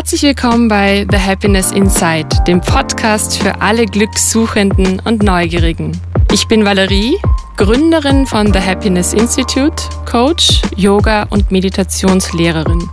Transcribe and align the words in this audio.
Herzlich 0.00 0.22
willkommen 0.22 0.66
bei 0.66 1.06
The 1.10 1.18
Happiness 1.18 1.72
Inside, 1.72 2.28
dem 2.46 2.62
Podcast 2.62 3.36
für 3.36 3.60
alle 3.60 3.84
Glückssuchenden 3.84 4.98
und 5.00 5.22
Neugierigen. 5.22 5.92
Ich 6.32 6.48
bin 6.48 6.64
Valerie, 6.64 7.18
Gründerin 7.58 8.24
von 8.24 8.50
The 8.50 8.60
Happiness 8.60 9.12
Institute, 9.12 9.76
Coach, 10.10 10.62
Yoga 10.74 11.24
und 11.24 11.50
Meditationslehrerin. 11.50 12.88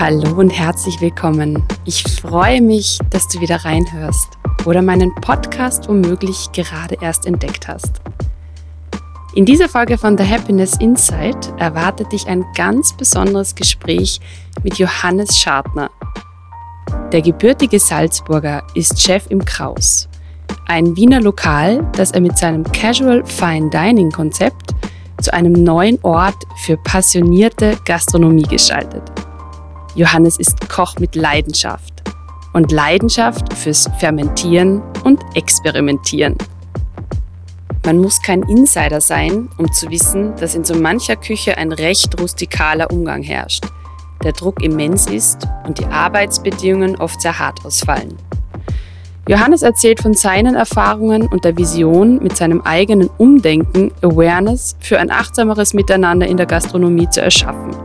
Hallo 0.00 0.32
und 0.34 0.48
herzlich 0.48 0.98
willkommen. 1.02 1.62
Ich 1.84 2.04
freue 2.04 2.62
mich, 2.62 2.98
dass 3.10 3.28
du 3.28 3.38
wieder 3.42 3.62
reinhörst 3.66 4.30
oder 4.64 4.80
meinen 4.80 5.14
Podcast 5.16 5.90
womöglich 5.90 6.52
gerade 6.54 6.96
erst 7.02 7.26
entdeckt 7.26 7.68
hast. 7.68 8.00
In 9.38 9.44
dieser 9.44 9.68
Folge 9.68 9.96
von 9.98 10.18
The 10.18 10.24
Happiness 10.24 10.78
Insight 10.80 11.52
erwartet 11.58 12.10
dich 12.10 12.26
ein 12.26 12.44
ganz 12.56 12.92
besonderes 12.92 13.54
Gespräch 13.54 14.20
mit 14.64 14.78
Johannes 14.78 15.38
Schartner. 15.38 15.92
Der 17.12 17.22
gebürtige 17.22 17.78
Salzburger 17.78 18.66
ist 18.74 19.00
Chef 19.00 19.26
im 19.28 19.44
Kraus, 19.44 20.08
ein 20.66 20.96
Wiener 20.96 21.20
Lokal, 21.20 21.88
das 21.92 22.10
er 22.10 22.20
mit 22.20 22.36
seinem 22.36 22.64
Casual 22.64 23.24
Fine 23.24 23.70
Dining 23.70 24.10
Konzept 24.10 24.74
zu 25.22 25.32
einem 25.32 25.52
neuen 25.52 26.00
Ort 26.02 26.42
für 26.64 26.76
passionierte 26.76 27.78
Gastronomie 27.84 28.42
gestaltet. 28.42 29.04
Johannes 29.94 30.40
ist 30.40 30.68
Koch 30.68 30.96
mit 30.98 31.14
Leidenschaft 31.14 32.02
und 32.54 32.72
Leidenschaft 32.72 33.52
fürs 33.52 33.88
Fermentieren 34.00 34.82
und 35.04 35.20
Experimentieren. 35.36 36.36
Man 37.84 37.98
muss 37.98 38.20
kein 38.20 38.42
Insider 38.42 39.00
sein, 39.00 39.48
um 39.58 39.72
zu 39.72 39.90
wissen, 39.90 40.34
dass 40.36 40.54
in 40.54 40.64
so 40.64 40.74
mancher 40.74 41.16
Küche 41.16 41.56
ein 41.56 41.72
recht 41.72 42.20
rustikaler 42.20 42.90
Umgang 42.90 43.22
herrscht, 43.22 43.64
der 44.22 44.32
Druck 44.32 44.62
immens 44.62 45.06
ist 45.06 45.46
und 45.66 45.78
die 45.78 45.86
Arbeitsbedingungen 45.86 46.96
oft 46.96 47.20
sehr 47.20 47.38
hart 47.38 47.64
ausfallen. 47.64 48.16
Johannes 49.28 49.60
erzählt 49.60 50.00
von 50.00 50.14
seinen 50.14 50.54
Erfahrungen 50.54 51.28
und 51.28 51.44
der 51.44 51.56
Vision, 51.56 52.22
mit 52.22 52.36
seinem 52.36 52.62
eigenen 52.62 53.10
Umdenken 53.18 53.92
Awareness 54.00 54.74
für 54.80 54.98
ein 54.98 55.10
achtsameres 55.10 55.74
Miteinander 55.74 56.26
in 56.26 56.38
der 56.38 56.46
Gastronomie 56.46 57.10
zu 57.10 57.20
erschaffen. 57.20 57.76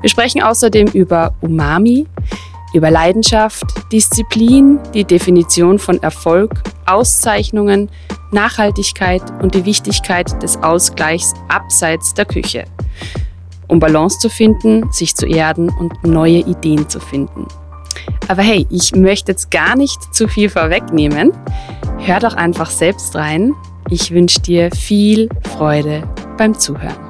Wir 0.00 0.08
sprechen 0.08 0.42
außerdem 0.42 0.88
über 0.88 1.34
Umami, 1.40 2.06
über 2.72 2.90
Leidenschaft, 2.90 3.64
Disziplin, 3.92 4.78
die 4.94 5.04
Definition 5.04 5.78
von 5.78 6.02
Erfolg, 6.02 6.62
Auszeichnungen, 6.86 7.90
Nachhaltigkeit 8.30 9.22
und 9.42 9.54
die 9.54 9.64
Wichtigkeit 9.64 10.42
des 10.42 10.62
Ausgleichs 10.62 11.34
abseits 11.48 12.14
der 12.14 12.24
Küche, 12.24 12.64
um 13.68 13.78
Balance 13.78 14.18
zu 14.18 14.28
finden, 14.28 14.90
sich 14.92 15.14
zu 15.14 15.26
erden 15.26 15.68
und 15.68 16.04
neue 16.04 16.38
Ideen 16.38 16.88
zu 16.88 17.00
finden. 17.00 17.46
Aber 18.28 18.42
hey, 18.42 18.66
ich 18.70 18.94
möchte 18.94 19.32
jetzt 19.32 19.50
gar 19.50 19.76
nicht 19.76 20.14
zu 20.14 20.28
viel 20.28 20.48
vorwegnehmen. 20.48 21.32
Hör 21.98 22.20
doch 22.20 22.34
einfach 22.34 22.70
selbst 22.70 23.14
rein. 23.14 23.54
Ich 23.90 24.10
wünsche 24.12 24.40
dir 24.40 24.70
viel 24.70 25.28
Freude 25.56 26.08
beim 26.38 26.58
Zuhören. 26.58 27.01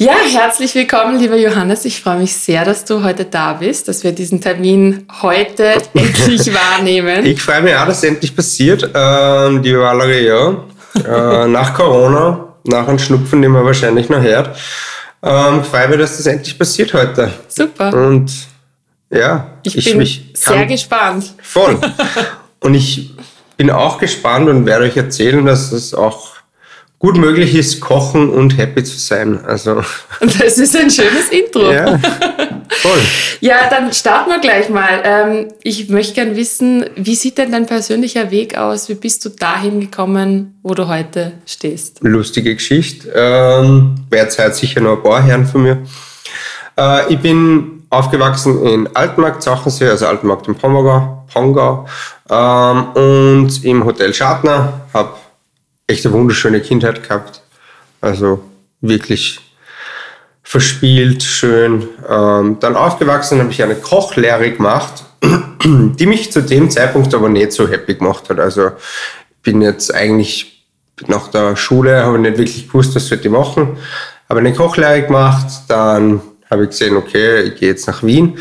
Ja, 0.00 0.14
herzlich 0.14 0.74
willkommen, 0.74 1.18
lieber 1.18 1.36
Johannes. 1.36 1.84
Ich 1.84 2.00
freue 2.00 2.20
mich 2.20 2.34
sehr, 2.34 2.64
dass 2.64 2.86
du 2.86 3.04
heute 3.04 3.26
da 3.26 3.52
bist, 3.52 3.86
dass 3.86 4.02
wir 4.02 4.12
diesen 4.12 4.40
Termin 4.40 5.06
heute 5.20 5.74
endlich 5.94 6.50
wahrnehmen. 6.54 7.26
Ich 7.26 7.42
freue 7.42 7.60
mich 7.60 7.76
auch, 7.76 7.84
dass 7.84 7.98
es 7.98 8.04
endlich 8.04 8.34
passiert. 8.34 8.90
Ähm, 8.94 9.62
die 9.62 9.76
Valerie, 9.76 10.24
ja. 10.24 10.64
Äh, 10.94 11.48
nach 11.48 11.74
Corona, 11.74 12.46
nach 12.64 12.88
einem 12.88 12.98
Schnupfen, 12.98 13.42
den 13.42 13.50
man 13.50 13.62
wahrscheinlich 13.66 14.08
noch 14.08 14.22
hört. 14.22 14.56
Ähm, 15.22 15.62
freue 15.64 15.88
mich, 15.88 15.98
dass 15.98 16.16
das 16.16 16.24
endlich 16.24 16.58
passiert 16.58 16.94
heute. 16.94 17.30
Super. 17.48 17.92
Und 17.92 18.32
ja, 19.10 19.58
ich, 19.64 19.76
ich 19.76 19.84
bin 19.84 20.08
sehr 20.32 20.64
gespannt. 20.64 21.34
Voll. 21.42 21.78
Und 22.60 22.72
ich 22.72 23.10
bin 23.58 23.70
auch 23.70 23.98
gespannt 23.98 24.48
und 24.48 24.64
werde 24.64 24.84
euch 24.84 24.96
erzählen, 24.96 25.44
dass 25.44 25.72
es 25.72 25.92
auch 25.94 26.39
gut 27.00 27.16
möglich 27.16 27.54
ist, 27.54 27.80
kochen 27.80 28.28
und 28.28 28.56
happy 28.58 28.84
zu 28.84 28.96
sein. 28.96 29.44
Also. 29.44 29.82
Das 30.20 30.58
ist 30.58 30.76
ein 30.76 30.90
schönes 30.90 31.30
Intro. 31.30 31.72
Ja, 31.72 31.98
voll. 32.68 32.98
ja, 33.40 33.68
dann 33.70 33.92
starten 33.92 34.30
wir 34.30 34.38
gleich 34.38 34.68
mal. 34.68 35.00
Ähm, 35.02 35.48
ich 35.62 35.88
möchte 35.88 36.14
gerne 36.14 36.36
wissen, 36.36 36.84
wie 36.94 37.14
sieht 37.14 37.38
denn 37.38 37.52
dein 37.52 37.66
persönlicher 37.66 38.30
Weg 38.30 38.56
aus? 38.56 38.88
Wie 38.90 38.94
bist 38.94 39.24
du 39.24 39.30
dahin 39.30 39.80
gekommen, 39.80 40.58
wo 40.62 40.74
du 40.74 40.88
heute 40.88 41.32
stehst? 41.46 41.98
Lustige 42.02 42.54
Geschichte. 42.54 43.10
Ähm, 43.14 43.94
Wer 44.10 44.28
Zeit 44.28 44.54
sicher 44.56 44.80
noch 44.80 44.98
ein 44.98 45.02
paar 45.02 45.22
Herren 45.22 45.46
von 45.46 45.62
mir. 45.62 45.82
Äh, 46.78 47.14
ich 47.14 47.18
bin 47.18 47.84
aufgewachsen 47.88 48.64
in 48.66 48.94
Altenmarkt, 48.94 49.42
Sachensee, 49.42 49.88
also 49.88 50.06
Altenmarkt 50.06 50.46
im 50.48 50.54
Pommergau, 50.54 51.24
Pongau, 51.32 51.86
ähm, 52.28 52.92
und 52.92 53.64
im 53.64 53.84
Hotel 53.86 54.12
Schartner, 54.12 54.82
habe 54.92 55.14
echt 55.90 56.06
eine 56.06 56.14
wunderschöne 56.14 56.60
Kindheit 56.60 57.02
gehabt. 57.02 57.42
Also 58.00 58.42
wirklich 58.80 59.40
verspielt, 60.42 61.22
schön. 61.22 61.88
Ähm, 62.08 62.56
dann 62.60 62.76
aufgewachsen 62.76 63.40
habe 63.40 63.50
ich 63.50 63.62
eine 63.62 63.74
Kochlehre 63.74 64.50
gemacht, 64.50 65.04
die 65.64 66.06
mich 66.06 66.32
zu 66.32 66.42
dem 66.42 66.70
Zeitpunkt 66.70 67.14
aber 67.14 67.28
nicht 67.28 67.52
so 67.52 67.68
happy 67.68 67.94
gemacht 67.94 68.30
hat. 68.30 68.40
Also 68.40 68.70
bin 69.42 69.62
jetzt 69.62 69.94
eigentlich 69.94 70.66
nach 71.06 71.28
der 71.28 71.56
Schule, 71.56 72.04
habe 72.04 72.16
ich 72.16 72.22
nicht 72.22 72.38
wirklich 72.38 72.66
gewusst, 72.68 72.94
was 72.94 73.10
ich 73.10 73.30
machen. 73.30 73.76
Habe 74.28 74.40
eine 74.40 74.52
Kochlehre 74.52 75.02
gemacht, 75.02 75.46
dann 75.68 76.20
habe 76.50 76.64
ich 76.64 76.70
gesehen, 76.70 76.96
okay, 76.96 77.42
ich 77.42 77.56
gehe 77.56 77.70
jetzt 77.70 77.86
nach 77.86 78.02
Wien 78.02 78.38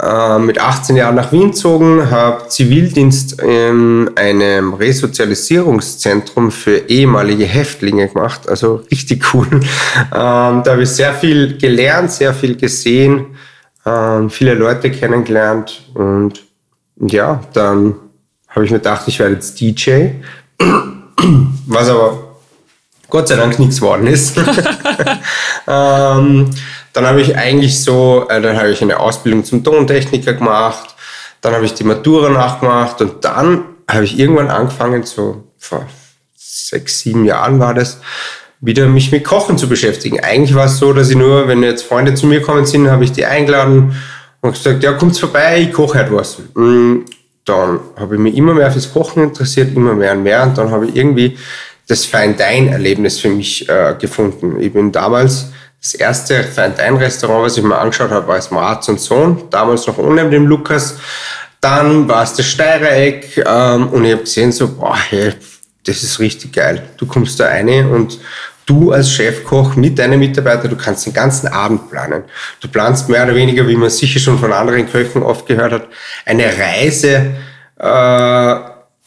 äh, 0.00 0.38
mit 0.38 0.58
18 0.58 0.96
Jahren 0.96 1.16
nach 1.16 1.32
Wien 1.32 1.50
gezogen, 1.50 2.10
habe 2.10 2.48
Zivildienst 2.48 3.42
in 3.42 4.10
einem 4.16 4.72
Resozialisierungszentrum 4.72 6.50
für 6.50 6.88
ehemalige 6.88 7.44
Häftlinge 7.44 8.08
gemacht, 8.08 8.48
also 8.48 8.82
richtig 8.90 9.34
cool. 9.34 9.46
Ähm, 10.14 10.62
da 10.62 10.72
habe 10.72 10.82
ich 10.82 10.88
sehr 10.88 11.12
viel 11.14 11.58
gelernt, 11.58 12.10
sehr 12.10 12.32
viel 12.32 12.56
gesehen, 12.56 13.36
ähm, 13.84 14.30
viele 14.30 14.54
Leute 14.54 14.90
kennengelernt 14.90 15.82
und 15.94 16.42
ja, 16.96 17.40
dann 17.52 17.94
habe 18.48 18.64
ich 18.64 18.70
mir 18.70 18.78
gedacht, 18.78 19.02
ich 19.06 19.18
werde 19.18 19.34
jetzt 19.34 19.60
DJ, 19.60 20.08
was 21.66 21.88
aber 21.88 22.36
Gott 23.08 23.28
sei 23.28 23.36
Dank 23.36 23.58
nichts 23.58 23.76
geworden 23.76 24.06
ist. 24.06 24.36
ähm, 25.68 26.50
dann 26.92 27.06
habe 27.06 27.20
ich 27.20 27.36
eigentlich 27.36 27.82
so, 27.82 28.26
äh, 28.28 28.40
dann 28.40 28.56
habe 28.56 28.70
ich 28.70 28.82
eine 28.82 29.00
Ausbildung 29.00 29.44
zum 29.44 29.64
Tontechniker 29.64 30.34
gemacht, 30.34 30.94
dann 31.40 31.54
habe 31.54 31.64
ich 31.64 31.74
die 31.74 31.84
Matura 31.84 32.28
nachgemacht 32.28 33.00
und 33.00 33.24
dann 33.24 33.64
habe 33.90 34.04
ich 34.04 34.18
irgendwann 34.18 34.48
angefangen, 34.48 35.02
so 35.02 35.44
vor 35.58 35.86
sechs, 36.36 37.00
sieben 37.00 37.24
Jahren 37.24 37.58
war 37.58 37.74
das, 37.74 38.00
wieder 38.60 38.86
mich 38.86 39.10
mit 39.10 39.24
Kochen 39.24 39.58
zu 39.58 39.68
beschäftigen. 39.68 40.20
Eigentlich 40.20 40.54
war 40.54 40.66
es 40.66 40.78
so, 40.78 40.92
dass 40.92 41.10
ich 41.10 41.16
nur, 41.16 41.48
wenn 41.48 41.62
jetzt 41.62 41.82
Freunde 41.82 42.14
zu 42.14 42.26
mir 42.26 42.40
gekommen 42.40 42.64
sind, 42.64 42.88
habe 42.88 43.04
ich 43.04 43.12
die 43.12 43.26
eingeladen 43.26 43.96
und 44.40 44.52
gesagt, 44.52 44.84
ja, 44.84 44.92
kommt 44.92 45.18
vorbei, 45.18 45.62
ich 45.62 45.72
koche 45.72 45.98
halt 45.98 46.12
was. 46.12 46.38
Mm, 46.54 47.00
dann 47.44 47.80
habe 47.96 48.14
ich 48.14 48.20
mich 48.20 48.36
immer 48.36 48.54
mehr 48.54 48.70
fürs 48.70 48.92
Kochen 48.92 49.24
interessiert, 49.24 49.74
immer 49.74 49.94
mehr 49.94 50.12
und 50.12 50.22
mehr 50.22 50.44
und 50.44 50.56
dann 50.56 50.70
habe 50.70 50.86
ich 50.86 50.94
irgendwie 50.96 51.36
das 51.88 52.04
Fine-Dine-Erlebnis 52.04 53.18
für 53.18 53.30
mich 53.30 53.68
äh, 53.68 53.96
gefunden. 53.98 54.60
Ich 54.60 54.72
bin 54.72 54.92
damals 54.92 55.48
das 55.82 55.94
erste 55.94 56.44
Fine-Dine-Restaurant, 56.44 57.44
was 57.44 57.56
ich 57.56 57.64
mir 57.64 57.76
angeschaut 57.76 58.10
habe, 58.10 58.28
war 58.28 58.36
es 58.36 58.52
Marz 58.52 58.88
und 58.88 59.00
Sohn, 59.00 59.50
damals 59.50 59.86
noch 59.88 59.98
ohne 59.98 60.30
dem 60.30 60.46
Lukas. 60.46 60.96
Dann 61.60 62.08
war 62.08 62.22
es 62.22 62.34
das 62.34 62.46
Steirereck 62.46 63.44
ähm, 63.44 63.88
und 63.88 64.04
ich 64.04 64.12
habe 64.12 64.22
gesehen 64.22 64.52
so, 64.52 64.68
boah, 64.68 64.96
hey, 64.96 65.32
das 65.84 66.04
ist 66.04 66.20
richtig 66.20 66.52
geil. 66.52 66.84
Du 66.96 67.06
kommst 67.06 67.40
da 67.40 67.46
rein 67.46 67.90
und 67.90 68.20
du 68.64 68.92
als 68.92 69.10
Chefkoch 69.10 69.74
mit 69.74 69.98
deinen 69.98 70.20
Mitarbeitern, 70.20 70.70
du 70.70 70.76
kannst 70.76 71.04
den 71.06 71.12
ganzen 71.12 71.48
Abend 71.48 71.90
planen. 71.90 72.24
Du 72.60 72.68
planst 72.68 73.08
mehr 73.08 73.24
oder 73.24 73.34
weniger, 73.34 73.66
wie 73.66 73.76
man 73.76 73.90
sicher 73.90 74.20
schon 74.20 74.38
von 74.38 74.52
anderen 74.52 74.88
Köchen 74.88 75.24
oft 75.24 75.46
gehört 75.46 75.72
hat, 75.72 75.88
eine 76.24 76.44
Reise, 76.44 77.34
äh, 77.76 78.54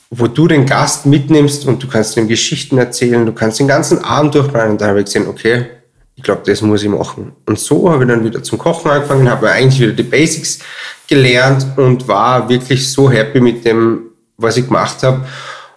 wo 0.10 0.28
du 0.28 0.48
den 0.50 0.66
Gast 0.66 1.06
mitnimmst 1.06 1.66
und 1.66 1.82
du 1.82 1.88
kannst 1.88 2.18
ihm 2.18 2.28
Geschichten 2.28 2.78
erzählen, 2.78 3.26
du 3.26 3.32
kannst 3.32 3.60
den 3.60 3.68
ganzen 3.70 4.04
Abend 4.04 4.36
durchplanen. 4.36 4.72
Und 4.72 4.82
da 4.82 4.88
habe 4.88 5.00
ich 5.00 5.06
gesehen, 5.06 5.28
okay, 5.28 5.68
ich 6.16 6.24
glaube, 6.24 6.42
das 6.46 6.62
muss 6.62 6.84
ich 6.84 6.90
machen. 6.90 7.34
Und 7.46 7.60
so 7.60 7.92
habe 7.92 8.04
ich 8.04 8.10
dann 8.10 8.24
wieder 8.24 8.42
zum 8.42 8.58
Kochen 8.58 8.90
angefangen, 8.90 9.30
habe 9.30 9.52
eigentlich 9.52 9.82
wieder 9.82 9.92
die 9.92 10.04
Basics 10.04 10.60
gelernt 11.08 11.66
und 11.78 12.08
war 12.08 12.48
wirklich 12.48 12.90
so 12.90 13.12
happy 13.12 13.42
mit 13.42 13.66
dem, 13.66 14.12
was 14.38 14.58
ich 14.58 14.66
gemacht 14.66 15.04
habe. 15.04 15.26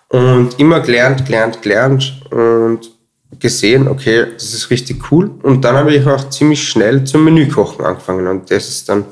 Und 0.08 0.58
immer 0.58 0.80
gelernt, 0.80 1.26
gelernt, 1.26 1.60
gelernt 1.60 2.22
und 2.30 2.90
gesehen, 3.38 3.88
okay, 3.88 4.26
das 4.32 4.54
ist 4.54 4.70
richtig 4.70 5.10
cool. 5.10 5.30
Und 5.42 5.62
dann 5.64 5.76
habe 5.76 5.94
ich 5.94 6.06
auch 6.06 6.30
ziemlich 6.30 6.66
schnell 6.66 7.04
zum 7.04 7.24
Menükochen 7.24 7.84
angefangen. 7.84 8.26
Und 8.26 8.50
das 8.50 8.68
ist 8.68 8.88
dann 8.88 9.04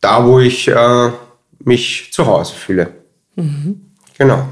da, 0.00 0.26
wo 0.26 0.40
ich 0.40 0.68
äh, 0.68 1.10
mich 1.64 2.10
zu 2.12 2.26
Hause 2.26 2.54
fühle. 2.54 2.88
Mhm. 3.36 3.80
Genau. 4.18 4.48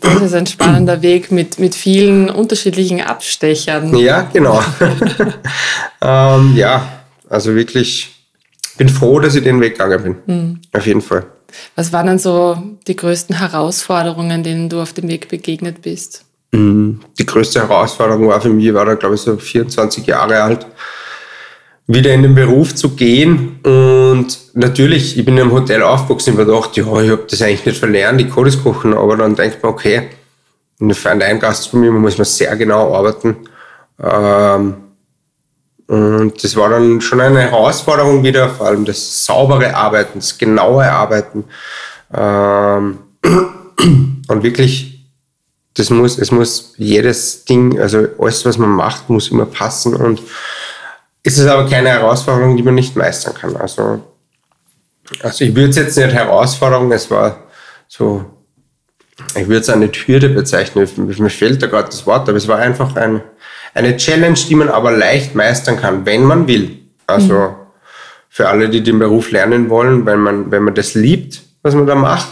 Das 0.00 0.22
ist 0.22 0.34
ein 0.34 0.46
spannender 0.46 1.02
Weg 1.02 1.30
mit, 1.30 1.58
mit 1.58 1.74
vielen 1.74 2.30
unterschiedlichen 2.30 3.00
Abstechern. 3.02 3.94
Ja, 3.96 4.22
genau. 4.22 4.62
ähm, 6.02 6.56
ja, 6.56 7.02
also 7.28 7.54
wirklich 7.54 8.10
bin 8.78 8.88
froh, 8.88 9.20
dass 9.20 9.34
ich 9.34 9.44
den 9.44 9.60
Weg 9.60 9.78
gegangen 9.78 10.02
bin. 10.02 10.16
Mhm. 10.26 10.60
Auf 10.72 10.86
jeden 10.86 11.02
Fall. 11.02 11.26
Was 11.76 11.92
waren 11.92 12.06
dann 12.06 12.18
so 12.18 12.56
die 12.86 12.96
größten 12.96 13.38
Herausforderungen, 13.38 14.42
denen 14.42 14.68
du 14.68 14.80
auf 14.80 14.92
dem 14.92 15.08
Weg 15.08 15.28
begegnet 15.28 15.82
bist? 15.82 16.24
Mhm. 16.52 17.00
Die 17.18 17.26
größte 17.26 17.60
Herausforderung 17.60 18.28
war 18.28 18.40
für 18.40 18.48
mich, 18.48 18.66
ich 18.66 18.74
war 18.74 18.86
da 18.86 18.94
glaube 18.94 19.14
ich 19.14 19.20
so 19.20 19.36
24 19.36 20.06
Jahre 20.06 20.42
alt, 20.42 20.66
wieder 21.92 22.14
in 22.14 22.22
den 22.22 22.34
Beruf 22.34 22.74
zu 22.74 22.90
gehen. 22.90 23.58
Und 23.64 24.38
natürlich, 24.54 25.18
ich 25.18 25.24
bin 25.24 25.36
im 25.38 25.50
Hotel 25.50 25.82
aufgewachsen, 25.82 26.30
ich 26.30 26.36
gedacht, 26.36 26.76
ja, 26.76 26.84
ich 26.84 27.10
habe 27.10 27.26
das 27.28 27.42
eigentlich 27.42 27.66
nicht 27.66 27.78
verlernt, 27.78 28.20
ich 28.20 28.32
kann 28.32 28.44
das 28.44 28.62
kochen. 28.62 28.94
Aber 28.94 29.16
dann 29.16 29.34
denkt 29.34 29.62
man, 29.62 29.72
okay, 29.72 30.08
in 30.78 30.88
der 30.88 30.96
Feinlein-Gastronomie 30.96 31.90
muss 31.90 32.16
man 32.16 32.24
sehr 32.24 32.54
genau 32.56 32.94
arbeiten. 32.94 33.36
Ähm, 34.02 34.74
und 35.88 36.44
das 36.44 36.54
war 36.54 36.70
dann 36.70 37.00
schon 37.00 37.20
eine 37.20 37.40
Herausforderung 37.40 38.22
wieder, 38.22 38.48
vor 38.48 38.68
allem 38.68 38.84
das 38.84 39.24
saubere 39.24 39.74
Arbeiten, 39.74 40.20
das 40.20 40.38
genaue 40.38 40.88
Arbeiten. 40.88 41.44
Ähm, 42.14 42.98
und 44.28 44.42
wirklich, 44.44 45.04
das 45.74 45.90
muss, 45.90 46.18
es 46.18 46.30
muss 46.30 46.74
jedes 46.76 47.44
Ding, 47.44 47.80
also 47.80 48.06
alles, 48.18 48.44
was 48.44 48.58
man 48.58 48.70
macht, 48.70 49.10
muss 49.10 49.32
immer 49.32 49.46
passen. 49.46 49.96
Und 49.96 50.22
es 51.22 51.38
ist 51.38 51.46
aber 51.46 51.68
keine 51.68 51.90
Herausforderung, 51.90 52.56
die 52.56 52.62
man 52.62 52.74
nicht 52.74 52.96
meistern 52.96 53.34
kann. 53.34 53.56
Also, 53.56 54.02
also 55.22 55.44
ich 55.44 55.54
würde 55.54 55.70
es 55.70 55.76
jetzt 55.76 55.96
nicht 55.96 56.12
Herausforderung, 56.12 56.90
es 56.92 57.10
war 57.10 57.44
so, 57.88 58.24
ich 59.34 59.46
würde 59.48 59.60
es 59.60 59.68
eine 59.68 59.88
Hürde 59.88 60.30
bezeichnen, 60.30 60.88
mir 60.96 61.30
fehlt 61.30 61.62
da 61.62 61.66
gerade 61.66 61.88
das 61.88 62.06
Wort, 62.06 62.28
aber 62.28 62.38
es 62.38 62.48
war 62.48 62.58
einfach 62.58 62.96
ein, 62.96 63.22
eine 63.74 63.96
Challenge, 63.96 64.38
die 64.48 64.54
man 64.54 64.68
aber 64.68 64.92
leicht 64.92 65.34
meistern 65.34 65.78
kann, 65.78 66.06
wenn 66.06 66.24
man 66.24 66.46
will. 66.46 66.78
Also 67.06 67.34
mhm. 67.34 67.54
für 68.28 68.48
alle, 68.48 68.68
die 68.68 68.82
den 68.82 68.98
Beruf 68.98 69.30
lernen 69.30 69.68
wollen, 69.68 70.06
wenn 70.06 70.20
man, 70.20 70.50
wenn 70.50 70.62
man 70.62 70.74
das 70.74 70.94
liebt, 70.94 71.42
was 71.62 71.74
man 71.74 71.86
da 71.86 71.94
macht, 71.94 72.28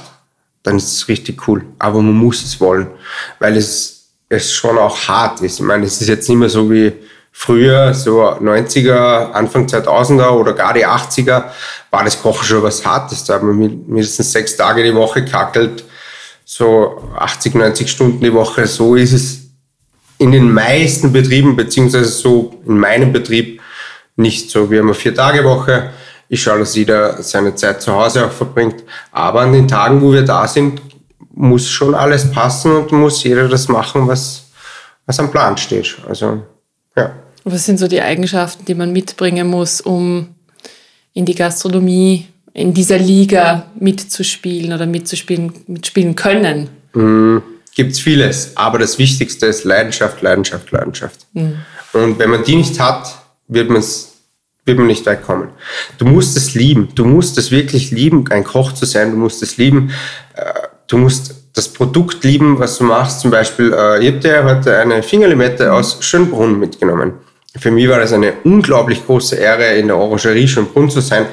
dann 0.63 0.77
ist 0.77 0.93
es 0.93 1.09
richtig 1.09 1.47
cool. 1.47 1.65
Aber 1.79 2.01
man 2.01 2.15
muss 2.15 2.45
es 2.45 2.61
wollen, 2.61 2.89
weil 3.39 3.57
es, 3.57 4.11
es 4.29 4.53
schon 4.53 4.79
auch 4.79 4.97
hart 5.09 5.41
ist. 5.41 5.61
Ich 5.61 5.67
meine, 5.67 5.85
es 5.85 6.01
ist 6.01 6.09
jetzt 6.09 6.29
nicht 6.29 6.39
mehr 6.39 6.49
so 6.49 6.71
wie 6.71 6.93
früher, 7.39 7.95
so 7.95 8.23
90er, 8.25 9.31
Anfang 9.31 9.67
2000er 9.67 10.31
oder 10.31 10.55
gar 10.55 10.75
die 10.75 10.85
80er, 10.85 11.45
war 11.91 12.03
das 12.03 12.21
Kochen 12.21 12.45
schon 12.45 12.65
was 12.65 12.85
Hartes. 12.85 13.23
Da 13.25 13.35
hat 13.35 13.45
man 13.45 13.57
mindestens 13.57 14.33
sechs 14.33 14.57
Tage 14.57 14.83
die 14.83 14.95
Woche 14.95 15.25
kackelt, 15.25 15.85
so 16.45 17.01
80, 17.17 17.55
90 17.55 17.89
Stunden 17.89 18.21
die 18.21 18.35
Woche. 18.35 18.67
So 18.67 18.97
ist 18.97 19.13
es 19.13 19.39
in 20.19 20.33
den 20.33 20.51
meisten 20.51 21.13
Betrieben, 21.13 21.55
beziehungsweise 21.55 22.07
so 22.07 22.61
in 22.67 22.77
meinem 22.77 23.13
Betrieb 23.13 23.63
nicht 24.17 24.51
so. 24.51 24.69
Wir 24.69 24.81
haben 24.81 24.89
eine 24.89 24.95
Vier-Tage-Woche. 24.95 25.91
Ich 26.29 26.43
schaue, 26.43 26.59
dass 26.59 26.75
jeder 26.75 27.23
seine 27.23 27.55
Zeit 27.55 27.81
zu 27.81 27.95
Hause 27.95 28.27
auch 28.27 28.33
verbringt. 28.33 28.83
Aber 29.13 29.43
an 29.43 29.53
den 29.53 29.69
Tagen, 29.69 30.03
wo 30.03 30.13
wir 30.13 30.23
da 30.23 30.49
sind, 30.49 30.83
muss 31.33 31.69
schon 31.69 31.95
alles 31.95 32.33
passen 32.33 32.75
und 32.75 32.91
muss 32.91 33.23
jeder 33.23 33.49
das 33.49 33.69
machen, 33.69 34.09
was, 34.09 34.51
was 35.07 35.21
am 35.21 35.31
Plan 35.31 35.57
steht. 35.57 35.99
Also, 36.09 36.43
ja. 36.97 37.13
Was 37.51 37.65
sind 37.67 37.79
so 37.79 37.89
die 37.89 38.03
Eigenschaften, 38.03 38.65
die 38.65 38.75
man 38.75 38.93
mitbringen 38.93 39.49
muss, 39.49 39.81
um 39.81 40.29
in 41.15 41.25
die 41.25 41.35
Gastronomie, 41.35 42.27
in 42.53 42.75
dieser 42.75 42.99
Liga 42.99 43.71
mitzuspielen 43.79 44.73
oder 44.73 44.87
mitzuspielen, 44.87 45.53
mitspielen 45.67 46.15
können? 46.15 46.69
Mhm 46.93 47.43
gibt 47.79 47.93
es 47.93 48.01
vieles, 48.01 48.57
aber 48.57 48.81
das 48.81 48.99
Wichtigste 48.99 49.47
ist 49.47 49.63
Leidenschaft, 49.63 50.21
Leidenschaft, 50.21 50.73
Leidenschaft. 50.73 51.27
Mhm. 51.33 51.59
Und 51.93 52.19
wenn 52.19 52.29
man 52.29 52.43
die 52.43 52.57
nicht 52.57 52.81
hat, 52.81 53.15
wird, 53.47 53.71
man's, 53.71 54.17
wird 54.65 54.79
man 54.79 54.89
nicht 54.89 55.07
weit 55.07 55.23
kommen. 55.23 55.51
Du 55.97 56.05
musst 56.05 56.37
es 56.37 56.55
lieben, 56.55 56.89
du 56.97 57.05
musst 57.05 57.39
es 57.39 57.53
wirklich 57.53 57.93
lieben, 57.93 58.25
ein 58.31 58.43
Koch 58.43 58.73
zu 58.73 58.85
sein, 58.85 59.13
du 59.13 59.17
musst 59.17 59.45
es 59.45 59.59
lieben, 59.59 59.93
äh, 60.35 60.43
du 60.89 60.99
musst 60.99 61.37
das 61.55 61.69
Produkt 61.69 62.25
lieben, 62.25 62.59
was 62.59 62.79
du 62.79 62.85
machst. 62.85 63.21
Zum 63.21 63.31
Beispiel, 63.31 63.73
äh, 63.73 64.05
ich 64.05 64.09
habe 64.09 64.19
dir 64.19 64.43
heute 64.43 64.77
eine 64.77 65.05
Fingerlimette 65.05 65.73
aus 65.73 65.99
Schönbrunn 66.01 66.59
mitgenommen. 66.59 67.13
Für 67.57 67.71
mich 67.71 67.89
war 67.89 67.99
das 67.99 68.13
eine 68.13 68.35
unglaublich 68.45 69.05
große 69.07 69.37
Ehre, 69.37 69.77
in 69.77 69.89
der 69.89 69.97
Orangerie 69.97 70.47
Schönbrunn 70.47 70.91
zu 70.91 71.01
sein 71.01 71.27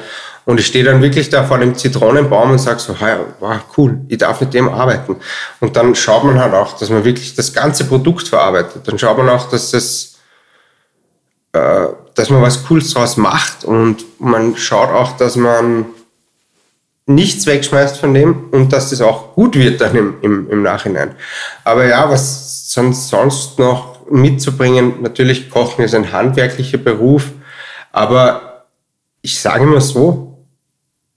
und 0.45 0.59
ich 0.59 0.67
stehe 0.67 0.85
dann 0.85 1.01
wirklich 1.01 1.29
da 1.29 1.43
vor 1.43 1.57
dem 1.57 1.75
Zitronenbaum 1.75 2.51
und 2.51 2.59
sage 2.59 2.79
so, 2.79 2.95
wow, 3.39 3.59
cool, 3.77 4.01
ich 4.07 4.19
darf 4.19 4.39
mit 4.41 4.53
dem 4.53 4.69
arbeiten. 4.69 5.17
Und 5.59 5.75
dann 5.75 5.95
schaut 5.95 6.23
man 6.23 6.39
halt 6.39 6.53
auch, 6.53 6.77
dass 6.77 6.89
man 6.91 7.03
wirklich 7.03 7.33
das 7.33 7.51
ganze 7.51 7.85
Produkt 7.85 8.27
verarbeitet. 8.27 8.87
Dann 8.87 8.99
schaut 8.99 9.17
man 9.17 9.27
auch, 9.29 9.49
dass 9.49 9.71
das, 9.71 10.17
äh, 11.53 11.87
dass 12.13 12.29
man 12.29 12.43
was 12.43 12.63
Cooles 12.63 12.93
draus 12.93 13.17
macht 13.17 13.65
und 13.65 14.05
man 14.19 14.55
schaut 14.55 14.89
auch, 14.89 15.17
dass 15.17 15.35
man 15.35 15.85
nichts 17.07 17.47
wegschmeißt 17.47 17.97
von 17.97 18.13
dem 18.13 18.49
und 18.51 18.71
dass 18.71 18.91
das 18.91 19.01
auch 19.01 19.33
gut 19.33 19.55
wird 19.55 19.81
dann 19.81 19.95
im, 19.95 20.15
im, 20.21 20.49
im 20.51 20.61
Nachhinein. 20.61 21.15
Aber 21.63 21.85
ja, 21.85 22.07
was 22.09 22.71
sonst, 22.71 23.09
sonst 23.09 23.57
mitzubringen, 24.09 25.01
natürlich 25.01 25.49
Kochen 25.49 25.83
ist 25.83 25.95
ein 25.95 26.11
handwerklicher 26.11 26.77
Beruf, 26.77 27.31
aber 27.91 28.65
ich 29.21 29.39
sage 29.39 29.65
mal 29.65 29.81
so, 29.81 30.45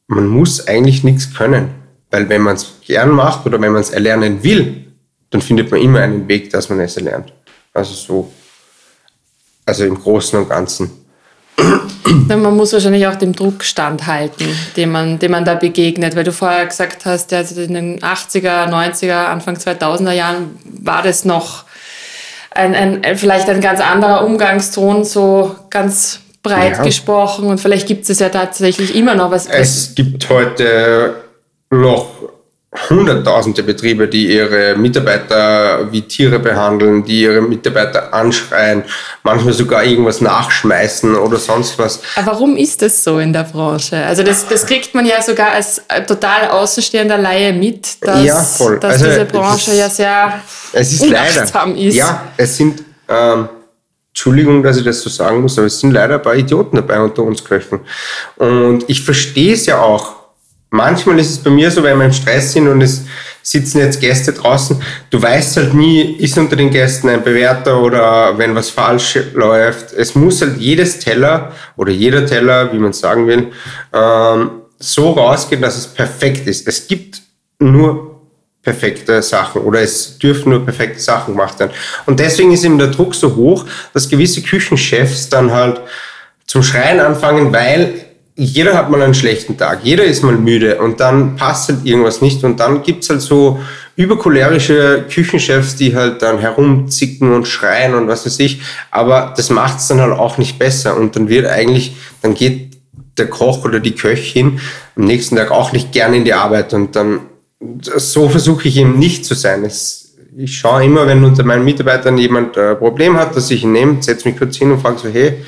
man 0.06 0.26
muss 0.26 0.67
eigentlich 0.67 1.05
nichts 1.05 1.35
können. 1.35 1.70
Weil 2.11 2.29
wenn 2.29 2.43
man 2.43 2.56
es 2.56 2.81
gern 2.87 3.11
macht 3.11 3.44
oder 3.46 3.61
wenn 3.61 3.73
man 3.73 3.82
es 3.82 3.90
erlernen 3.90 4.43
will, 4.43 4.87
dann 5.31 5.43
findet 5.43 5.70
man 5.70 5.81
immer 5.81 6.00
einen 6.00 6.26
Weg, 6.26 6.50
dass 6.50 6.70
man 6.70 6.81
es 6.81 6.96
erlernt. 6.96 7.32
Also 7.75 7.94
so, 7.94 8.32
also 9.67 9.85
im 9.85 10.00
Großen 10.00 10.38
und 10.38 10.49
Ganzen. 10.49 10.90
Man 12.29 12.56
muss 12.56 12.73
wahrscheinlich 12.73 13.06
auch 13.06 13.17
dem 13.17 13.35
Druck 13.35 13.62
standhalten, 13.62 14.46
dem 14.76 14.93
man, 14.93 15.19
dem 15.19 15.32
man 15.32 15.44
da 15.44 15.55
begegnet, 15.55 16.17
weil 16.17 16.25
du 16.25 16.32
vorher 16.32 16.64
gesagt 16.64 17.05
hast, 17.05 17.32
also 17.35 17.61
in 17.61 17.75
den 17.75 18.00
80er, 18.00 18.69
90er, 18.69 19.26
Anfang 19.26 19.56
2000er 19.56 20.12
Jahren 20.12 20.58
war 20.64 21.02
das 21.02 21.26
noch 21.26 21.64
ein, 22.50 22.75
ein, 22.75 23.17
vielleicht 23.17 23.49
ein 23.49 23.61
ganz 23.61 23.81
anderer 23.81 24.25
Umgangston, 24.25 25.05
so 25.05 25.55
ganz 25.71 26.21
breit 26.43 26.79
ja. 26.79 26.83
gesprochen 26.83 27.47
und 27.47 27.59
vielleicht 27.59 27.87
gibt 27.87 28.09
es 28.09 28.19
ja 28.19 28.29
tatsächlich 28.29 28.95
immer 28.95 29.15
noch 29.15 29.31
was. 29.31 29.47
Es 29.47 29.95
gibt 29.95 30.29
heute 30.29 31.17
noch 31.71 32.18
hunderttausende 32.88 33.62
Betriebe, 33.62 34.08
die 34.08 34.32
ihre 34.34 34.76
Mitarbeiter 34.76 35.90
wie 35.90 36.02
Tiere 36.02 36.38
behandeln, 36.38 37.04
die 37.04 37.22
ihre 37.22 37.40
Mitarbeiter 37.40 38.12
anschreien, 38.14 38.84
manchmal 39.22 39.52
sogar 39.52 39.84
irgendwas 39.84 40.20
nachschmeißen 40.20 41.14
oder 41.16 41.36
sonst 41.36 41.78
was. 41.78 42.00
Aber 42.16 42.32
warum 42.32 42.56
ist 42.56 42.82
das 42.82 43.02
so 43.02 43.18
in 43.18 43.32
der 43.32 43.44
Branche? 43.44 43.97
Also 43.97 44.23
das, 44.23 44.47
das 44.47 44.66
kriegt 44.66 44.94
man 44.94 45.06
ja 45.06 45.20
sogar 45.23 45.52
als 45.52 45.82
total 46.06 46.49
außenstehender 46.49 47.18
Laie 47.18 47.52
mit, 47.52 48.04
dass, 48.04 48.25
ja, 48.25 48.35
dass 48.35 48.85
also 48.85 49.06
diese 49.06 49.25
Branche 49.25 49.70
ist, 49.70 49.78
ja 49.78 49.90
sehr 49.90 50.40
es 50.73 50.92
ist 50.92 51.08
leider, 51.08 51.76
ist. 51.76 51.94
Ja, 51.94 52.25
es 52.37 52.56
sind 52.56 52.82
ähm, 53.08 53.49
Entschuldigung, 54.18 54.62
dass 54.64 54.76
ich 54.76 54.85
das 54.85 55.00
so 55.00 55.08
sagen 55.11 55.42
muss, 55.42 55.56
aber 55.58 55.68
es 55.68 55.78
sind 55.78 55.92
leider 55.92 56.16
ein 56.16 56.23
paar 56.23 56.35
Idioten 56.35 56.76
dabei 56.76 57.00
unter 57.00 57.23
uns 57.23 57.44
Köchen. 57.44 57.80
Und 58.37 58.85
ich 58.88 59.02
verstehe 59.02 59.54
es 59.54 59.66
ja 59.66 59.80
auch. 59.80 60.17
Manchmal 60.70 61.18
ist 61.18 61.30
es 61.30 61.38
bei 61.38 61.50
mir 61.50 61.70
so, 61.70 61.82
wenn 61.82 61.98
wir 61.98 62.04
im 62.04 62.12
Stress 62.12 62.52
sind 62.52 62.68
und 62.68 62.82
es 62.82 63.04
sitzen 63.42 63.78
jetzt 63.78 64.00
Gäste 64.00 64.32
draußen, 64.32 64.82
du 65.08 65.22
weißt 65.22 65.56
halt 65.56 65.72
nie, 65.72 66.16
ist 66.16 66.37
unter 66.37 66.56
den 66.56 66.70
Gästen 66.70 67.08
ein 67.08 67.22
Bewerter 67.22 67.80
oder 67.80 68.37
wenn 68.37 68.54
was 68.54 68.68
falsch 68.68 69.18
läuft. 69.32 69.94
Es 69.94 70.14
muss 70.14 70.42
halt 70.42 70.58
jedes 70.58 70.98
Teller 70.98 71.52
oder 71.76 71.90
jeder 71.90 72.26
Teller, 72.26 72.70
wie 72.72 72.78
man 72.78 72.92
sagen 72.92 73.26
will, 73.26 73.50
ähm, 73.94 74.50
so 74.78 75.12
rausgehen, 75.12 75.62
dass 75.62 75.78
es 75.78 75.87
perfekt 75.87 76.46
ist. 76.46 76.68
Es 76.68 76.87
gibt 76.87 77.22
nur 77.58 78.20
perfekte 78.62 79.22
Sachen 79.22 79.62
oder 79.62 79.80
es 79.80 80.18
dürfen 80.18 80.50
nur 80.50 80.64
perfekte 80.64 81.00
Sachen 81.00 81.34
gemacht 81.34 81.58
werden. 81.58 81.72
Und 82.04 82.20
deswegen 82.20 82.52
ist 82.52 82.64
eben 82.64 82.76
der 82.76 82.88
Druck 82.88 83.14
so 83.14 83.34
hoch, 83.34 83.64
dass 83.94 84.10
gewisse 84.10 84.42
Küchenchefs 84.42 85.30
dann 85.30 85.52
halt 85.52 85.80
zum 86.46 86.62
Schreien 86.62 87.00
anfangen, 87.00 87.52
weil 87.52 88.08
jeder 88.40 88.75
hat 88.75 88.88
mal 88.88 89.02
einen 89.02 89.14
schlechten 89.14 89.57
Tag, 89.57 89.80
jeder 89.83 90.04
ist 90.04 90.23
mal 90.23 90.37
müde 90.37 90.80
und 90.80 91.00
dann 91.00 91.35
passt 91.35 91.68
halt 91.68 91.85
irgendwas 91.85 92.23
nicht 92.23 92.45
und 92.45 92.61
dann 92.61 92.85
gibt's 92.85 93.11
halt 93.11 93.21
so 93.21 93.59
übercholerische 93.97 95.07
Küchenchefs, 95.12 95.75
die 95.75 95.97
halt 95.97 96.23
dann 96.23 96.38
herumzicken 96.38 97.33
und 97.33 97.49
schreien 97.49 97.97
und 97.97 98.07
was 98.07 98.25
weiß 98.25 98.38
ich, 98.38 98.62
aber 98.92 99.35
das 99.37 99.50
macht's 99.50 99.88
dann 99.88 100.00
halt 100.00 100.12
auch 100.12 100.38
nicht 100.38 100.57
besser 100.57 100.97
und 100.97 101.16
dann 101.16 101.28
wird 101.28 101.47
eigentlich, 101.47 101.97
dann 102.23 102.35
geht 102.35 102.78
der 103.18 103.26
Koch 103.26 103.64
oder 103.64 103.80
die 103.80 103.97
Köchin 103.97 104.61
am 104.95 105.07
nächsten 105.07 105.35
Tag 105.35 105.50
auch 105.50 105.73
nicht 105.73 105.90
gerne 105.90 106.18
in 106.18 106.25
die 106.25 106.35
Arbeit 106.35 106.73
und 106.75 106.95
dann 106.95 107.23
so 107.61 108.28
versuche 108.28 108.68
ich 108.68 108.76
eben 108.76 109.00
nicht 109.00 109.25
zu 109.25 109.35
sein. 109.35 109.64
Es, 109.64 110.14
ich 110.37 110.57
schaue 110.57 110.85
immer, 110.85 111.09
wenn 111.09 111.25
unter 111.25 111.42
meinen 111.42 111.64
Mitarbeitern 111.64 112.16
jemand 112.16 112.57
ein 112.57 112.78
Problem 112.78 113.16
hat, 113.16 113.35
dass 113.35 113.50
ich 113.50 113.64
ihn 113.64 113.73
nehme, 113.73 114.00
setze 114.00 114.28
mich 114.28 114.38
kurz 114.38 114.57
hin 114.57 114.71
und 114.71 114.80
frage 114.80 114.99
so, 114.99 115.09
hey, 115.09 115.45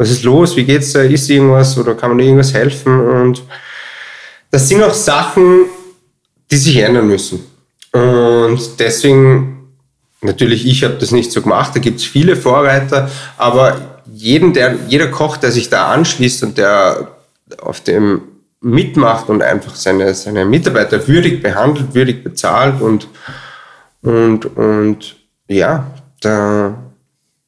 was 0.00 0.10
ist 0.10 0.22
los? 0.22 0.56
Wie 0.56 0.64
geht's? 0.64 0.94
Ist 0.94 1.28
irgendwas 1.28 1.76
oder 1.76 1.94
kann 1.94 2.08
man 2.08 2.20
irgendwas 2.20 2.54
helfen? 2.54 2.98
Und 2.98 3.42
das 4.50 4.66
sind 4.66 4.82
auch 4.82 4.94
Sachen, 4.94 5.66
die 6.50 6.56
sich 6.56 6.78
ändern 6.78 7.06
müssen. 7.06 7.44
Und 7.92 8.80
deswegen, 8.80 9.74
natürlich, 10.22 10.66
ich 10.66 10.84
habe 10.84 10.94
das 10.94 11.10
nicht 11.10 11.30
so 11.30 11.42
gemacht, 11.42 11.76
da 11.76 11.80
gibt 11.80 11.98
es 11.98 12.06
viele 12.06 12.34
Vorreiter, 12.34 13.10
aber 13.36 14.00
jeden, 14.10 14.54
der, 14.54 14.76
jeder 14.88 15.08
Koch, 15.08 15.36
der 15.36 15.52
sich 15.52 15.68
da 15.68 15.92
anschließt 15.92 16.44
und 16.44 16.56
der 16.56 17.08
auf 17.60 17.82
dem 17.82 18.22
mitmacht 18.62 19.28
und 19.28 19.42
einfach 19.42 19.74
seine, 19.74 20.14
seine 20.14 20.46
Mitarbeiter 20.46 21.06
würdig 21.08 21.42
behandelt, 21.42 21.94
würdig 21.94 22.24
bezahlt 22.24 22.80
und, 22.80 23.06
und, 24.00 24.46
und 24.56 25.16
ja, 25.46 25.90
da, 26.22 26.89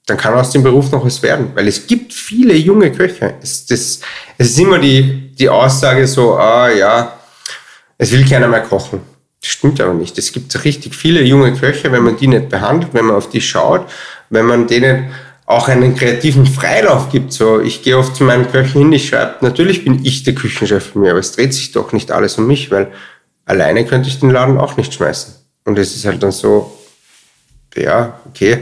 dann 0.06 0.16
kann 0.16 0.34
aus 0.34 0.50
dem 0.50 0.62
Beruf 0.62 0.90
noch 0.90 1.04
was 1.04 1.22
werden. 1.22 1.52
Weil 1.54 1.68
es 1.68 1.86
gibt 1.86 2.12
viele 2.12 2.54
junge 2.54 2.90
Köche. 2.90 3.34
Es, 3.42 3.66
das, 3.66 4.00
es 4.38 4.50
ist 4.50 4.58
immer 4.58 4.78
die, 4.78 5.32
die 5.34 5.48
Aussage 5.48 6.06
so, 6.06 6.34
ah 6.34 6.70
ja, 6.70 7.18
es 7.98 8.10
will 8.12 8.26
keiner 8.28 8.48
mehr 8.48 8.62
kochen. 8.62 9.00
Das 9.40 9.50
stimmt 9.50 9.80
aber 9.80 9.94
nicht. 9.94 10.18
Es 10.18 10.32
gibt 10.32 10.64
richtig 10.64 10.94
viele 10.94 11.22
junge 11.22 11.52
Köche, 11.54 11.90
wenn 11.92 12.02
man 12.02 12.16
die 12.16 12.28
nicht 12.28 12.48
behandelt, 12.48 12.94
wenn 12.94 13.06
man 13.06 13.16
auf 13.16 13.28
die 13.28 13.40
schaut, 13.40 13.88
wenn 14.30 14.46
man 14.46 14.66
denen 14.66 15.12
auch 15.46 15.68
einen 15.68 15.94
kreativen 15.94 16.46
Freilauf 16.46 17.10
gibt. 17.10 17.32
So, 17.32 17.60
ich 17.60 17.82
gehe 17.82 17.98
oft 17.98 18.16
zu 18.16 18.24
meinen 18.24 18.50
Köchen 18.50 18.82
hin, 18.82 18.92
ich 18.92 19.08
schreibe, 19.08 19.44
natürlich 19.44 19.84
bin 19.84 20.04
ich 20.04 20.22
der 20.22 20.34
Küchenchef 20.34 20.92
von 20.92 21.02
mir, 21.02 21.10
aber 21.10 21.20
es 21.20 21.32
dreht 21.32 21.52
sich 21.54 21.72
doch 21.72 21.92
nicht 21.92 22.10
alles 22.10 22.38
um 22.38 22.46
mich, 22.46 22.70
weil 22.70 22.92
alleine 23.44 23.84
könnte 23.84 24.08
ich 24.08 24.20
den 24.20 24.30
Laden 24.30 24.58
auch 24.58 24.76
nicht 24.76 24.94
schmeißen. 24.94 25.34
Und 25.64 25.78
es 25.78 25.94
ist 25.94 26.04
halt 26.04 26.22
dann 26.22 26.32
so, 26.32 26.78
ja, 27.76 28.20
okay, 28.28 28.58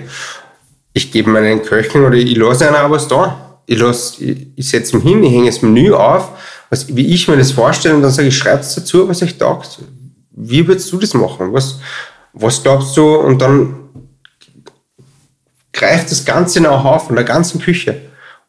ich 0.92 1.12
gebe 1.12 1.30
meinen 1.30 1.62
Köchen 1.62 2.04
oder 2.04 2.16
ich 2.16 2.36
lasse 2.36 2.68
einer 2.68 2.90
was 2.90 3.08
da. 3.08 3.58
Ich, 3.66 3.78
lasse, 3.78 4.24
ich, 4.24 4.46
ich 4.56 4.68
setze 4.68 4.96
ihn 4.96 5.02
hin, 5.02 5.22
ich 5.22 5.32
hänge 5.32 5.46
das 5.46 5.62
Menü 5.62 5.92
auf, 5.92 6.30
was, 6.70 6.94
wie 6.94 7.06
ich 7.14 7.28
mir 7.28 7.36
das 7.36 7.52
vorstelle 7.52 7.94
und 7.94 8.02
dann 8.02 8.10
sage 8.10 8.28
ich, 8.28 8.36
schreib's 8.36 8.74
dazu, 8.74 9.08
was 9.08 9.22
euch 9.22 9.38
taugt. 9.38 9.78
Wie 10.32 10.66
würdest 10.66 10.90
du 10.92 10.98
das 10.98 11.14
machen? 11.14 11.52
Was, 11.52 11.78
was 12.32 12.62
glaubst 12.62 12.96
du? 12.96 13.14
Und 13.16 13.40
dann 13.40 13.74
greift 15.72 16.10
das 16.10 16.24
ganze 16.24 16.60
Know-how 16.60 17.06
von 17.06 17.16
der 17.16 17.24
ganzen 17.24 17.60
Küche 17.60 18.00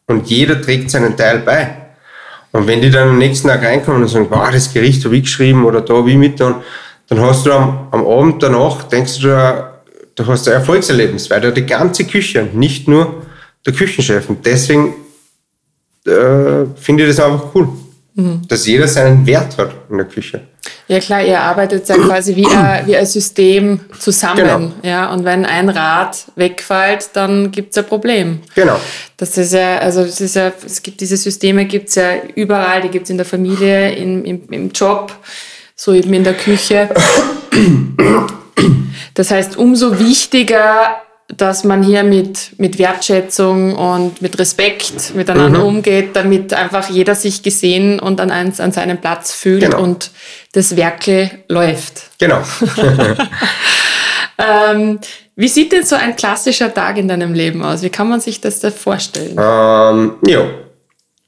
und 0.06 0.28
jeder 0.28 0.60
trägt 0.60 0.90
seinen 0.90 1.16
Teil 1.16 1.40
bei. 1.40 1.76
Und 2.52 2.66
wenn 2.66 2.82
die 2.82 2.90
dann 2.90 3.10
am 3.10 3.18
nächsten 3.18 3.48
Tag 3.48 3.62
reinkommen 3.62 4.02
und 4.02 4.08
sagen, 4.08 4.26
wow, 4.28 4.50
das 4.50 4.72
Gericht 4.72 5.04
habe 5.04 5.16
ich 5.16 5.22
geschrieben 5.22 5.64
oder 5.64 5.80
da 5.80 6.04
wie 6.04 6.16
mit, 6.16 6.38
dann, 6.38 6.56
dann 7.08 7.20
hast 7.20 7.46
du 7.46 7.52
am, 7.52 7.88
am 7.90 8.06
Abend 8.06 8.42
danach, 8.42 8.82
denkst 8.84 9.20
du, 9.20 9.28
da, 9.28 9.71
da 10.14 10.26
hast 10.26 10.46
du 10.46 10.50
ein 10.50 10.58
Erfolgserlebnis, 10.58 11.30
weil 11.30 11.40
da 11.40 11.50
die 11.50 11.66
ganze 11.66 12.04
Küche, 12.04 12.48
nicht 12.52 12.88
nur 12.88 13.22
der 13.64 13.72
Küchenchef. 13.72 14.28
Und 14.28 14.44
deswegen 14.44 14.94
äh, 16.06 16.66
finde 16.76 17.04
ich 17.04 17.16
das 17.16 17.20
einfach 17.20 17.54
cool, 17.54 17.68
mhm. 18.14 18.42
dass 18.48 18.66
jeder 18.66 18.88
seinen 18.88 19.26
Wert 19.26 19.56
hat 19.58 19.70
in 19.88 19.96
der 19.98 20.06
Küche. 20.06 20.42
Ja 20.88 21.00
klar, 21.00 21.24
ihr 21.24 21.40
arbeitet 21.40 21.88
ja 21.88 21.96
quasi 21.96 22.36
wie 22.36 22.46
ein, 22.46 22.86
wie 22.86 22.96
ein 22.96 23.06
System 23.06 23.80
zusammen. 23.98 24.36
Genau. 24.36 24.72
Ja, 24.82 25.12
und 25.12 25.24
wenn 25.24 25.46
ein 25.46 25.68
Rad 25.68 26.26
wegfällt, 26.36 27.10
dann 27.14 27.50
gibt 27.50 27.72
es 27.72 27.78
ein 27.78 27.86
Problem. 27.86 28.40
Genau. 28.54 28.78
Das 29.16 29.38
ist 29.38 29.54
ja, 29.54 29.78
also 29.78 30.02
es 30.02 30.20
ist 30.20 30.36
ja, 30.36 30.52
es 30.64 30.82
gibt 30.82 31.00
diese 31.00 31.16
Systeme 31.16 31.64
gibt 31.64 31.88
es 31.88 31.94
ja 31.94 32.10
überall, 32.34 32.82
die 32.82 32.88
gibt 32.88 33.04
es 33.04 33.10
in 33.10 33.16
der 33.16 33.26
Familie, 33.26 33.92
in, 33.92 34.24
im, 34.24 34.42
im 34.50 34.70
Job, 34.72 35.14
so 35.74 35.94
eben 35.94 36.12
in 36.12 36.24
der 36.24 36.34
Küche. 36.34 36.90
Das 39.14 39.30
heißt, 39.30 39.56
umso 39.56 39.98
wichtiger 39.98 41.02
dass 41.36 41.64
man 41.64 41.82
hier 41.82 42.02
mit, 42.02 42.58
mit 42.58 42.78
Wertschätzung 42.78 43.74
und 43.74 44.20
mit 44.20 44.38
Respekt 44.38 45.14
miteinander 45.14 45.60
mhm. 45.60 45.64
umgeht, 45.64 46.14
damit 46.14 46.52
einfach 46.52 46.90
jeder 46.90 47.14
sich 47.14 47.42
gesehen 47.42 48.00
und 48.00 48.20
an, 48.20 48.30
eins, 48.30 48.60
an 48.60 48.72
seinem 48.72 48.98
Platz 48.98 49.32
fühlt 49.32 49.62
genau. 49.62 49.82
und 49.82 50.10
das 50.52 50.76
Werkel 50.76 51.30
läuft. 51.48 52.10
Genau. 52.18 52.42
ähm, 54.38 54.98
wie 55.34 55.48
sieht 55.48 55.72
denn 55.72 55.84
so 55.84 55.96
ein 55.96 56.16
klassischer 56.16 56.72
Tag 56.72 56.98
in 56.98 57.08
deinem 57.08 57.32
Leben 57.32 57.64
aus? 57.64 57.82
Wie 57.82 57.90
kann 57.90 58.08
man 58.08 58.20
sich 58.20 58.40
das 58.40 58.60
da 58.60 58.70
vorstellen? 58.70 59.36
Ähm, 59.38 60.14
ja, 60.26 60.44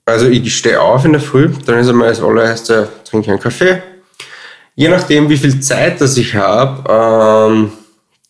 also 0.04 0.26
ich 0.26 0.54
stehe 0.54 0.80
auf 0.80 1.06
in 1.06 1.12
der 1.12 1.20
Früh, 1.22 1.48
dann 1.64 1.78
ist 1.78 1.88
einmal 1.88 2.10
das 2.10 2.20
allererste, 2.20 2.90
trinke 3.08 3.26
ich 3.26 3.30
einen 3.30 3.40
Kaffee. 3.40 3.82
Je 4.76 4.88
nachdem, 4.88 5.28
wie 5.28 5.36
viel 5.36 5.60
Zeit 5.60 6.00
das 6.00 6.16
ich 6.16 6.34
habe, 6.34 6.82
ähm, 6.88 7.72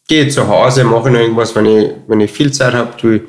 gehe 0.07 0.29
zu 0.29 0.47
Hause, 0.47 0.85
mache 0.85 1.11
noch 1.11 1.21
irgendwas, 1.21 1.55
wenn 1.55 1.67
ich, 1.67 1.91
wenn 2.07 2.21
ich 2.21 2.31
viel 2.31 2.53
Zeit 2.53 2.75
habe, 2.75 2.97
tue 2.97 3.17
ich 3.17 3.23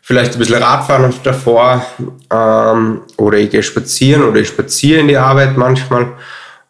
vielleicht 0.00 0.32
ein 0.32 0.38
bisschen 0.38 0.62
Radfahren 0.62 1.12
davor 1.22 1.84
ähm, 2.32 3.02
oder 3.18 3.36
ich 3.36 3.50
gehe 3.50 3.62
spazieren 3.62 4.22
oder 4.22 4.40
ich 4.40 4.48
spaziere 4.48 5.00
in 5.00 5.08
die 5.08 5.18
Arbeit 5.18 5.58
manchmal. 5.58 6.14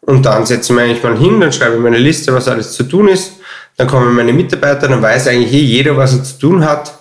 Und 0.01 0.25
dann 0.25 0.45
setze 0.45 0.73
ich 0.73 0.75
mich 0.77 0.85
eigentlich 0.85 1.03
mal 1.03 1.17
hin, 1.17 1.39
dann 1.39 1.53
schreibe 1.53 1.75
ich 1.75 1.81
meine 1.81 1.97
Liste, 1.97 2.33
was 2.33 2.49
alles 2.49 2.73
zu 2.73 2.83
tun 2.83 3.07
ist, 3.07 3.33
dann 3.77 3.87
kommen 3.87 4.13
meine 4.13 4.33
Mitarbeiter, 4.33 4.89
dann 4.89 5.01
weiß 5.01 5.27
eigentlich 5.27 5.53
eh 5.53 5.63
jeder, 5.63 5.95
was 5.95 6.13
er 6.13 6.23
zu 6.23 6.37
tun 6.37 6.65
hat, 6.65 6.93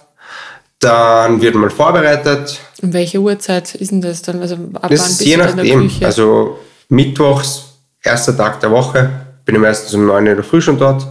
dann 0.79 1.41
wird 1.41 1.57
mal 1.57 1.71
vorbereitet. 1.71 2.61
Und 2.83 2.93
welche 2.93 3.19
Uhrzeit 3.19 3.75
ist 3.75 3.91
denn 3.91 4.01
das 4.01 4.23
dann? 4.23 4.41
Also 4.41 4.55
ab 4.75 4.91
das 4.91 5.11
ist 5.11 5.25
je 5.25 5.37
nachdem, 5.37 5.91
also 6.03 6.61
mittwochs, 6.89 7.68
erster 8.03 8.37
Tag 8.37 8.61
der 8.61 8.71
Woche, 8.71 9.11
bin 9.45 9.55
ich 9.55 9.61
meistens 9.61 9.95
um 9.95 10.07
9 10.07 10.25
Uhr 10.25 10.31
in 10.31 10.37
der 10.37 10.45
Früh 10.45 10.61
schon 10.61 10.79
dort 10.79 11.07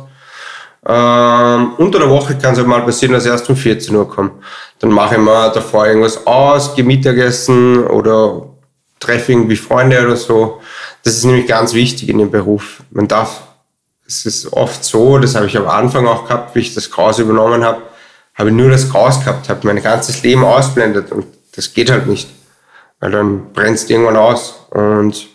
ähm, 0.90 1.74
unter 1.78 2.00
der 2.00 2.10
Woche 2.10 2.38
kann 2.38 2.54
es 2.54 2.60
halt 2.60 2.68
mal 2.68 2.82
passieren, 2.82 3.14
dass 3.14 3.26
ich 3.26 3.32
erst 3.32 3.50
um 3.50 3.58
14 3.58 3.94
Uhr 3.94 4.10
komme. 4.10 4.32
Dann 4.80 4.92
mache 4.92 5.16
ich 5.16 5.22
mir 5.22 5.50
davor 5.50 5.86
irgendwas 5.86 6.26
aus, 6.26 6.76
gehe 6.76 6.86
Mittagessen 6.86 7.86
oder 7.86 8.48
treffe 9.00 9.34
irgendwie 9.34 9.58
Freunde 9.58 10.02
oder 10.02 10.16
so. 10.16 10.62
Das 11.04 11.16
ist 11.16 11.26
nämlich 11.26 11.46
ganz 11.46 11.74
wichtig 11.74 12.08
in 12.08 12.20
dem 12.20 12.32
Beruf. 12.32 12.84
Man 12.92 13.08
darf, 13.08 13.42
es 14.08 14.26
ist 14.26 14.54
oft 14.54 14.82
so, 14.84 15.18
das 15.18 15.36
habe 15.36 15.48
ich 15.48 15.58
am 15.58 15.68
Anfang 15.68 16.08
auch 16.08 16.26
gehabt, 16.26 16.56
wie 16.56 16.60
ich 16.60 16.74
das 16.74 16.90
Kraus 16.90 17.20
übernommen 17.20 17.66
habe, 17.66 17.82
habe 18.36 18.50
ich 18.50 18.56
nur 18.56 18.70
das 18.70 18.90
Kraus 18.90 19.20
gehabt, 19.20 19.50
habe 19.50 19.68
mein 19.68 19.84
ganzes 19.84 20.24
Leben 20.24 20.46
ausblendet 20.46 21.12
und 21.12 21.26
das 21.54 21.74
geht 21.74 21.92
halt 21.92 22.08
nicht. 22.08 22.30
Weil 23.02 23.12
dann 23.12 23.52
brennst 23.52 23.90
irgendwann 23.90 24.16
aus 24.16 24.56
und 24.70 25.28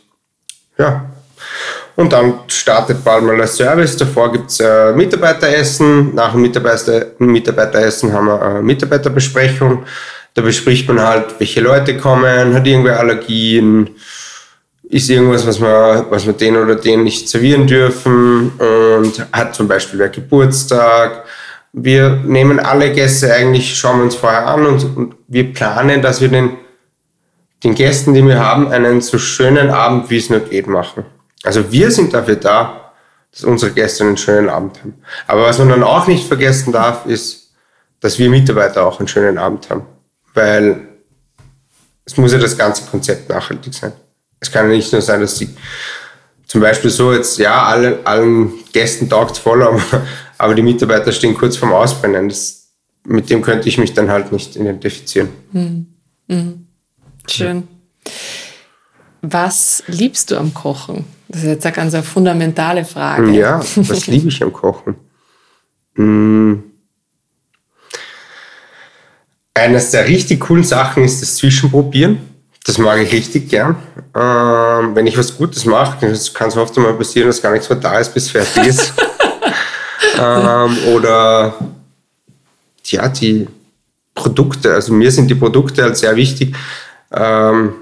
ja, 0.79 1.12
und 1.97 2.13
dann 2.13 2.41
startet 2.49 3.05
bald 3.05 3.25
mal 3.25 3.37
der 3.37 3.47
Service. 3.47 3.97
Davor 3.97 4.33
gibt 4.33 4.51
es 4.51 4.61
äh, 4.61 4.93
Mitarbeiteressen. 4.93 6.15
Nach 6.15 6.33
dem 6.33 6.43
Mitarbeiter 6.43 7.07
Mitarbeiteressen 7.19 8.13
haben 8.13 8.27
wir 8.27 8.41
eine 8.41 8.63
Mitarbeiterbesprechung. 8.63 9.85
Da 10.35 10.43
bespricht 10.43 10.89
man 10.89 11.01
halt, 11.01 11.39
welche 11.39 11.61
Leute 11.61 11.99
kommen, 11.99 12.55
hat 12.55 12.67
irgendwer 12.67 12.99
Allergien, 12.99 13.91
ist 14.89 15.11
irgendwas, 15.11 15.47
was 15.47 15.61
wir, 15.61 16.07
was 16.09 16.25
wir 16.27 16.33
den 16.33 16.57
oder 16.57 16.75
den 16.75 17.05
nicht 17.05 17.29
servieren 17.29 17.67
dürfen 17.67 18.53
und 18.59 19.27
hat 19.33 19.55
zum 19.55 19.69
Beispiel 19.69 19.99
wer 19.99 20.09
Geburtstag. 20.09 21.25
Wir 21.75 22.11
nehmen 22.25 22.61
alle 22.61 22.93
Gäste 22.93 23.33
eigentlich, 23.33 23.79
schauen 23.79 23.99
wir 23.99 24.05
uns 24.05 24.15
vorher 24.15 24.47
an 24.47 24.67
und, 24.67 24.97
und 24.97 25.15
wir 25.29 25.53
planen, 25.53 26.01
dass 26.01 26.21
wir 26.21 26.29
den, 26.29 26.51
den 27.65 27.75
Gästen, 27.75 28.15
die 28.15 28.27
wir 28.27 28.39
haben, 28.39 28.69
einen 28.69 29.03
so 29.03 29.19
schönen 29.19 29.71
Abend, 29.71 30.11
wie 30.11 30.19
es 30.19 30.31
nur 30.31 30.41
geht, 30.41 30.67
machen. 30.67 31.05
Also 31.43 31.71
wir 31.73 31.91
sind 31.91 32.15
dafür 32.15 32.37
da, 32.37 32.93
dass 33.31 33.45
unsere 33.45 33.73
Gäste 33.73 34.05
einen 34.05 34.17
schönen 34.17 34.49
Abend 34.49 34.81
haben. 34.81 34.95
Aber 35.27 35.43
was 35.45 35.59
man 35.59 35.69
dann 35.69 35.83
auch 35.83 36.07
nicht 36.07 36.27
vergessen 36.27 36.73
darf, 36.73 37.07
ist, 37.07 37.53
dass 38.01 38.19
wir 38.19 38.29
Mitarbeiter 38.29 38.87
auch 38.87 38.99
einen 38.99 39.09
schönen 39.09 39.39
Abend 39.39 39.71
haben. 39.71 39.87
Weil 40.35 40.89
es 42.05 42.17
muss 42.17 42.33
ja 42.33 42.39
das 42.39 42.57
ganze 42.57 42.85
Konzept 42.85 43.29
nachhaltig 43.29 43.73
sein. 43.73 43.93
Es 44.41 44.51
kann 44.51 44.69
ja 44.69 44.77
nicht 44.77 44.93
nur 44.93 45.03
sein, 45.03 45.21
dass 45.21 45.39
sie 45.39 45.55
zum 46.47 46.61
Beispiel 46.61 46.91
so 46.91 47.13
jetzt, 47.13 47.39
ja, 47.39 47.63
alle, 47.65 48.01
allen 48.05 48.53
Gästen 48.73 49.09
taugt 49.09 49.39
voll, 49.39 49.63
aber, 49.67 49.81
aber 50.37 50.55
die 50.55 50.63
Mitarbeiter 50.63 51.13
stehen 51.13 51.37
kurz 51.37 51.57
vorm 51.57 51.73
Ausbrennen. 51.73 52.29
Das, 52.29 52.69
mit 53.05 53.31
dem 53.31 53.41
könnte 53.41 53.69
ich 53.69 53.79
mich 53.79 53.95
dann 53.95 54.11
halt 54.11 54.33
nicht 54.33 54.57
identifizieren. 54.57 55.31
Mhm. 55.53 55.87
Mhm. 56.27 56.67
Schön. 57.29 57.69
Was 59.23 59.85
liebst 59.87 60.31
du 60.31 60.37
am 60.37 60.53
Kochen? 60.53 61.05
Das 61.33 61.43
ist 61.43 61.49
jetzt 61.49 61.67
eine 61.67 61.75
ganz 61.75 61.97
fundamentale 62.07 62.85
Frage. 62.85 63.31
Ja, 63.31 63.59
was 63.77 64.07
liebe 64.07 64.29
ich 64.29 64.43
am 64.43 64.53
Kochen? 64.53 64.97
Hm. 65.95 66.63
Eines 69.55 69.91
der 69.93 70.07
richtig 70.07 70.41
coolen 70.41 70.63
Sachen 70.63 71.05
ist 71.05 71.23
das 71.23 71.37
Zwischenprobieren. 71.37 72.19
Das 72.65 72.77
mag 72.77 73.01
ich 73.01 73.13
richtig 73.13 73.49
gern. 73.49 73.77
Ähm, 74.15 74.95
wenn 74.95 75.07
ich 75.07 75.17
was 75.17 75.37
Gutes 75.37 75.65
mache, 75.65 75.99
kann 76.35 76.49
es 76.49 76.57
oft 76.57 76.77
mal 76.77 76.93
passieren, 76.95 77.29
dass 77.29 77.41
gar 77.41 77.53
nichts 77.53 77.69
mehr 77.69 77.79
da 77.79 77.99
ist, 77.99 78.13
bis 78.13 78.31
fertig 78.31 78.67
ist. 78.67 78.93
ähm, 80.21 80.77
oder 80.95 81.55
ja, 82.85 83.09
die 83.09 83.49
Produkte. 84.15 84.75
Also 84.75 84.93
mir 84.93 85.11
sind 85.11 85.29
die 85.29 85.35
Produkte 85.35 85.83
halt 85.83 85.97
sehr 85.97 86.15
wichtig. 86.15 86.55
Ähm, 87.11 87.75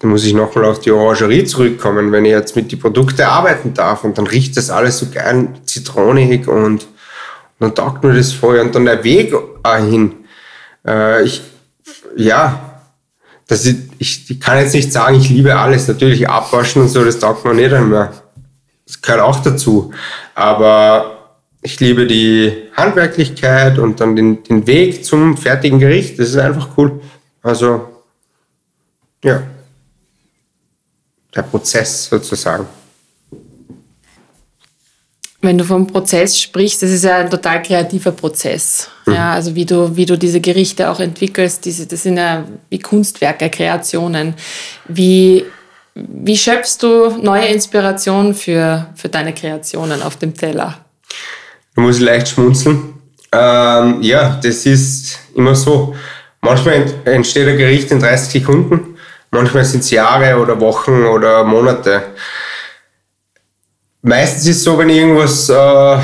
da 0.00 0.08
muss 0.08 0.24
ich 0.24 0.32
nochmal 0.32 0.64
auf 0.64 0.80
die 0.80 0.90
Orangerie 0.90 1.44
zurückkommen, 1.44 2.10
wenn 2.10 2.24
ich 2.24 2.30
jetzt 2.30 2.56
mit 2.56 2.72
den 2.72 2.80
Produkten 2.80 3.20
arbeiten 3.20 3.74
darf 3.74 4.02
und 4.02 4.16
dann 4.16 4.26
riecht 4.26 4.56
das 4.56 4.70
alles 4.70 4.98
so 4.98 5.06
geil 5.12 5.48
zitronig 5.66 6.48
und, 6.48 6.56
und 6.56 6.86
dann 7.58 7.74
taugt 7.74 8.02
mir 8.02 8.14
das 8.14 8.32
voll 8.32 8.58
und 8.60 8.74
dann 8.74 8.86
der 8.86 9.04
Weg 9.04 9.34
hin. 9.78 10.14
Äh, 10.86 11.24
ich, 11.24 11.42
ja, 12.16 12.82
das 13.46 13.66
ist, 13.66 13.90
ich, 13.98 14.30
ich 14.30 14.40
kann 14.40 14.58
jetzt 14.58 14.72
nicht 14.72 14.90
sagen, 14.90 15.16
ich 15.16 15.28
liebe 15.28 15.54
alles. 15.54 15.86
Natürlich 15.86 16.26
abwaschen 16.26 16.82
und 16.82 16.88
so, 16.88 17.04
das 17.04 17.18
taugt 17.18 17.44
mir 17.44 17.52
nicht 17.52 17.70
mehr. 17.70 18.12
Das 18.86 19.02
gehört 19.02 19.20
auch 19.20 19.42
dazu. 19.42 19.92
Aber 20.34 21.34
ich 21.60 21.78
liebe 21.78 22.06
die 22.06 22.70
Handwerklichkeit 22.74 23.78
und 23.78 24.00
dann 24.00 24.16
den, 24.16 24.42
den 24.44 24.66
Weg 24.66 25.04
zum 25.04 25.36
fertigen 25.36 25.78
Gericht. 25.78 26.18
Das 26.18 26.28
ist 26.28 26.38
einfach 26.38 26.68
cool. 26.78 27.00
Also, 27.42 27.88
ja. 29.22 29.42
Der 31.34 31.42
Prozess 31.42 32.06
sozusagen. 32.06 32.66
Wenn 35.42 35.56
du 35.56 35.64
vom 35.64 35.86
Prozess 35.86 36.38
sprichst, 36.38 36.82
das 36.82 36.90
ist 36.90 37.04
ja 37.04 37.18
ein 37.18 37.30
total 37.30 37.62
kreativer 37.62 38.12
Prozess. 38.12 38.88
Mhm. 39.06 39.14
Ja, 39.14 39.32
also 39.32 39.54
wie 39.54 39.64
du, 39.64 39.96
wie 39.96 40.04
du 40.04 40.18
diese 40.18 40.40
Gerichte 40.40 40.90
auch 40.90 41.00
entwickelst, 41.00 41.64
diese, 41.64 41.86
das 41.86 42.02
sind 42.02 42.18
ja 42.18 42.44
wie 42.68 42.78
Kunstwerke, 42.78 43.48
Kreationen. 43.48 44.34
Wie, 44.86 45.46
wie 45.94 46.36
schöpfst 46.36 46.78
du 46.82 47.16
neue 47.22 47.46
Inspiration 47.46 48.34
für, 48.34 48.88
für 48.94 49.08
deine 49.08 49.32
Kreationen 49.32 50.02
auf 50.02 50.16
dem 50.16 50.34
Teller? 50.34 50.76
Da 51.74 51.82
muss 51.82 51.96
ich 51.96 52.02
leicht 52.02 52.28
schmunzeln. 52.28 52.94
Ähm, 53.32 54.02
ja, 54.02 54.38
das 54.42 54.66
ist 54.66 55.20
immer 55.34 55.54
so. 55.54 55.94
Manchmal 56.42 56.84
entsteht 57.04 57.48
ein 57.48 57.56
Gericht 57.56 57.90
in 57.90 58.00
30 58.00 58.42
Sekunden, 58.42 58.89
manchmal 59.30 59.64
sind 59.64 59.80
es 59.80 59.90
Jahre 59.90 60.38
oder 60.38 60.60
Wochen 60.60 61.04
oder 61.04 61.44
Monate 61.44 62.02
meistens 64.02 64.46
ist 64.46 64.56
es 64.58 64.64
so, 64.64 64.78
wenn 64.78 64.88
ich 64.88 64.98
irgendwas, 64.98 65.48
äh, 65.48 65.98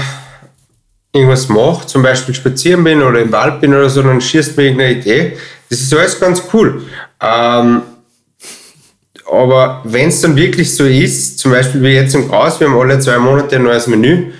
irgendwas 1.13 1.49
mache, 1.49 1.87
zum 1.87 2.03
Beispiel 2.03 2.35
spazieren 2.35 2.85
bin 2.85 3.03
oder 3.03 3.21
im 3.21 3.33
Wald 3.33 3.61
bin 3.61 3.75
oder 3.75 3.89
so, 3.89 4.03
dann 4.03 4.21
schießt 4.21 4.57
mir 4.57 4.65
irgendeine 4.65 4.93
Idee. 4.93 5.37
Das 5.71 5.81
ist 5.81 5.95
alles 5.95 6.21
ganz 6.21 6.43
cool. 6.53 6.83
Ähm, 7.21 7.83
aber 9.31 9.81
wenn 9.85 10.09
es 10.09 10.21
dann 10.21 10.37
wirklich 10.37 10.75
so 10.75 10.85
ist, 10.85 11.39
zum 11.39 11.51
Beispiel 11.51 11.83
wie 11.83 11.95
jetzt 11.95 12.15
im 12.15 12.29
Gras, 12.29 12.61
wir 12.61 12.69
haben 12.69 12.79
alle 12.79 12.99
zwei 13.01 13.19
Monate 13.19 13.57
ein 13.57 13.65
neues 13.65 13.87
Menü 13.87 14.33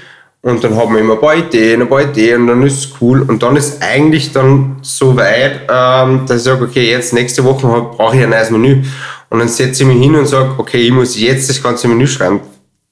und 0.43 0.63
dann 0.63 0.77
haben 0.77 0.95
wir 0.95 1.01
immer 1.01 1.15
ein 1.15 1.21
paar 1.21 1.35
Ideen, 1.35 1.83
ein 1.83 1.89
paar 1.89 2.03
Ideen 2.03 2.43
und 2.43 2.47
dann 2.47 2.63
ist 2.63 2.79
es 2.79 2.91
cool. 3.01 3.23
Und 3.23 3.43
dann 3.43 3.57
ist 3.57 3.83
eigentlich 3.83 4.33
dann 4.33 4.77
so 4.81 5.17
weit, 5.17 5.63
ähm, 5.69 6.25
dass 6.27 6.37
ich 6.39 6.43
sage, 6.45 6.65
okay, 6.65 6.89
jetzt 6.89 7.13
nächste 7.13 7.43
Woche 7.43 7.67
brauche 7.67 8.17
ich 8.17 8.23
ein 8.23 8.31
neues 8.31 8.51
Menü. 8.51 8.85
Und 9.29 9.41
dann 9.41 9.49
setze 9.49 9.83
ich 9.83 9.89
mich 9.89 9.99
hin 9.99 10.15
und 10.15 10.27
sage, 10.27 10.51
okay, 10.57 10.79
ich 10.79 10.93
muss 10.93 11.19
jetzt 11.19 11.51
das 11.51 11.61
ganze 11.61 11.89
Menü 11.89 12.07
schreiben. 12.07 12.41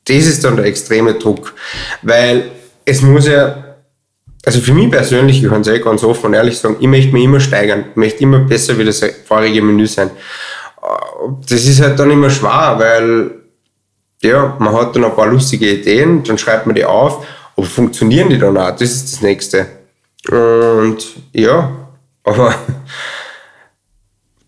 Das 0.04 0.16
ist 0.16 0.42
dann 0.42 0.56
der 0.56 0.64
extreme 0.64 1.14
Druck, 1.14 1.54
weil 2.02 2.50
es 2.84 3.00
muss 3.02 3.28
ja, 3.28 3.76
also 4.44 4.60
für 4.60 4.74
mich 4.74 4.90
persönlich, 4.90 5.42
ich 5.42 5.48
kann 5.48 5.60
es 5.60 5.68
eh 5.68 5.78
ganz 5.78 6.02
offen 6.02 6.26
und 6.26 6.34
ehrlich 6.34 6.58
sagen, 6.58 6.76
ich 6.80 6.88
möchte 6.88 7.12
mich 7.12 7.24
immer 7.24 7.40
steigern, 7.40 7.84
ich 7.90 7.96
möchte 7.96 8.22
immer 8.24 8.40
besser 8.40 8.76
wie 8.78 8.84
das 8.84 9.00
vorige 9.26 9.62
Menü 9.62 9.86
sein. 9.86 10.10
Das 11.48 11.64
ist 11.64 11.80
halt 11.80 11.98
dann 11.98 12.10
immer 12.10 12.28
schwer, 12.28 12.74
weil 12.78 13.43
ja, 14.24 14.56
man 14.58 14.74
hat 14.74 14.96
dann 14.96 15.04
ein 15.04 15.14
paar 15.14 15.26
lustige 15.26 15.70
Ideen, 15.70 16.22
dann 16.24 16.38
schreibt 16.38 16.66
man 16.66 16.74
die 16.74 16.84
auf, 16.84 17.26
aber 17.56 17.66
funktionieren 17.66 18.30
die 18.30 18.38
dann 18.38 18.56
auch? 18.56 18.72
Das 18.72 18.90
ist 18.90 19.12
das 19.12 19.22
Nächste. 19.22 19.66
Und 20.30 21.04
ja, 21.32 21.70
aber 22.24 22.54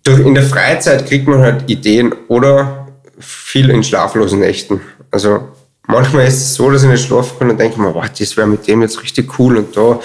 in 0.07 0.35
der 0.35 0.45
Freizeit 0.45 1.07
kriegt 1.07 1.29
man 1.29 1.41
halt 1.41 1.71
Ideen 1.71 2.15
oder 2.29 2.89
viel 3.19 3.71
in 3.71 3.83
schlaflosen 3.83 4.41
Nächten. 4.41 4.81
Also 5.11 5.49
manchmal 5.87 6.27
ist 6.27 6.37
es 6.37 6.55
so, 6.55 6.71
dass 6.71 6.83
ich 6.83 6.89
nicht 6.89 7.07
schlafen 7.07 7.39
kann 7.39 7.51
und 7.51 7.61
denke 7.61 7.81
mir, 7.81 7.95
wow, 7.95 8.07
das 8.09 8.37
wäre 8.37 8.47
mit 8.47 8.67
dem 8.67 8.83
jetzt 8.83 9.03
richtig 9.03 9.39
cool 9.39 9.57
und 9.59 9.77
da 9.77 10.01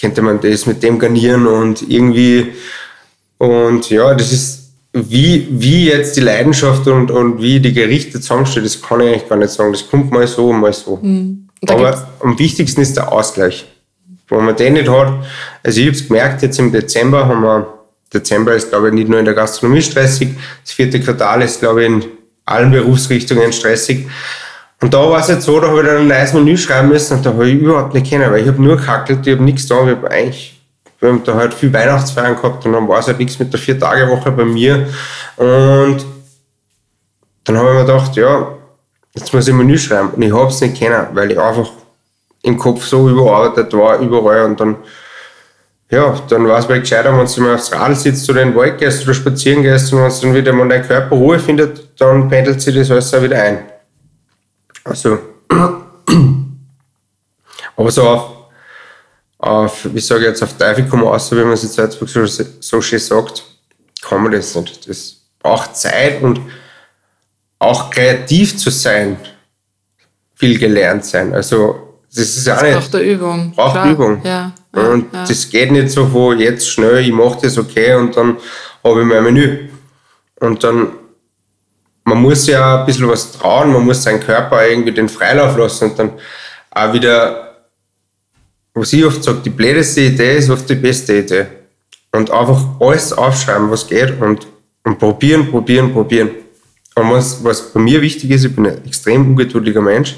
könnte 0.00 0.22
man 0.22 0.40
das 0.40 0.66
mit 0.66 0.82
dem 0.82 0.98
garnieren 0.98 1.46
und 1.46 1.82
irgendwie 1.88 2.54
und 3.38 3.90
ja, 3.90 4.14
das 4.14 4.32
ist 4.32 4.55
wie, 4.96 5.46
wie 5.50 5.88
jetzt 5.88 6.16
die 6.16 6.20
Leidenschaft 6.20 6.86
und, 6.86 7.10
und 7.10 7.42
wie 7.42 7.60
die 7.60 7.74
Gerichte 7.74 8.20
zusammenstehen, 8.20 8.64
das 8.64 8.80
kann 8.80 9.00
ich 9.00 9.08
eigentlich 9.08 9.28
gar 9.28 9.36
nicht 9.36 9.50
sagen. 9.50 9.72
Das 9.72 9.88
kommt 9.88 10.10
mal 10.10 10.26
so, 10.26 10.52
mal 10.52 10.72
so. 10.72 10.98
Mhm. 11.02 11.48
Aber 11.68 12.08
am 12.20 12.38
wichtigsten 12.38 12.80
ist 12.80 12.96
der 12.96 13.12
Ausgleich. 13.12 13.66
Wenn 14.28 14.44
man 14.44 14.56
den 14.56 14.72
nicht 14.72 14.88
hat, 14.88 15.12
also 15.62 15.80
ich 15.80 15.86
habe 15.86 15.96
es 15.96 16.08
gemerkt, 16.08 16.42
jetzt 16.42 16.58
im 16.58 16.72
Dezember 16.72 17.26
haben 17.26 17.42
wir, 17.42 17.66
Dezember 18.12 18.54
ist 18.54 18.70
glaube 18.70 18.88
ich 18.88 18.94
nicht 18.94 19.08
nur 19.08 19.18
in 19.18 19.24
der 19.24 19.34
Gastronomie 19.34 19.82
stressig, 19.82 20.30
das 20.64 20.72
vierte 20.72 21.00
Quartal 21.00 21.42
ist 21.42 21.60
glaube 21.60 21.82
ich 21.82 21.86
in 21.88 22.04
allen 22.44 22.70
Berufsrichtungen 22.70 23.52
stressig. 23.52 24.06
Und 24.80 24.94
da 24.94 24.98
war 25.08 25.20
es 25.20 25.28
jetzt 25.28 25.44
so, 25.44 25.60
da 25.60 25.68
habe 25.68 25.80
ich 25.80 25.86
dann 25.86 25.98
ein 25.98 26.08
neues 26.08 26.32
Menü 26.32 26.56
schreiben 26.56 26.88
müssen 26.88 27.18
und 27.18 27.26
da 27.26 27.30
habe 27.30 27.48
ich 27.48 27.60
überhaupt 27.60 27.94
nicht 27.94 28.06
kennen, 28.06 28.30
weil 28.30 28.42
ich 28.42 28.48
habe 28.48 28.62
nur 28.62 28.76
gehackelt, 28.76 29.26
ich 29.26 29.34
habe 29.34 29.44
nichts 29.44 29.66
da, 29.66 29.84
ich 29.84 29.96
habe 29.96 30.10
eigentlich, 30.10 30.55
wir 31.00 31.10
haben 31.10 31.22
da 31.24 31.34
halt 31.34 31.54
viel 31.54 31.72
Weihnachtsfeiern 31.72 32.36
gehabt 32.36 32.64
und 32.64 32.72
dann 32.72 32.88
war 32.88 32.98
es 32.98 33.06
halt 33.06 33.18
nichts 33.18 33.38
mit 33.38 33.52
der 33.52 33.60
Vier-Tage-Woche 33.60 34.30
bei 34.30 34.44
mir. 34.44 34.88
Und 35.36 36.04
dann 37.44 37.58
habe 37.58 37.68
ich 37.68 37.74
mir 37.74 37.84
gedacht, 37.84 38.16
ja, 38.16 38.48
jetzt 39.14 39.32
muss 39.32 39.46
ich 39.46 39.54
ein 39.54 39.58
Menü 39.58 39.78
schreiben. 39.78 40.10
Und 40.10 40.22
ich 40.22 40.32
habe 40.32 40.48
es 40.48 40.60
nicht 40.60 40.76
kennen, 40.76 41.06
weil 41.12 41.30
ich 41.30 41.38
einfach 41.38 41.70
im 42.42 42.56
Kopf 42.56 42.84
so 42.84 43.08
überarbeitet 43.08 43.72
war, 43.74 43.98
überall. 43.98 44.44
Und 44.44 44.58
dann, 44.58 44.76
ja, 45.90 46.18
dann 46.28 46.48
war 46.48 46.58
es 46.58 46.68
mal 46.68 46.80
gescheiter, 46.80 47.16
wenn 47.16 47.26
du 47.26 47.40
mal 47.40 47.54
aufs 47.54 47.72
Rad 47.72 47.96
sitzt 47.96 48.28
oder 48.30 48.42
in 48.42 48.50
den 48.50 48.56
Wald 48.56 48.78
gehst 48.78 49.04
oder 49.04 49.14
spazieren 49.14 49.62
gehst 49.62 49.92
und 49.92 50.00
wenn 50.00 50.10
du 50.10 50.20
dann 50.20 50.34
wieder 50.34 50.52
mal 50.52 50.68
dein 50.68 50.82
Körper 50.82 51.14
Ruhe 51.14 51.38
findet, 51.38 52.00
dann 52.00 52.28
pendelt 52.28 52.60
sich 52.60 52.74
das 52.74 52.90
alles 52.90 53.12
auch 53.14 53.22
wieder 53.22 53.40
ein. 53.42 53.58
Also, 54.84 55.18
aber 57.76 57.90
so 57.90 58.02
auf, 58.02 58.35
auf 59.46 59.86
wie 59.92 60.00
sage 60.00 60.22
ich 60.22 60.26
jetzt, 60.28 60.42
auf 60.42 60.56
Teufel 60.56 60.86
komm 60.88 61.04
aus, 61.04 61.30
wie 61.32 61.36
man 61.36 61.52
es 61.52 61.62
in 61.62 61.68
Salzburg 61.70 62.08
so, 62.08 62.26
so 62.26 62.80
schön 62.80 62.98
sagt, 62.98 63.44
kann 64.02 64.22
man 64.22 64.32
das 64.32 64.54
nicht. 64.54 64.88
Das 64.88 65.16
braucht 65.38 65.76
Zeit 65.76 66.22
und 66.22 66.40
auch 67.58 67.90
kreativ 67.90 68.56
zu 68.56 68.70
sein, 68.70 69.16
viel 70.34 70.58
gelernt 70.58 71.04
sein. 71.04 71.32
Also, 71.34 71.94
das 72.14 72.24
ist 72.36 72.46
das 72.46 72.58
auch 72.58 72.62
nicht. 72.62 72.74
Braucht 72.74 72.94
der 72.94 73.02
Übung. 73.02 73.52
Braucht 73.54 73.72
Klar. 73.72 73.90
Übung. 73.90 74.20
Ja, 74.24 74.52
ja, 74.74 74.82
und 74.88 75.12
ja. 75.12 75.24
das 75.26 75.48
geht 75.48 75.72
nicht 75.72 75.90
so, 75.90 76.12
wo 76.12 76.32
jetzt 76.32 76.68
schnell, 76.68 76.98
ich 76.98 77.12
mache 77.12 77.38
das 77.42 77.56
okay 77.56 77.94
und 77.94 78.16
dann 78.16 78.36
habe 78.84 79.00
ich 79.00 79.06
mein 79.06 79.24
Menü. 79.24 79.68
Und 80.40 80.62
dann 80.62 80.88
man 82.06 82.22
muss 82.22 82.46
ja 82.46 82.80
ein 82.80 82.86
bisschen 82.86 83.08
was 83.08 83.32
trauen, 83.32 83.72
man 83.72 83.84
muss 83.84 84.04
seinen 84.04 84.20
Körper 84.20 84.64
irgendwie 84.66 84.92
den 84.92 85.08
Freilauf 85.08 85.56
lassen 85.56 85.90
und 85.90 85.98
dann 85.98 86.12
auch 86.70 86.92
wieder, 86.92 87.45
was 88.76 88.92
ich 88.92 89.04
oft 89.04 89.24
sage, 89.24 89.38
die 89.44 89.50
blödeste 89.50 90.02
Idee 90.02 90.36
ist 90.36 90.50
oft 90.50 90.68
die 90.68 90.74
beste 90.74 91.18
Idee. 91.18 91.46
Und 92.12 92.30
einfach 92.30 92.62
alles 92.78 93.12
aufschreiben, 93.12 93.70
was 93.70 93.86
geht 93.86 94.20
und, 94.20 94.46
und 94.84 94.98
probieren, 94.98 95.50
probieren, 95.50 95.92
probieren. 95.92 96.30
Und 96.94 97.10
was, 97.10 97.42
was 97.42 97.72
bei 97.72 97.80
mir 97.80 98.00
wichtig 98.00 98.30
ist, 98.30 98.44
ich 98.44 98.54
bin 98.54 98.66
ein 98.66 98.84
extrem 98.84 99.30
ungeduldiger 99.30 99.80
Mensch. 99.80 100.14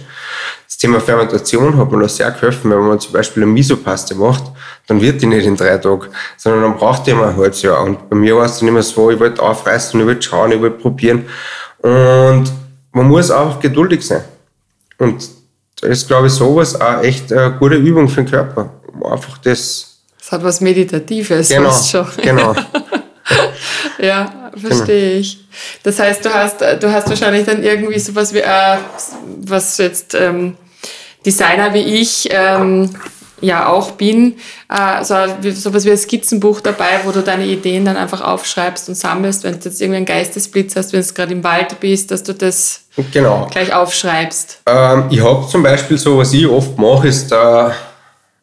Das 0.67 0.77
Thema 0.77 1.01
Fermentation 1.01 1.77
hat 1.77 1.91
mir 1.91 2.01
da 2.03 2.09
sehr 2.09 2.31
geholfen, 2.31 2.71
wenn 2.71 2.81
man 2.81 3.01
zum 3.01 3.13
Beispiel 3.13 3.45
eine 3.45 3.53
Misopaste 3.53 4.15
macht, 4.15 4.45
dann 4.87 5.01
wird 5.01 5.23
die 5.23 5.27
nicht 5.27 5.47
in 5.47 5.57
drei 5.57 5.77
Tagen, 5.79 6.09
sondern 6.37 6.63
dann 6.63 6.77
braucht 6.77 7.07
die 7.07 7.13
immer 7.13 7.29
ein 7.29 7.37
halbes 7.37 7.63
Jahr. 7.63 7.83
Und 7.83 8.11
bei 8.11 8.17
mir 8.17 8.37
war 8.37 8.47
es 8.47 8.59
dann 8.59 8.69
immer 8.69 8.83
so, 8.83 9.11
ich 9.11 9.19
wollte 9.19 9.43
aufreißen, 9.43 9.99
ich 9.99 10.07
wollte 10.07 10.23
schauen, 10.23 10.53
ich 10.53 10.61
wollte 10.61 10.79
probieren. 10.79 11.27
Und 11.79 12.53
man 12.93 13.09
muss 13.09 13.31
auch 13.31 13.59
geduldig 13.61 14.05
sein. 14.05 14.25
Und 14.99 15.38
ist, 15.83 16.09
glaube 16.09 16.27
ich, 16.27 16.33
sowas 16.33 16.81
auch 16.81 17.03
echt 17.03 17.33
eine 17.33 17.53
gute 17.59 17.77
Übung 17.77 18.09
für 18.09 18.23
den 18.23 18.31
Körper. 18.31 18.71
Einfach 19.05 19.39
das. 19.39 19.99
Es 20.21 20.33
hat 20.33 20.43
was 20.43 20.61
Meditatives, 20.61 21.49
genau, 21.49 21.71
fast 21.71 21.91
schon. 21.91 22.07
Genau. 22.23 22.55
ja, 23.99 24.51
verstehe 24.57 25.11
genau. 25.11 25.21
ich. 25.21 25.39
Das 25.83 25.99
heißt, 25.99 26.25
du 26.25 26.33
hast, 26.33 26.61
du 26.61 26.93
hast 26.93 27.09
wahrscheinlich 27.09 27.47
dann 27.47 27.63
irgendwie 27.63 27.99
sowas 27.99 28.35
wie, 28.35 28.39
äh, 28.39 28.77
was 29.43 29.79
jetzt 29.79 30.15
ähm, 30.15 30.57
Designer 31.25 31.73
wie 31.75 32.01
ich 32.01 32.29
ähm, 32.31 32.91
ja 33.41 33.69
auch 33.69 33.93
bin, 33.93 34.37
äh, 34.69 35.05
so 35.05 35.15
sowas 35.53 35.85
wie 35.85 35.93
ein 35.93 35.99
Skizzenbuch 35.99 36.61
dabei, 36.61 37.01
wo 37.05 37.13
du 37.13 37.23
deine 37.23 37.47
Ideen 37.47 37.85
dann 37.85 37.97
einfach 37.97 38.21
aufschreibst 38.21 38.89
und 38.89 38.95
sammelst, 38.95 39.45
wenn 39.45 39.59
du 39.59 39.69
jetzt 39.69 39.81
irgendwie 39.81 39.99
einen 39.99 40.07
Geistesblitz 40.07 40.77
hast, 40.77 40.93
wenn 40.93 41.03
du 41.03 41.15
gerade 41.15 41.33
im 41.33 41.45
Wald 41.45 41.79
bist, 41.81 42.11
dass 42.11 42.23
du 42.23 42.35
das 42.35 42.88
genau. 43.13 43.47
gleich 43.51 43.73
aufschreibst. 43.73 44.63
Ähm, 44.67 45.05
ich 45.11 45.23
habe 45.23 45.47
zum 45.49 45.63
Beispiel 45.63 45.99
so, 45.99 46.19
was 46.19 46.33
ich 46.33 46.47
oft 46.47 46.79
mache, 46.79 47.09
ist 47.09 47.31
der 47.31 47.75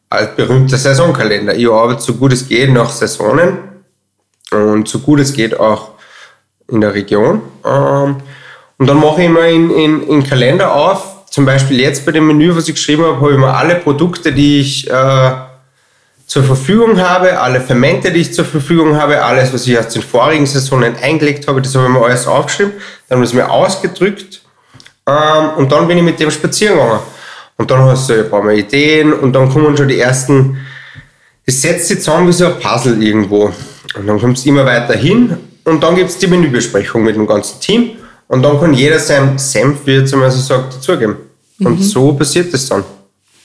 altberühmte 0.10 0.78
Saisonkalender. 0.78 1.56
Ich 1.56 1.70
arbeite 1.70 2.02
so 2.02 2.14
gut 2.14 2.34
es 2.34 2.48
geht 2.48 2.72
nach 2.72 2.90
Saisonen 2.90 3.58
und 4.52 4.88
so 4.88 5.00
gut 5.00 5.20
es 5.20 5.34
geht 5.34 5.60
auch 5.60 5.90
in 6.68 6.82
der 6.82 6.94
Region. 6.94 7.42
Ähm, 7.66 8.18
und 8.78 8.88
dann 8.88 8.98
mache 8.98 9.22
ich 9.22 9.28
immer 9.28 9.48
in, 9.48 9.70
in, 9.72 10.08
in 10.08 10.24
Kalender 10.24 10.74
auf, 10.74 11.26
zum 11.30 11.46
Beispiel 11.46 11.80
jetzt 11.80 12.06
bei 12.06 12.12
dem 12.12 12.28
Menü, 12.28 12.56
was 12.56 12.68
ich 12.68 12.76
geschrieben 12.76 13.04
habe, 13.04 13.20
habe 13.20 13.32
ich 13.34 13.38
mir 13.38 13.54
alle 13.54 13.76
Produkte, 13.76 14.32
die 14.32 14.60
ich 14.62 14.90
äh, 14.90 15.32
zur 16.26 16.44
Verfügung 16.44 17.00
habe, 17.00 17.40
alle 17.40 17.62
Fermente, 17.62 18.12
die 18.12 18.22
ich 18.22 18.34
zur 18.34 18.46
Verfügung 18.46 18.96
habe, 18.96 19.22
alles, 19.24 19.54
was 19.54 19.68
ich 19.68 19.78
aus 19.78 19.90
den 19.90 20.02
vorigen 20.02 20.46
Saisonen 20.46 20.96
eingelegt 21.02 21.48
habe, 21.48 21.62
das 21.62 21.76
habe 21.76 21.86
ich 21.86 21.92
mir 21.92 22.04
alles 22.04 22.28
aufgeschrieben, 22.28 22.74
dann 23.08 23.18
habe 23.18 23.26
ich 23.26 23.32
es 23.32 23.36
mir 23.36 23.50
ausgedrückt 23.50 24.42
ähm, 25.08 25.50
und 25.58 25.72
dann 25.72 25.88
bin 25.88 25.98
ich 25.98 26.04
mit 26.04 26.20
dem 26.20 26.32
spazieren 26.32 26.78
gegangen. 26.78 27.00
Und 27.58 27.72
dann 27.72 27.80
hast 27.84 28.10
du 28.10 28.14
ein 28.14 28.30
paar 28.30 28.44
Mal 28.44 28.58
Ideen 28.58 29.14
und 29.14 29.32
dann 29.34 29.50
kommen 29.50 29.78
schon 29.78 29.88
die 29.88 30.00
ersten, 30.00 30.58
das 31.46 31.62
setzt 31.62 31.88
sich 31.88 32.00
zusammen 32.00 32.28
wie 32.28 32.34
so 32.34 32.48
ein 32.48 32.60
Puzzle 32.60 33.02
irgendwo. 33.02 33.54
Und 33.96 34.08
dann 34.08 34.20
kommt 34.20 34.38
es 34.38 34.46
immer 34.46 34.66
weiter 34.66 34.94
hin 34.94 35.38
und 35.64 35.82
dann 35.82 35.96
gibt 35.96 36.10
es 36.10 36.18
die 36.18 36.28
Menübesprechung 36.28 37.04
mit 37.04 37.16
dem 37.16 37.26
ganzen 37.26 37.62
Team 37.62 37.92
und 38.28 38.44
dann 38.44 38.60
kann 38.60 38.74
jeder 38.74 39.00
sein 39.00 39.38
Senf, 39.38 39.86
wie 39.86 39.94
jetzt 39.94 40.14
einmal 40.14 40.32
so 40.32 40.40
sagt, 40.40 40.76
dazugeben. 40.76 41.16
Und 41.60 41.80
mhm. 41.80 41.84
so 41.84 42.12
passiert 42.14 42.54
es 42.54 42.68
dann. 42.68 42.84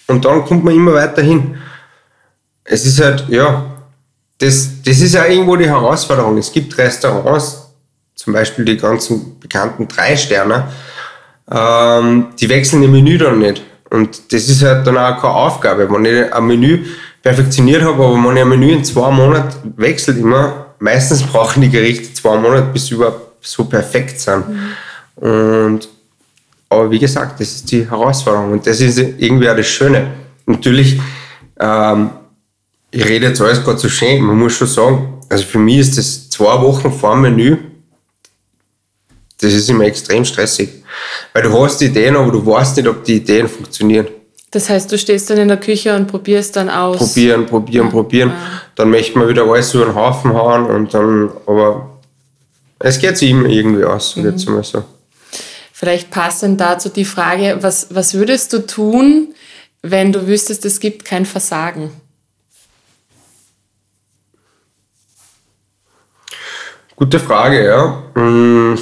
Und 0.08 0.24
dann 0.24 0.44
kommt 0.44 0.64
man 0.64 0.74
immer 0.74 0.94
weiter 0.94 1.22
hin. 1.22 1.56
Es 2.64 2.84
ist 2.84 3.00
halt, 3.00 3.28
ja, 3.28 3.64
das, 4.38 4.82
das 4.84 5.00
ist 5.00 5.14
ja 5.14 5.26
irgendwo 5.26 5.54
die 5.56 5.68
Herausforderung. 5.68 6.38
Es 6.38 6.50
gibt 6.50 6.76
Restaurants, 6.76 7.68
zum 8.16 8.32
Beispiel 8.32 8.64
die 8.64 8.76
ganzen 8.76 9.38
bekannten 9.38 9.86
drei 9.86 10.16
Sterne, 10.16 10.68
ähm, 11.50 12.26
die 12.38 12.48
wechseln 12.48 12.82
im 12.82 12.92
Menü 12.92 13.18
dann 13.18 13.38
nicht. 13.38 13.62
Und 13.90 14.32
das 14.32 14.48
ist 14.48 14.62
halt 14.62 14.86
dann 14.86 14.96
auch 14.96 15.20
keine 15.20 15.34
Aufgabe. 15.34 15.90
Wenn 15.90 16.04
ich 16.04 16.32
ein 16.32 16.46
Menü 16.46 16.84
perfektioniert 17.22 17.82
habe, 17.82 18.04
aber 18.04 18.14
wenn 18.14 18.36
ich 18.36 18.42
ein 18.42 18.48
Menü 18.48 18.72
in 18.72 18.84
zwei 18.84 19.10
Monaten 19.10 19.74
wechselt 19.76 20.18
immer, 20.18 20.66
meistens 20.78 21.22
brauchen 21.22 21.62
die 21.62 21.70
Gerichte 21.70 22.14
zwei 22.14 22.36
Monate, 22.36 22.68
bis 22.72 22.86
sie 22.86 22.94
überhaupt 22.94 23.44
so 23.46 23.64
perfekt 23.64 24.20
sind. 24.20 24.44
Mhm. 24.48 25.28
Und, 25.28 25.88
aber 26.68 26.90
wie 26.90 26.98
gesagt, 26.98 27.40
das 27.40 27.48
ist 27.56 27.70
die 27.70 27.88
Herausforderung 27.88 28.52
und 28.52 28.66
das 28.66 28.80
ist 28.80 28.98
irgendwie 28.98 29.50
auch 29.50 29.56
das 29.56 29.66
Schöne. 29.66 30.06
Natürlich, 30.46 31.00
ähm, 31.58 32.10
ich 32.90 33.04
rede 33.04 33.26
jetzt 33.26 33.40
alles 33.40 33.62
gerade 33.62 33.78
so 33.78 33.88
schön, 33.88 34.22
man 34.22 34.38
muss 34.38 34.54
schon 34.54 34.68
sagen, 34.68 35.14
also 35.28 35.44
für 35.44 35.58
mich 35.58 35.78
ist 35.78 35.98
das 35.98 36.30
zwei 36.30 36.60
Wochen 36.60 36.92
vor 36.92 37.14
dem 37.14 37.22
Menü, 37.22 37.56
das 39.40 39.52
ist 39.52 39.68
immer 39.68 39.84
extrem 39.84 40.24
stressig. 40.24 40.79
Weil 41.32 41.42
du 41.42 41.62
hast 41.62 41.80
Ideen, 41.82 42.16
aber 42.16 42.32
du 42.32 42.44
weißt 42.44 42.76
nicht, 42.76 42.88
ob 42.88 43.04
die 43.04 43.16
Ideen 43.16 43.48
funktionieren. 43.48 44.08
Das 44.50 44.68
heißt, 44.68 44.90
du 44.90 44.98
stehst 44.98 45.30
dann 45.30 45.38
in 45.38 45.48
der 45.48 45.58
Küche 45.58 45.94
und 45.94 46.08
probierst 46.08 46.56
dann 46.56 46.68
aus. 46.68 46.98
Probieren, 46.98 47.46
probieren, 47.46 47.86
ja. 47.86 47.90
probieren. 47.92 48.28
Ja. 48.30 48.62
Dann 48.74 48.90
möchte 48.90 49.18
man 49.18 49.28
wieder 49.28 49.44
alles 49.44 49.70
so 49.70 49.82
einen 49.82 49.94
Haufen 49.94 50.32
hauen 50.32 50.66
und 50.66 50.92
dann, 50.92 51.30
aber 51.46 51.98
es 52.80 52.98
geht 52.98 53.16
sich 53.16 53.30
immer 53.30 53.48
irgendwie 53.48 53.84
aus, 53.84 54.16
mhm. 54.16 54.24
jetzt 54.24 54.48
mal 54.48 54.64
so. 54.64 54.82
Vielleicht 55.72 56.10
passend 56.10 56.60
dazu 56.60 56.88
die 56.88 57.04
Frage, 57.04 57.58
was, 57.60 57.88
was 57.90 58.14
würdest 58.14 58.52
du 58.52 58.66
tun, 58.66 59.34
wenn 59.82 60.12
du 60.12 60.26
wüsstest, 60.26 60.64
es 60.64 60.80
gibt 60.80 61.04
kein 61.04 61.24
Versagen? 61.24 61.92
Gute 66.96 67.20
Frage, 67.20 67.64
ja. 67.64 68.02
Hm 68.14 68.78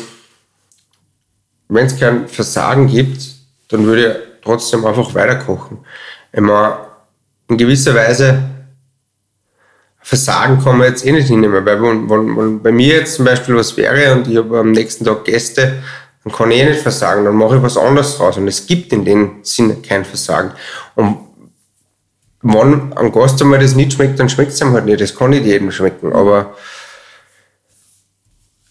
wenn 1.68 1.86
es 1.86 1.98
kein 1.98 2.28
Versagen 2.28 2.86
gibt, 2.86 3.22
dann 3.68 3.84
würde 3.84 4.10
ich 4.10 4.42
trotzdem 4.44 4.84
einfach 4.84 5.14
weiterkochen. 5.14 5.78
Immer 6.32 6.86
in 7.48 7.56
gewisser 7.56 7.94
Weise 7.94 8.42
Versagen 10.00 10.62
kann 10.64 10.78
man 10.78 10.88
jetzt 10.88 11.04
eh 11.04 11.12
nicht 11.12 11.28
hinnehmen, 11.28 11.64
weil 11.66 11.82
wenn, 11.82 12.08
wenn, 12.08 12.36
wenn 12.36 12.62
bei 12.62 12.72
mir 12.72 12.96
jetzt 12.96 13.16
zum 13.16 13.26
Beispiel 13.26 13.56
was 13.56 13.76
wäre 13.76 14.14
und 14.14 14.26
ich 14.26 14.38
habe 14.38 14.60
am 14.60 14.72
nächsten 14.72 15.04
Tag 15.04 15.24
Gäste, 15.24 15.82
dann 16.24 16.32
kann 16.32 16.50
ich 16.50 16.60
eh 16.60 16.64
nicht 16.64 16.80
versagen, 16.80 17.24
dann 17.24 17.34
mache 17.34 17.56
ich 17.56 17.62
was 17.62 17.76
anderes 17.76 18.16
draus. 18.16 18.38
Und 18.38 18.48
es 18.48 18.66
gibt 18.66 18.92
in 18.92 19.04
dem 19.04 19.40
Sinne 19.42 19.76
kein 19.76 20.06
Versagen. 20.06 20.52
Und 20.94 21.18
wenn 22.40 22.92
ein 22.94 23.12
Gast 23.12 23.42
einmal 23.42 23.58
das 23.58 23.74
nicht 23.74 23.92
schmeckt, 23.92 24.18
dann 24.18 24.28
schmeckt 24.30 24.52
es 24.52 24.60
ihm 24.60 24.72
halt 24.72 24.86
nicht. 24.86 25.00
Das 25.00 25.14
kann 25.14 25.30
nicht 25.30 25.44
jedem 25.44 25.70
schmecken. 25.70 26.12
Aber 26.14 26.54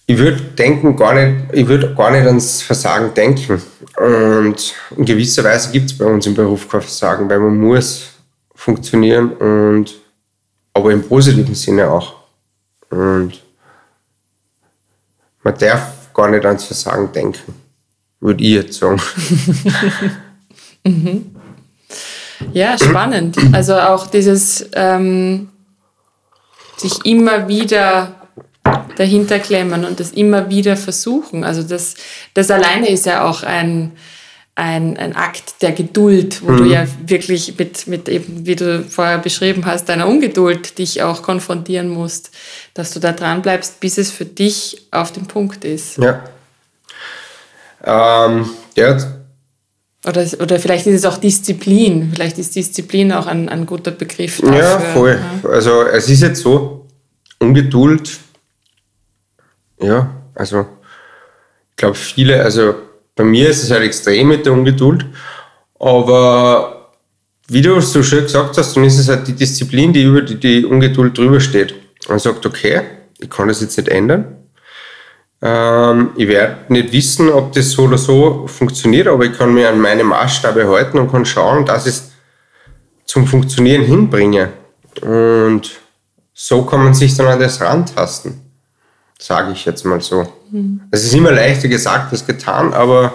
ich 0.10 0.18
würde 0.18 0.42
denken, 0.42 0.96
gar 0.96 1.14
nicht, 1.14 1.52
ich 1.52 1.68
würde 1.68 1.94
gar 1.94 2.12
nicht 2.12 2.26
ans 2.26 2.62
Versagen 2.62 3.14
denken. 3.14 3.62
Und 3.98 4.74
in 4.96 5.06
gewisser 5.06 5.44
Weise 5.44 5.70
gibt 5.72 5.92
es 5.92 5.98
bei 5.98 6.06
uns 6.06 6.26
im 6.26 6.34
Beruf 6.34 6.70
kein 6.70 6.82
Versagen, 6.82 7.30
weil 7.30 7.40
man 7.40 7.60
muss 7.60 8.08
funktionieren 8.56 9.34
und 9.34 9.96
aber 10.74 10.94
im 10.94 11.04
positiven 11.04 11.56
Sinne 11.56 11.92
auch. 11.92 12.16
Und 12.90 13.34
man 15.44 15.58
darf 15.58 16.14
gar 16.14 16.30
nicht 16.30 16.46
ans 16.46 16.64
Versagen 16.64 17.12
denken, 17.12 17.54
würde 18.22 18.44
ich 18.44 18.52
jetzt 18.52 18.80
sagen. 18.80 19.02
mhm. 20.86 21.36
Ja, 22.54 22.78
spannend. 22.78 23.38
Also 23.52 23.76
auch 23.76 24.08
dieses 24.08 24.70
ähm, 24.74 25.50
sich 26.78 27.06
immer 27.06 27.48
wieder 27.50 28.27
dahinter 28.98 29.40
klemmen 29.40 29.86
und 29.86 30.00
das 30.00 30.12
immer 30.12 30.50
wieder 30.50 30.78
versuchen. 30.78 31.44
Also 31.44 31.64
das, 31.64 31.96
das 32.34 32.52
alleine 32.52 32.90
ist 32.90 33.06
ja 33.06 33.28
auch 33.28 33.44
ein, 33.44 33.92
ein, 34.56 34.98
ein 34.98 35.16
Akt 35.16 35.62
der 35.62 35.72
Geduld, 35.72 36.42
wo 36.44 36.52
mhm. 36.52 36.58
du 36.58 36.64
ja 36.66 36.88
wirklich 37.06 37.58
mit, 37.58 37.88
mit 37.88 38.10
eben, 38.10 38.46
wie 38.46 38.56
du 38.56 38.84
vorher 38.84 39.20
beschrieben 39.20 39.66
hast, 39.66 39.88
deiner 39.90 40.08
Ungeduld 40.08 40.78
dich 40.80 41.04
auch 41.04 41.22
konfrontieren 41.22 41.90
musst, 41.90 42.32
dass 42.74 42.92
du 42.92 43.00
da 43.00 43.12
dran 43.12 43.42
bleibst, 43.42 43.80
bis 43.80 43.98
es 43.98 44.12
für 44.12 44.26
dich 44.26 44.88
auf 44.92 45.12
dem 45.12 45.28
Punkt 45.28 45.64
ist. 45.64 45.98
Ja. 45.98 46.24
Ähm, 47.84 48.50
ja. 48.76 48.98
Oder, 50.08 50.26
oder 50.40 50.60
vielleicht 50.60 50.88
ist 50.88 50.96
es 50.96 51.06
auch 51.06 51.18
Disziplin. 51.18 52.12
Vielleicht 52.14 52.40
ist 52.40 52.56
Disziplin 52.56 53.12
auch 53.12 53.28
ein, 53.28 53.50
ein 53.50 53.66
guter 53.66 53.92
Begriff 53.92 54.42
dafür. 54.42 54.58
Ja, 54.58 54.80
voll. 54.80 55.20
Ja. 55.44 55.50
Also 55.50 55.84
es 55.84 56.10
ist 56.10 56.22
jetzt 56.22 56.42
so, 56.42 56.88
Ungeduld 57.40 58.18
ja, 59.80 60.10
also 60.36 60.62
ich 61.72 61.78
glaube 61.78 61.96
viele, 61.96 62.42
also 62.42 62.76
bei 63.16 63.24
mir 63.24 63.50
ist 63.50 63.64
es 63.64 63.72
halt 63.72 63.84
extrem 63.84 64.30
mit 64.30 64.46
der 64.46 64.54
Ungeduld, 64.54 65.06
aber 65.80 66.92
wie 67.48 67.62
du 67.62 67.80
so 67.80 68.04
schön 68.04 68.24
gesagt 68.24 68.58
hast, 68.58 68.76
dann 68.76 68.84
ist 68.84 69.00
es 69.00 69.08
halt 69.08 69.28
die 69.28 69.34
Disziplin, 69.34 69.94
die 69.94 70.04
über 70.04 70.22
die, 70.22 70.36
die 70.36 70.66
Ungeduld 70.66 71.18
drüber 71.18 71.40
steht. 71.40 71.76
Man 72.10 72.20
sagt, 72.20 72.46
okay, 72.46 72.82
ich 73.20 73.30
kann 73.30 73.48
das 73.48 73.62
jetzt 73.62 73.78
nicht 73.78 73.90
ändern. 73.90 74.36
Ähm, 75.42 76.12
ich 76.16 76.28
werde 76.28 76.58
nicht 76.70 76.92
wissen, 76.92 77.30
ob 77.30 77.54
das 77.54 77.72
so 77.72 77.84
oder 77.84 77.98
so 77.98 78.48
funktioniert, 78.48 79.08
aber 79.08 79.26
ich 79.26 79.38
kann 79.38 79.54
mir 79.54 79.70
an 79.70 79.80
meine 79.80 80.04
Maßstabe 80.04 80.68
halten 80.68 80.98
und 80.98 81.12
kann 81.12 81.26
schauen, 81.26 81.66
dass 81.66 81.86
ich 81.86 81.94
es 81.94 82.12
zum 83.06 83.28
Funktionieren 83.28 83.84
hinbringe. 83.84 84.50
Und 85.02 85.72
so 86.34 86.64
kann 86.64 86.84
man 86.84 86.94
sich 86.94 87.16
dann 87.16 87.28
an 87.28 87.40
das 87.40 87.62
rantasten 87.62 88.47
sage 89.20 89.52
ich 89.52 89.66
jetzt 89.66 89.86
mal 89.86 90.02
so. 90.02 90.32
Mhm. 90.52 90.82
Es 90.92 91.04
ist 91.04 91.14
immer 91.14 91.32
leichter 91.32 91.68
gesagt 91.68 92.12
als 92.12 92.26
getan, 92.26 92.74
aber 92.74 93.14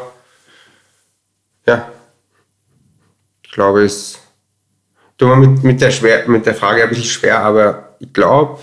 ja, 1.66 1.88
ich 3.44 3.50
glaube, 3.50 3.84
es 3.84 4.18
tut 5.18 5.28
mir 5.28 5.36
mit, 5.36 5.62
mit, 5.62 5.80
der 5.80 5.90
schwer, 5.90 6.28
mit 6.28 6.46
der 6.46 6.54
Frage 6.54 6.82
ein 6.82 6.88
bisschen 6.88 7.04
schwer, 7.04 7.40
aber 7.40 7.96
ich 8.00 8.12
glaube, 8.12 8.58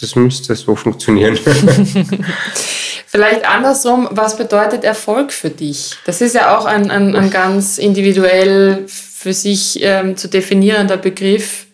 das 0.00 0.16
müsste 0.16 0.56
so 0.56 0.74
funktionieren. 0.74 1.38
Vielleicht 3.06 3.44
andersrum, 3.44 4.08
was 4.12 4.36
bedeutet 4.36 4.84
Erfolg 4.84 5.32
für 5.32 5.50
dich? 5.50 5.96
Das 6.06 6.20
ist 6.20 6.34
ja 6.34 6.56
auch 6.56 6.64
ein, 6.64 6.90
ein, 6.90 7.16
ein 7.16 7.30
ganz 7.30 7.76
individuell 7.76 8.84
für 8.86 9.32
sich 9.32 9.80
ähm, 9.82 10.16
zu 10.16 10.28
definierender 10.28 10.96
Begriff. 10.96 11.66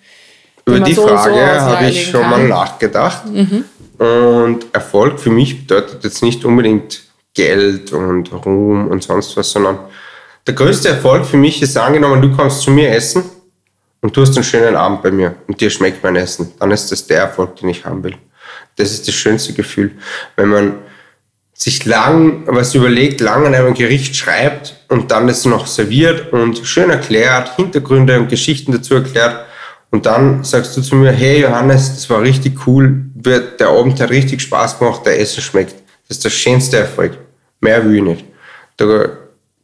Über 0.64 0.80
die 0.80 0.94
so 0.94 1.06
Frage 1.06 1.34
so 1.34 1.40
habe 1.40 1.86
ich 1.86 2.10
schon 2.10 2.22
kann. 2.22 2.30
mal 2.30 2.48
nachgedacht. 2.48 3.26
Mhm. 3.26 3.64
Und 3.98 4.66
Erfolg 4.72 5.18
für 5.18 5.30
mich 5.30 5.66
bedeutet 5.66 6.04
jetzt 6.04 6.22
nicht 6.22 6.44
unbedingt 6.44 7.02
Geld 7.34 7.92
und 7.92 8.32
Ruhm 8.32 8.88
und 8.88 9.02
sonst 9.02 9.36
was, 9.36 9.50
sondern 9.50 9.78
der 10.46 10.54
größte 10.54 10.88
Erfolg 10.88 11.26
für 11.26 11.36
mich 11.36 11.60
ist 11.62 11.76
angenommen, 11.76 12.22
du 12.22 12.34
kommst 12.34 12.62
zu 12.62 12.70
mir 12.70 12.90
essen 12.90 13.24
und 14.00 14.16
du 14.16 14.22
hast 14.22 14.36
einen 14.36 14.44
schönen 14.44 14.76
Abend 14.76 15.02
bei 15.02 15.10
mir 15.10 15.34
und 15.48 15.60
dir 15.60 15.70
schmeckt 15.70 16.02
mein 16.04 16.16
Essen. 16.16 16.52
Dann 16.58 16.70
ist 16.70 16.92
das 16.92 17.06
der 17.06 17.22
Erfolg, 17.22 17.56
den 17.56 17.68
ich 17.68 17.84
haben 17.84 18.04
will. 18.04 18.16
Das 18.76 18.92
ist 18.92 19.08
das 19.08 19.14
schönste 19.14 19.52
Gefühl, 19.52 19.92
wenn 20.36 20.48
man 20.48 20.74
sich 21.52 21.84
lang 21.86 22.44
was 22.46 22.74
überlegt, 22.74 23.20
lang 23.20 23.46
an 23.46 23.54
einem 23.54 23.74
Gericht 23.74 24.14
schreibt 24.14 24.76
und 24.88 25.10
dann 25.10 25.28
es 25.28 25.46
noch 25.46 25.66
serviert 25.66 26.32
und 26.32 26.58
schön 26.66 26.90
erklärt, 26.90 27.56
Hintergründe 27.56 28.18
und 28.18 28.28
Geschichten 28.28 28.72
dazu 28.72 28.94
erklärt 28.94 29.46
und 29.90 30.04
dann 30.04 30.44
sagst 30.44 30.76
du 30.76 30.82
zu 30.82 30.96
mir, 30.96 31.12
hey 31.12 31.40
Johannes, 31.40 31.94
das 31.94 32.10
war 32.10 32.20
richtig 32.20 32.66
cool, 32.66 33.05
der 33.24 33.68
Abend 33.68 34.00
hat 34.00 34.10
richtig 34.10 34.42
Spaß 34.42 34.78
gemacht, 34.78 35.04
der 35.06 35.18
Essen 35.20 35.42
schmeckt. 35.42 35.74
Das 36.08 36.18
ist 36.18 36.24
der 36.24 36.30
schönste 36.30 36.78
Erfolg. 36.78 37.18
Mehr 37.60 37.84
will 37.84 37.96
ich 37.96 38.02
nicht. 38.02 38.24
Da 38.76 39.08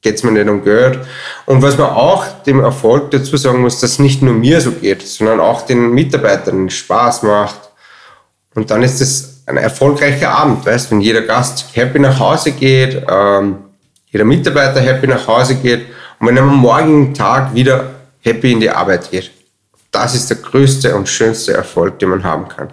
geht 0.01 0.17
es 0.17 0.23
mir 0.23 0.33
nicht 0.33 0.49
um 0.49 0.65
Geld. 0.65 0.99
Und 1.47 1.63
was 1.63 1.77
man 1.77 1.91
auch 1.91 2.43
dem 2.45 2.61
Erfolg 2.61 3.11
dazu 3.11 3.37
sagen 3.37 3.61
muss, 3.61 3.81
dass 3.81 3.99
nicht 3.99 4.23
nur 4.23 4.35
mir 4.35 4.61
so 4.61 4.73
geht, 4.73 5.07
sondern 5.07 5.41
auch 5.41 5.63
den 5.63 5.91
Mitarbeitern 5.91 6.71
Spaß 6.71 7.23
macht. 7.23 7.61
Und 8.55 8.71
dann 8.71 8.83
ist 8.83 9.01
es 9.01 9.43
ein 9.47 9.57
erfolgreicher 9.57 10.31
Abend, 10.31 10.65
weißt 10.65 10.91
wenn 10.91 11.01
jeder 11.01 11.23
Gast 11.23 11.67
happy 11.75 11.99
nach 11.99 12.19
Hause 12.19 12.53
geht, 12.53 13.03
ähm, 13.09 13.59
jeder 14.11 14.25
Mitarbeiter 14.25 14.81
happy 14.81 15.07
nach 15.07 15.27
Hause 15.27 15.57
geht 15.57 15.87
und 16.19 16.29
wenn 16.29 16.37
er 16.37 16.43
am 16.43 16.57
morgigen 16.57 17.15
Tag 17.15 17.55
wieder 17.55 17.91
happy 18.21 18.53
in 18.53 18.61
die 18.61 18.71
Arbeit 18.71 19.11
geht 19.11 19.31
das 19.93 20.15
ist 20.15 20.31
der 20.31 20.39
größte 20.39 20.97
und 20.97 21.09
schönste 21.09 21.53
Erfolg, 21.53 21.99
den 22.01 22.09
man 22.09 22.25
haben 22.25 22.49
kann. 22.49 22.73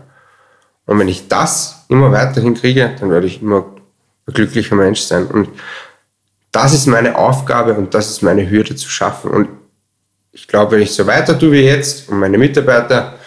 Und 0.89 0.97
wenn 0.97 1.07
ich 1.07 1.27
das 1.27 1.85
immer 1.87 2.11
weiterhin 2.11 2.55
kriege, 2.55 2.95
dann 2.99 3.11
werde 3.11 3.27
ich 3.27 3.43
immer 3.43 3.63
ein 4.25 4.33
glücklicher 4.33 4.73
Mensch 4.73 5.01
sein. 5.01 5.27
Und 5.27 5.47
das 6.51 6.73
ist 6.73 6.87
meine 6.87 7.15
Aufgabe 7.15 7.75
und 7.75 7.93
das 7.93 8.09
ist 8.09 8.23
meine 8.23 8.49
Hürde 8.49 8.75
zu 8.75 8.89
schaffen. 8.89 9.29
Und 9.29 9.49
ich 10.31 10.47
glaube, 10.47 10.71
wenn 10.71 10.81
ich 10.81 10.91
so 10.91 11.05
weiter 11.05 11.37
tue 11.37 11.51
wie 11.51 11.61
jetzt 11.61 12.09
und 12.09 12.17
meine 12.17 12.39
Mitarbeiter 12.39 13.19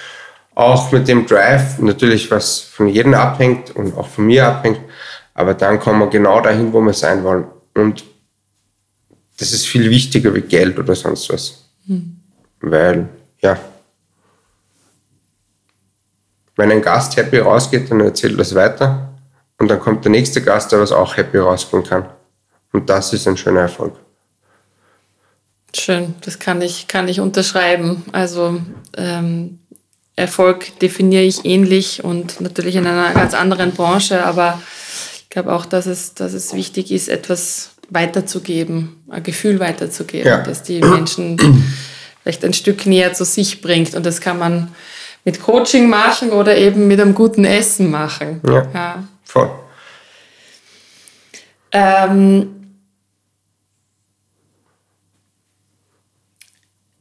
auch 0.56 0.90
mit 0.90 1.06
dem 1.06 1.24
Drive, 1.24 1.78
natürlich 1.78 2.32
was 2.32 2.58
von 2.58 2.88
jedem 2.88 3.14
abhängt 3.14 3.70
und 3.76 3.96
auch 3.96 4.08
von 4.08 4.26
mir 4.26 4.44
abhängt, 4.44 4.80
aber 5.32 5.54
dann 5.54 5.78
kommen 5.78 6.00
wir 6.00 6.08
genau 6.08 6.40
dahin, 6.40 6.72
wo 6.72 6.80
wir 6.80 6.92
sein 6.92 7.22
wollen. 7.22 7.44
Und 7.74 8.02
das 9.38 9.52
ist 9.52 9.68
viel 9.68 9.88
wichtiger 9.88 10.34
wie 10.34 10.40
Geld 10.40 10.80
oder 10.80 10.96
sonst 10.96 11.32
was. 11.32 11.64
Mhm. 11.86 12.16
Weil, 12.60 13.08
ja, 13.40 13.56
wenn 16.56 16.70
ein 16.70 16.82
Gast 16.82 17.16
happy 17.16 17.38
rausgeht, 17.38 17.90
dann 17.90 18.00
erzählt 18.00 18.38
das 18.38 18.54
weiter. 18.54 19.08
Und 19.58 19.68
dann 19.68 19.80
kommt 19.80 20.04
der 20.04 20.10
nächste 20.10 20.42
Gast, 20.42 20.72
der 20.72 20.80
was 20.80 20.92
auch 20.92 21.16
happy 21.16 21.38
rausgehen 21.38 21.84
kann. 21.84 22.06
Und 22.72 22.88
das 22.88 23.12
ist 23.12 23.28
ein 23.28 23.36
schöner 23.36 23.60
Erfolg. 23.60 23.94
Schön, 25.74 26.14
das 26.22 26.38
kann 26.38 26.60
ich, 26.60 26.88
kann 26.88 27.08
ich 27.08 27.20
unterschreiben. 27.20 28.04
Also 28.12 28.60
ähm, 28.96 29.60
Erfolg 30.16 30.78
definiere 30.80 31.22
ich 31.22 31.44
ähnlich 31.44 32.04
und 32.04 32.40
natürlich 32.40 32.76
in 32.76 32.86
einer 32.86 33.14
ganz 33.14 33.32
anderen 33.34 33.72
Branche, 33.72 34.24
aber 34.24 34.60
ich 35.14 35.30
glaube 35.30 35.52
auch, 35.54 35.64
dass 35.64 35.86
es, 35.86 36.12
dass 36.14 36.34
es 36.34 36.52
wichtig 36.52 36.90
ist, 36.90 37.08
etwas 37.08 37.70
weiterzugeben, 37.88 39.02
ein 39.08 39.22
Gefühl 39.22 39.60
weiterzugeben, 39.60 40.26
ja. 40.26 40.42
dass 40.42 40.62
die 40.62 40.80
Menschen 40.80 41.38
vielleicht 42.22 42.44
ein 42.44 42.52
Stück 42.52 42.84
näher 42.86 43.14
zu 43.14 43.24
sich 43.24 43.62
bringt. 43.62 43.94
Und 43.94 44.04
das 44.04 44.20
kann 44.20 44.38
man 44.38 44.68
mit 45.24 45.40
Coaching 45.40 45.88
machen 45.88 46.30
oder 46.30 46.56
eben 46.56 46.88
mit 46.88 47.00
einem 47.00 47.14
guten 47.14 47.44
Essen 47.44 47.90
machen. 47.90 48.40
Ja, 48.46 48.66
ja. 48.74 49.04
voll. 49.24 49.50
Ähm, 51.72 52.62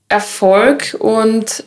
Erfolg 0.08 0.96
und 1.00 1.64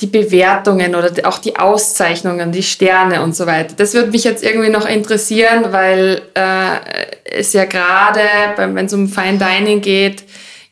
die 0.00 0.06
Bewertungen 0.06 0.94
oder 0.94 1.10
auch 1.24 1.38
die 1.38 1.56
Auszeichnungen, 1.56 2.52
die 2.52 2.62
Sterne 2.62 3.22
und 3.22 3.34
so 3.34 3.46
weiter. 3.46 3.74
Das 3.76 3.94
würde 3.94 4.10
mich 4.10 4.24
jetzt 4.24 4.44
irgendwie 4.44 4.68
noch 4.68 4.86
interessieren, 4.86 5.66
weil 5.70 6.22
äh, 6.34 6.76
es 7.24 7.52
ja 7.52 7.64
gerade, 7.64 8.20
wenn 8.56 8.86
es 8.86 8.92
um 8.92 9.08
Fine 9.08 9.38
Dining 9.38 9.80
geht, 9.80 10.24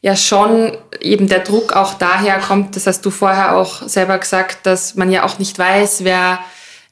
ja 0.06 0.14
schon 0.14 0.70
eben 1.00 1.28
der 1.28 1.40
Druck 1.40 1.72
auch 1.72 1.94
daher 1.94 2.38
kommt, 2.38 2.76
das 2.76 2.86
hast 2.86 3.04
du 3.04 3.10
vorher 3.10 3.56
auch 3.56 3.88
selber 3.88 4.16
gesagt, 4.18 4.64
dass 4.64 4.94
man 4.94 5.10
ja 5.10 5.24
auch 5.24 5.40
nicht 5.40 5.58
weiß, 5.58 6.04
wer 6.04 6.38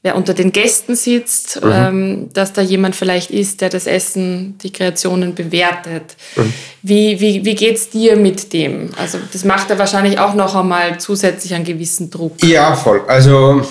wer 0.02 0.16
unter 0.16 0.34
den 0.34 0.52
Gästen 0.52 0.96
sitzt, 0.96 1.64
mhm. 1.64 1.72
ähm, 1.72 2.28
dass 2.34 2.52
da 2.52 2.60
jemand 2.60 2.94
vielleicht 2.94 3.30
ist, 3.30 3.62
der 3.62 3.70
das 3.70 3.86
Essen, 3.86 4.58
die 4.62 4.70
Kreationen 4.70 5.34
bewertet. 5.34 6.16
Mhm. 6.36 6.52
Wie, 6.82 7.20
wie, 7.20 7.44
wie 7.44 7.54
geht 7.54 7.76
es 7.76 7.88
dir 7.88 8.16
mit 8.16 8.52
dem? 8.52 8.90
Also 9.00 9.18
das 9.32 9.44
macht 9.44 9.70
ja 9.70 9.78
wahrscheinlich 9.78 10.18
auch 10.18 10.34
noch 10.34 10.54
einmal 10.56 10.98
zusätzlich 10.98 11.54
einen 11.54 11.64
gewissen 11.64 12.10
Druck. 12.10 12.34
Ja, 12.42 12.74
voll. 12.74 13.00
Also 13.06 13.64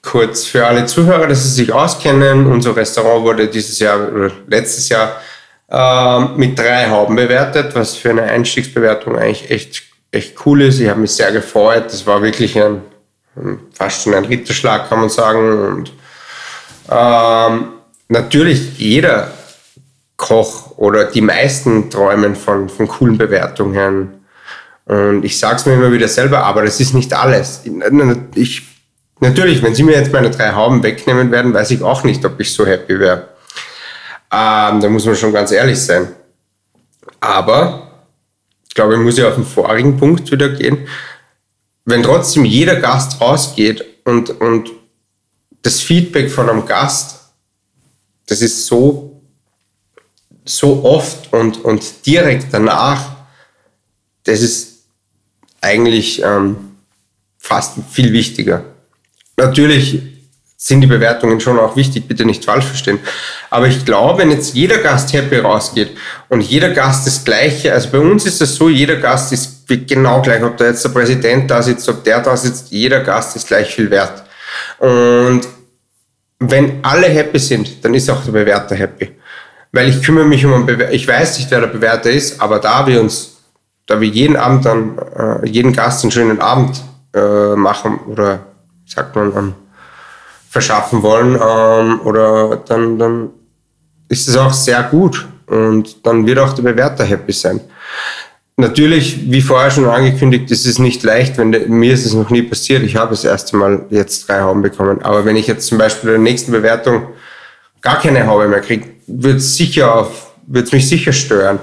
kurz 0.00 0.44
für 0.44 0.66
alle 0.66 0.86
Zuhörer, 0.86 1.26
dass 1.26 1.42
sie 1.42 1.50
sich 1.50 1.72
auskennen. 1.72 2.46
Unser 2.46 2.74
Restaurant 2.74 3.24
wurde 3.24 3.48
dieses 3.48 3.78
Jahr 3.78 4.30
letztes 4.46 4.88
Jahr 4.88 5.20
mit 5.68 6.58
drei 6.58 6.88
Hauben 6.90 7.16
bewertet, 7.16 7.74
was 7.74 7.96
für 7.96 8.10
eine 8.10 8.22
Einstiegsbewertung 8.22 9.18
eigentlich 9.18 9.50
echt, 9.50 9.82
echt 10.12 10.46
cool 10.46 10.62
ist. 10.62 10.78
Ich 10.80 10.88
habe 10.88 11.00
mich 11.00 11.12
sehr 11.12 11.32
gefreut. 11.32 11.86
Das 11.86 12.06
war 12.06 12.22
wirklich 12.22 12.56
ein 12.60 12.82
fast 13.72 14.02
schon 14.02 14.14
ein 14.14 14.24
Ritterschlag, 14.24 14.88
kann 14.88 15.00
man 15.00 15.08
sagen. 15.08 15.66
Und 15.66 15.92
ähm, 16.90 17.68
natürlich 18.08 18.78
jeder 18.78 19.30
Koch 20.16 20.76
oder 20.78 21.04
die 21.04 21.20
meisten 21.20 21.90
träumen 21.90 22.36
von, 22.36 22.68
von 22.68 22.88
coolen 22.88 23.18
Bewertungen. 23.18 24.24
Und 24.86 25.24
ich 25.24 25.38
sage 25.38 25.56
es 25.56 25.66
mir 25.66 25.74
immer 25.74 25.92
wieder 25.92 26.08
selber, 26.08 26.44
aber 26.44 26.64
das 26.64 26.80
ist 26.80 26.94
nicht 26.94 27.12
alles. 27.12 27.62
Ich, 28.34 28.62
natürlich, 29.20 29.62
wenn 29.62 29.74
Sie 29.74 29.82
mir 29.82 29.96
jetzt 29.96 30.12
meine 30.12 30.30
drei 30.30 30.52
Hauben 30.52 30.82
wegnehmen 30.82 31.30
werden, 31.30 31.52
weiß 31.52 31.72
ich 31.72 31.82
auch 31.82 32.04
nicht, 32.04 32.24
ob 32.24 32.40
ich 32.40 32.52
so 32.52 32.64
happy 32.64 32.98
wäre. 32.98 33.28
Ähm, 34.36 34.80
da 34.80 34.88
muss 34.88 35.06
man 35.06 35.16
schon 35.16 35.32
ganz 35.32 35.50
ehrlich 35.50 35.80
sein. 35.80 36.08
Aber 37.20 38.04
ich 38.68 38.74
glaube, 38.74 38.94
ich 38.94 39.00
muss 39.00 39.16
ja 39.16 39.28
auf 39.28 39.36
den 39.36 39.46
vorigen 39.46 39.96
Punkt 39.96 40.30
wieder 40.30 40.50
gehen 40.50 40.86
wenn 41.86 42.02
trotzdem 42.02 42.44
jeder 42.44 42.76
Gast 42.76 43.20
rausgeht 43.20 43.82
und, 44.04 44.28
und 44.40 44.70
das 45.62 45.80
Feedback 45.80 46.30
von 46.30 46.50
einem 46.50 46.66
Gast, 46.66 47.20
das 48.26 48.42
ist 48.42 48.66
so, 48.66 49.22
so 50.44 50.84
oft 50.84 51.32
und, 51.32 51.64
und 51.64 52.04
direkt 52.04 52.52
danach, 52.52 53.16
das 54.24 54.42
ist 54.42 54.84
eigentlich 55.60 56.22
ähm, 56.22 56.76
fast 57.38 57.78
viel 57.90 58.12
wichtiger. 58.12 58.64
Natürlich 59.36 60.15
sind 60.66 60.80
die 60.80 60.86
Bewertungen 60.86 61.40
schon 61.40 61.58
auch 61.58 61.76
wichtig, 61.76 62.08
bitte 62.08 62.24
nicht 62.24 62.44
falsch 62.44 62.64
verstehen. 62.64 62.98
Aber 63.50 63.68
ich 63.68 63.84
glaube, 63.84 64.22
wenn 64.22 64.30
jetzt 64.30 64.54
jeder 64.54 64.78
Gast 64.78 65.12
happy 65.12 65.38
rausgeht 65.38 65.96
und 66.28 66.40
jeder 66.40 66.70
Gast 66.70 67.06
das 67.06 67.24
Gleiche, 67.24 67.72
also 67.72 67.90
bei 67.90 67.98
uns 67.98 68.26
ist 68.26 68.42
es 68.42 68.56
so, 68.56 68.68
jeder 68.68 68.96
Gast 68.96 69.32
ist 69.32 69.66
genau 69.68 70.22
gleich, 70.22 70.42
ob 70.42 70.56
da 70.56 70.66
jetzt 70.66 70.84
der 70.84 70.90
Präsident 70.90 71.50
da 71.50 71.62
sitzt, 71.62 71.88
ob 71.88 72.02
der 72.04 72.20
da 72.20 72.36
sitzt, 72.36 72.70
jeder 72.70 73.00
Gast 73.00 73.36
ist 73.36 73.46
gleich 73.46 73.74
viel 73.74 73.90
wert. 73.90 74.24
Und 74.78 75.42
wenn 76.38 76.84
alle 76.84 77.06
happy 77.06 77.38
sind, 77.38 77.84
dann 77.84 77.94
ist 77.94 78.10
auch 78.10 78.24
der 78.24 78.32
Bewerter 78.32 78.74
happy. 78.74 79.10
Weil 79.72 79.88
ich 79.88 80.02
kümmere 80.02 80.24
mich 80.24 80.44
um 80.44 80.52
einen 80.52 80.66
Bewerter, 80.66 80.92
ich 80.92 81.06
weiß 81.06 81.38
nicht, 81.38 81.50
wer 81.50 81.60
der 81.60 81.68
Bewerter 81.68 82.10
ist, 82.10 82.40
aber 82.40 82.58
da 82.58 82.86
wir 82.86 83.00
uns, 83.00 83.36
da 83.86 84.00
wir 84.00 84.08
jeden 84.08 84.36
Abend 84.36 84.64
dann, 84.64 84.98
äh, 85.16 85.48
jeden 85.48 85.72
Gast 85.72 86.02
einen 86.02 86.10
schönen 86.10 86.40
Abend 86.40 86.82
äh, 87.14 87.54
machen, 87.54 87.98
oder 88.06 88.40
sagt 88.84 89.14
man, 89.14 89.36
ähm, 89.36 89.54
verschaffen 90.56 91.02
wollen, 91.02 91.34
ähm, 91.34 92.00
oder 92.00 92.56
dann, 92.66 92.98
dann 92.98 93.28
ist 94.08 94.26
es 94.26 94.38
auch 94.38 94.54
sehr 94.54 94.82
gut 94.84 95.28
und 95.46 96.06
dann 96.06 96.26
wird 96.26 96.38
auch 96.38 96.54
der 96.54 96.62
Bewerter 96.62 97.04
happy 97.04 97.32
sein. 97.32 97.60
Natürlich, 98.56 99.30
wie 99.30 99.42
vorher 99.42 99.70
schon 99.70 99.84
angekündigt, 99.84 100.50
ist 100.50 100.64
es 100.64 100.78
nicht 100.78 101.02
leicht, 101.02 101.36
wenn 101.36 101.52
de, 101.52 101.68
mir 101.68 101.92
ist 101.92 102.06
es 102.06 102.14
noch 102.14 102.30
nie 102.30 102.40
passiert. 102.40 102.82
Ich 102.84 102.96
habe 102.96 103.10
das 103.10 103.22
erste 103.22 103.54
Mal 103.54 103.84
jetzt 103.90 104.26
drei 104.26 104.40
Hauben 104.40 104.62
bekommen. 104.62 105.02
Aber 105.02 105.26
wenn 105.26 105.36
ich 105.36 105.46
jetzt 105.46 105.66
zum 105.66 105.76
Beispiel 105.76 106.08
in 106.08 106.14
der 106.14 106.32
nächsten 106.32 106.52
Bewertung 106.52 107.08
gar 107.82 108.00
keine 108.00 108.26
Haube 108.26 108.48
mehr 108.48 108.62
kriege, 108.62 108.86
wird 109.06 109.36
es 109.36 109.56
sicher 109.58 109.94
auf, 109.94 110.32
wird 110.46 110.72
mich 110.72 110.88
sicher 110.88 111.12
stören. 111.12 111.58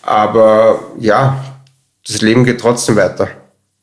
Aber 0.00 0.80
ja, 0.98 1.44
das 2.06 2.22
Leben 2.22 2.46
geht 2.46 2.58
trotzdem 2.58 2.96
weiter. 2.96 3.28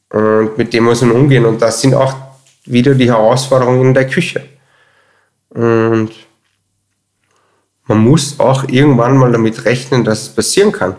Und 0.09 0.57
mit 0.57 0.73
dem 0.73 0.85
muss 0.85 1.01
man 1.01 1.11
umgehen. 1.11 1.45
Und 1.45 1.61
das 1.61 1.79
sind 1.79 1.93
auch 1.93 2.30
wieder 2.65 2.95
die 2.95 3.09
Herausforderungen 3.09 3.87
in 3.87 3.93
der 3.93 4.07
Küche. 4.07 4.43
Und 5.49 6.11
man 7.85 7.97
muss 7.99 8.39
auch 8.39 8.67
irgendwann 8.69 9.17
mal 9.17 9.31
damit 9.31 9.65
rechnen, 9.65 10.03
dass 10.03 10.23
es 10.23 10.29
passieren 10.29 10.71
kann. 10.71 10.95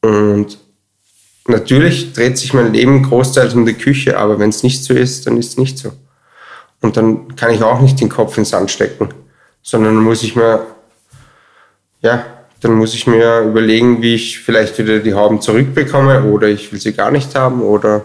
Und 0.00 0.58
natürlich 1.46 2.12
dreht 2.12 2.38
sich 2.38 2.54
mein 2.54 2.72
Leben 2.72 3.02
großteils 3.02 3.54
um 3.54 3.66
die 3.66 3.74
Küche, 3.74 4.18
aber 4.18 4.38
wenn 4.38 4.50
es 4.50 4.62
nicht 4.62 4.82
so 4.84 4.94
ist, 4.94 5.26
dann 5.26 5.36
ist 5.36 5.50
es 5.50 5.58
nicht 5.58 5.78
so. 5.78 5.92
Und 6.80 6.96
dann 6.96 7.34
kann 7.36 7.50
ich 7.50 7.62
auch 7.62 7.80
nicht 7.80 8.00
den 8.00 8.08
Kopf 8.08 8.36
ins 8.38 8.50
Sand 8.50 8.70
stecken, 8.70 9.08
sondern 9.62 9.96
muss 9.96 10.22
ich 10.22 10.36
mir, 10.36 10.66
ja, 12.02 12.24
dann 12.60 12.74
muss 12.74 12.94
ich 12.94 13.06
mir 13.06 13.40
überlegen, 13.40 14.00
wie 14.00 14.14
ich 14.14 14.38
vielleicht 14.38 14.78
wieder 14.78 15.00
die 15.00 15.14
Hauben 15.14 15.40
zurückbekomme 15.40 16.24
oder 16.24 16.48
ich 16.48 16.72
will 16.72 16.80
sie 16.80 16.92
gar 16.92 17.10
nicht 17.10 17.34
haben 17.34 17.60
oder 17.62 18.04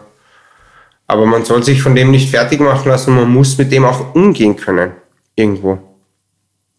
aber 1.10 1.26
man 1.26 1.43
soll 1.43 1.63
sich 1.63 1.82
von 1.82 1.95
dem 1.95 2.12
nicht 2.12 2.30
fertig 2.30 2.62
machen 2.62 2.88
lassen, 2.88 3.15
man 3.15 3.30
muss 3.30 3.58
mit 3.58 3.72
dem 3.72 3.84
auch 3.84 4.13
umgehen 4.13 4.56
können, 4.56 4.91
irgendwo. 5.36 5.80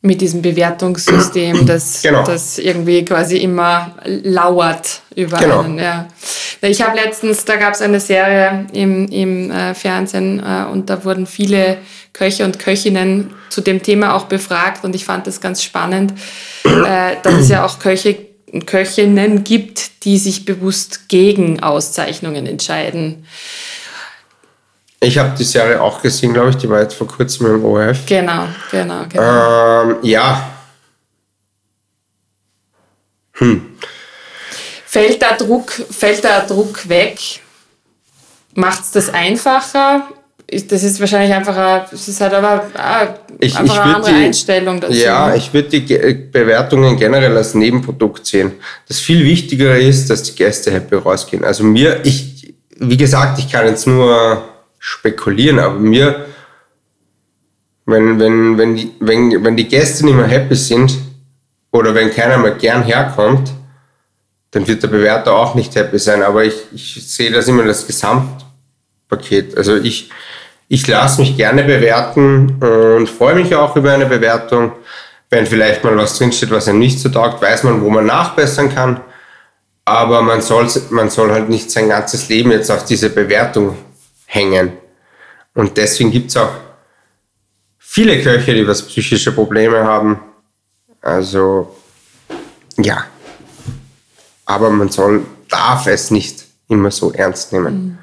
Mit 0.02 0.20
diesem 0.20 0.40
Bewertungssystem, 0.40 1.66
das, 1.66 2.00
genau. 2.00 2.22
das 2.22 2.58
irgendwie 2.58 3.04
quasi 3.04 3.38
immer 3.38 3.96
lauert 4.04 5.02
über 5.16 5.36
genau. 5.36 5.62
einen. 5.62 5.78
Ja. 5.80 6.06
Ich 6.62 6.80
habe 6.80 6.96
letztens, 6.96 7.44
da 7.44 7.56
gab 7.56 7.74
es 7.74 7.82
eine 7.82 7.98
Serie 7.98 8.66
im, 8.72 9.08
im 9.08 9.50
äh, 9.50 9.74
Fernsehen 9.74 10.38
äh, 10.38 10.70
und 10.70 10.88
da 10.88 11.04
wurden 11.04 11.26
viele 11.26 11.78
Köche 12.12 12.44
und 12.44 12.60
Köchinnen 12.60 13.32
zu 13.48 13.62
dem 13.62 13.82
Thema 13.82 14.14
auch 14.14 14.26
befragt 14.26 14.84
und 14.84 14.94
ich 14.94 15.04
fand 15.04 15.26
das 15.26 15.40
ganz 15.40 15.60
spannend, 15.60 16.12
äh, 16.64 17.16
dass 17.24 17.34
es 17.34 17.48
ja 17.48 17.66
auch 17.66 17.80
Köche 17.80 18.16
und 18.52 18.68
Köchinnen 18.68 19.42
gibt, 19.42 20.04
die 20.04 20.18
sich 20.18 20.44
bewusst 20.44 21.08
gegen 21.08 21.62
Auszeichnungen 21.64 22.46
entscheiden. 22.46 23.24
Ich 25.02 25.16
habe 25.16 25.34
die 25.36 25.44
Serie 25.44 25.80
auch 25.80 26.02
gesehen, 26.02 26.34
glaube 26.34 26.50
ich. 26.50 26.56
Die 26.56 26.68
war 26.68 26.80
jetzt 26.80 26.94
vor 26.94 27.06
kurzem 27.06 27.46
im 27.46 27.64
ORF. 27.64 28.04
Genau, 28.06 28.44
genau, 28.70 29.04
genau. 29.08 29.82
Ähm, 29.82 29.96
ja. 30.02 30.50
Hm. 33.34 33.78
Fällt 34.84 35.22
der 35.22 35.36
Druck, 35.38 35.70
fällt 35.70 36.22
der 36.22 36.42
Druck 36.42 36.86
weg? 36.88 37.18
Macht 38.54 38.82
es 38.82 38.90
das 38.90 39.14
einfacher? 39.14 40.08
Das 40.68 40.82
ist 40.82 40.98
wahrscheinlich 40.98 41.32
einfach 41.32 41.88
das 41.90 42.08
ist 42.08 42.20
halt 42.20 42.34
aber 42.34 42.68
ich, 43.38 43.56
einfach 43.56 43.74
ich 43.74 43.80
eine 43.80 43.94
andere 43.94 44.12
die, 44.12 44.24
Einstellung 44.24 44.80
dazu. 44.80 44.94
Ja, 44.94 45.32
ich 45.34 45.54
würde 45.54 45.68
die 45.68 45.80
Bewertungen 45.80 46.96
generell 46.96 47.36
als 47.36 47.54
Nebenprodukt 47.54 48.26
sehen. 48.26 48.52
Das 48.88 48.98
viel 48.98 49.24
Wichtigere 49.24 49.80
ist, 49.80 50.10
dass 50.10 50.24
die 50.24 50.34
Gäste 50.34 50.72
happy 50.72 50.96
rausgehen. 50.96 51.44
Also 51.44 51.62
mir, 51.62 52.00
ich, 52.02 52.52
wie 52.78 52.96
gesagt, 52.96 53.38
ich 53.38 53.50
kann 53.50 53.66
jetzt 53.66 53.86
nur 53.86 54.49
spekulieren, 54.80 55.60
aber 55.60 55.78
mir, 55.78 56.26
wenn, 57.86 58.18
wenn, 58.18 58.58
wenn, 58.58 58.74
die, 58.74 58.92
wenn, 58.98 59.44
wenn 59.44 59.56
die 59.56 59.68
Gäste 59.68 60.04
nicht 60.04 60.16
mehr 60.16 60.26
happy 60.26 60.56
sind 60.56 60.98
oder 61.70 61.94
wenn 61.94 62.10
keiner 62.10 62.38
mehr 62.38 62.52
gern 62.56 62.82
herkommt, 62.82 63.52
dann 64.50 64.66
wird 64.66 64.82
der 64.82 64.88
Bewerter 64.88 65.32
auch 65.34 65.54
nicht 65.54 65.76
happy 65.76 65.98
sein. 66.00 66.24
Aber 66.24 66.42
ich, 66.44 66.56
ich 66.72 67.06
sehe 67.06 67.30
das 67.30 67.46
immer 67.46 67.62
das 67.62 67.86
Gesamtpaket. 67.86 69.56
Also 69.56 69.76
ich, 69.76 70.10
Ich 70.72 70.86
lasse 70.86 71.20
mich 71.20 71.36
gerne 71.36 71.64
bewerten 71.64 72.62
und 72.62 73.10
freue 73.10 73.34
mich 73.34 73.52
auch 73.56 73.74
über 73.74 73.92
eine 73.92 74.06
Bewertung. 74.06 74.72
Wenn 75.28 75.44
vielleicht 75.44 75.82
mal 75.82 75.96
was 75.96 76.16
drinsteht, 76.16 76.52
was 76.52 76.68
einem 76.68 76.78
nicht 76.78 77.00
so 77.00 77.08
taugt, 77.08 77.42
weiß 77.42 77.64
man, 77.64 77.80
wo 77.82 77.90
man 77.90 78.06
nachbessern 78.06 78.72
kann. 78.72 79.00
Aber 79.84 80.22
man 80.22 80.40
soll, 80.40 80.68
man 80.90 81.10
soll 81.10 81.32
halt 81.32 81.48
nicht 81.48 81.72
sein 81.72 81.88
ganzes 81.88 82.28
Leben 82.28 82.52
jetzt 82.52 82.70
auf 82.70 82.84
diese 82.84 83.10
Bewertung 83.10 83.76
hängen. 84.30 84.72
Und 85.54 85.76
deswegen 85.76 86.10
gibt 86.10 86.30
es 86.30 86.36
auch 86.36 86.52
viele 87.78 88.22
Köche, 88.22 88.54
die 88.54 88.66
was 88.66 88.82
psychische 88.82 89.32
Probleme 89.32 89.84
haben. 89.84 90.20
Also, 91.00 91.76
ja. 92.78 93.04
Aber 94.44 94.70
man 94.70 94.88
soll, 94.88 95.24
darf 95.48 95.86
es 95.86 96.10
nicht 96.10 96.44
immer 96.68 96.90
so 96.90 97.12
ernst 97.12 97.52
nehmen. 97.52 97.74
Mhm 97.74 97.98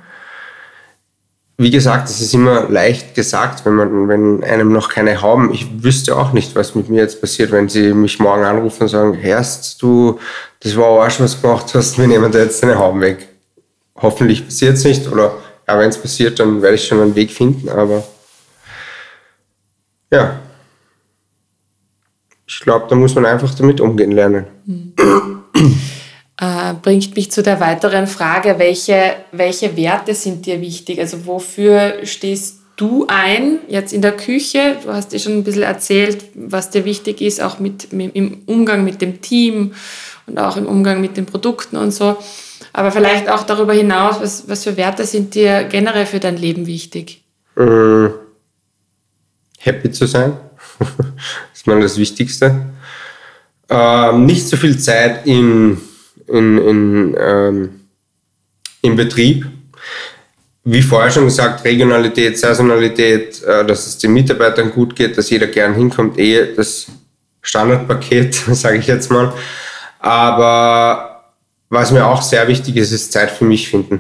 wie 1.59 1.71
gesagt, 1.71 2.07
es 2.07 2.21
ist 2.21 2.35
immer 2.35 2.69
leicht 2.69 3.15
gesagt, 3.15 3.65
wenn 3.65 3.73
man, 3.73 4.07
wenn 4.07 4.43
einem 4.43 4.71
noch 4.71 4.89
keine 4.89 5.23
haben. 5.23 5.51
Ich 5.51 5.83
wüsste 5.83 6.15
auch 6.15 6.31
nicht, 6.31 6.55
was 6.55 6.75
mit 6.75 6.87
mir 6.87 7.01
jetzt 7.01 7.19
passiert, 7.19 7.51
wenn 7.51 7.67
sie 7.67 7.93
mich 7.93 8.19
morgen 8.19 8.43
anrufen 8.43 8.83
und 8.83 8.89
sagen, 8.89 9.13
Herst, 9.15 9.81
du, 9.81 10.19
das 10.59 10.77
war 10.77 11.01
Arsch, 11.01 11.19
was 11.19 11.35
du 11.35 11.41
gemacht 11.41 11.73
hast, 11.73 11.97
wir 11.97 12.05
nehmen 12.05 12.31
da 12.31 12.39
jetzt 12.39 12.61
deine 12.61 12.77
Hauben 12.77 13.01
weg. 13.01 13.27
Hoffentlich 13.95 14.45
passiert 14.45 14.75
es 14.75 14.83
nicht, 14.83 15.11
oder 15.11 15.33
ja, 15.67 15.79
wenn 15.79 15.89
es 15.89 16.01
passiert, 16.01 16.39
dann 16.39 16.61
werde 16.61 16.75
ich 16.75 16.87
schon 16.87 17.01
einen 17.01 17.15
Weg 17.15 17.31
finden, 17.31 17.69
aber 17.69 18.03
ja. 20.11 20.39
Ich 22.47 22.59
glaube, 22.61 22.85
da 22.89 22.95
muss 22.95 23.13
man 23.15 23.25
einfach 23.25 23.53
damit 23.55 23.81
umgehen 23.81 24.11
lernen. 24.11 24.45
Mhm. 24.65 24.93
äh, 26.39 26.73
bringt 26.81 27.15
mich 27.15 27.31
zu 27.31 27.43
der 27.43 27.59
weiteren 27.59 28.07
Frage, 28.07 28.55
welche, 28.57 29.15
welche 29.33 29.75
Werte 29.75 30.13
sind 30.13 30.45
dir 30.45 30.61
wichtig? 30.61 30.99
Also 30.99 31.25
wofür 31.25 31.95
stehst 32.03 32.59
du 32.77 33.05
ein 33.09 33.59
jetzt 33.67 33.91
in 33.91 34.01
der 34.01 34.15
Küche? 34.15 34.77
Du 34.81 34.93
hast 34.93 35.11
dir 35.11 35.19
schon 35.19 35.33
ein 35.33 35.43
bisschen 35.43 35.63
erzählt, 35.63 36.23
was 36.35 36.69
dir 36.69 36.85
wichtig 36.85 37.19
ist, 37.19 37.41
auch 37.41 37.59
mit, 37.59 37.91
mit, 37.91 38.15
im 38.15 38.43
Umgang 38.45 38.85
mit 38.85 39.01
dem 39.01 39.19
Team 39.21 39.73
und 40.27 40.37
auch 40.39 40.55
im 40.55 40.67
Umgang 40.67 41.01
mit 41.01 41.17
den 41.17 41.25
Produkten 41.25 41.75
und 41.75 41.91
so. 41.91 42.17
Aber 42.73 42.91
vielleicht 42.91 43.29
auch 43.29 43.43
darüber 43.43 43.73
hinaus, 43.73 44.21
was, 44.21 44.49
was 44.49 44.63
für 44.63 44.77
Werte 44.77 45.05
sind 45.05 45.35
dir 45.35 45.63
generell 45.65 46.05
für 46.05 46.19
dein 46.19 46.37
Leben 46.37 46.67
wichtig? 46.67 47.23
Äh, 47.57 48.09
happy 49.59 49.91
zu 49.91 50.05
sein, 50.05 50.37
ist 51.53 51.67
mal 51.67 51.81
das 51.81 51.97
Wichtigste. 51.97 52.67
Ähm, 53.69 54.25
nicht 54.25 54.47
so 54.47 54.57
viel 54.57 54.77
Zeit 54.79 55.25
im 55.25 55.81
in, 56.27 56.57
in, 56.57 57.17
ähm, 57.19 57.69
im 58.81 58.95
Betrieb. 58.95 59.45
Wie 60.63 60.81
vorher 60.81 61.11
schon 61.11 61.25
gesagt, 61.25 61.63
Regionalität, 61.63 62.37
Saisonalität, 62.37 63.41
äh, 63.43 63.65
dass 63.65 63.87
es 63.87 63.97
den 63.97 64.13
Mitarbeitern 64.13 64.71
gut 64.71 64.95
geht, 64.95 65.17
dass 65.17 65.29
jeder 65.29 65.47
gern 65.47 65.73
hinkommt, 65.75 66.19
eh 66.19 66.53
das 66.53 66.87
Standardpaket, 67.41 68.33
sage 68.51 68.77
ich 68.77 68.87
jetzt 68.87 69.09
mal. 69.09 69.33
Aber 69.99 71.16
was 71.69 71.91
mir 71.91 72.05
auch 72.05 72.21
sehr 72.21 72.47
wichtig 72.47 72.77
ist, 72.77 72.91
ist 72.91 73.11
Zeit 73.11 73.31
für 73.31 73.45
mich 73.45 73.69
finden. 73.69 73.99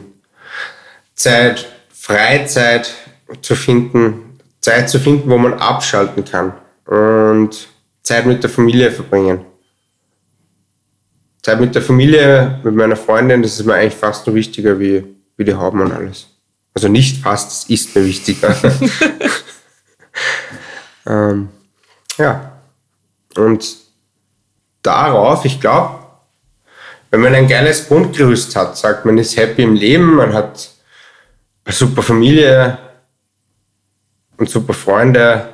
Zeit, 1.15 1.67
Freizeit 1.93 2.93
zu 3.41 3.55
finden, 3.55 4.39
Zeit 4.61 4.89
zu 4.89 4.99
finden, 4.99 5.29
wo 5.29 5.37
man 5.37 5.55
abschalten 5.55 6.23
kann 6.23 6.53
und 6.85 7.67
Zeit 8.03 8.25
mit 8.25 8.43
der 8.43 8.49
Familie 8.49 8.91
verbringen. 8.91 9.45
Zeit 11.41 11.59
mit 11.59 11.75
der 11.75 11.81
Familie, 11.81 12.59
mit 12.63 12.75
meiner 12.75 12.95
Freundin, 12.95 13.41
das 13.41 13.59
ist 13.59 13.65
mir 13.65 13.75
eigentlich 13.75 13.95
fast 13.95 14.27
noch 14.27 14.33
wichtiger 14.33 14.79
wie, 14.79 15.03
wie 15.35 15.43
die 15.43 15.53
Hauben 15.53 15.81
und 15.81 15.91
alles. 15.91 16.27
Also 16.73 16.87
nicht 16.87 17.21
fast, 17.21 17.51
es 17.51 17.69
ist 17.69 17.95
mir 17.95 18.05
wichtiger. 18.05 18.55
ähm, 21.05 21.49
ja. 22.17 22.51
Und 23.35 23.77
darauf, 24.81 25.45
ich 25.45 25.59
glaube, 25.59 26.06
wenn 27.11 27.21
man 27.21 27.33
ein 27.33 27.47
geiles 27.47 27.87
Grundgerüst 27.87 28.55
hat, 28.55 28.77
sagt 28.77 29.05
man 29.05 29.17
ist 29.17 29.37
happy 29.37 29.63
im 29.63 29.75
Leben, 29.75 30.15
man 30.15 30.33
hat 30.33 30.69
eine 31.65 31.73
super 31.73 32.01
Familie 32.01 32.77
und 34.37 34.49
super 34.49 34.73
Freunde, 34.73 35.47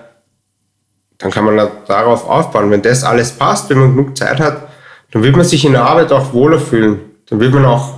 dann 1.17 1.31
kann 1.31 1.45
man 1.45 1.69
darauf 1.87 2.27
aufbauen. 2.27 2.69
Wenn 2.69 2.81
das 2.81 3.03
alles 3.03 3.31
passt, 3.31 3.69
wenn 3.69 3.79
man 3.79 3.95
genug 3.95 4.17
Zeit 4.17 4.39
hat, 4.39 4.67
dann 5.11 5.23
wird 5.23 5.35
man 5.35 5.45
sich 5.45 5.63
in 5.63 5.73
der 5.73 5.83
Arbeit 5.83 6.11
auch 6.11 6.33
wohler 6.33 6.59
fühlen. 6.59 6.99
Dann 7.29 7.39
wird 7.39 7.53
man 7.53 7.65
auch 7.65 7.97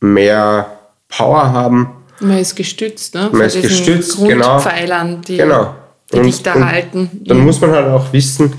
mehr 0.00 0.66
Power 1.08 1.52
haben. 1.52 2.04
Man 2.20 2.38
ist 2.38 2.54
gestützt, 2.54 3.14
ne? 3.14 3.30
Man 3.32 3.42
ist 3.42 3.60
gestützt, 3.60 4.18
genau. 4.18 4.58
Grundpfeilern, 4.58 5.22
die, 5.22 5.38
genau. 5.38 5.74
die 6.12 6.18
und, 6.18 6.26
dich 6.26 6.42
da 6.42 6.54
halten. 6.54 7.10
Dann 7.24 7.40
muss 7.40 7.60
man 7.60 7.72
halt 7.72 7.88
auch 7.88 8.12
wissen, 8.12 8.52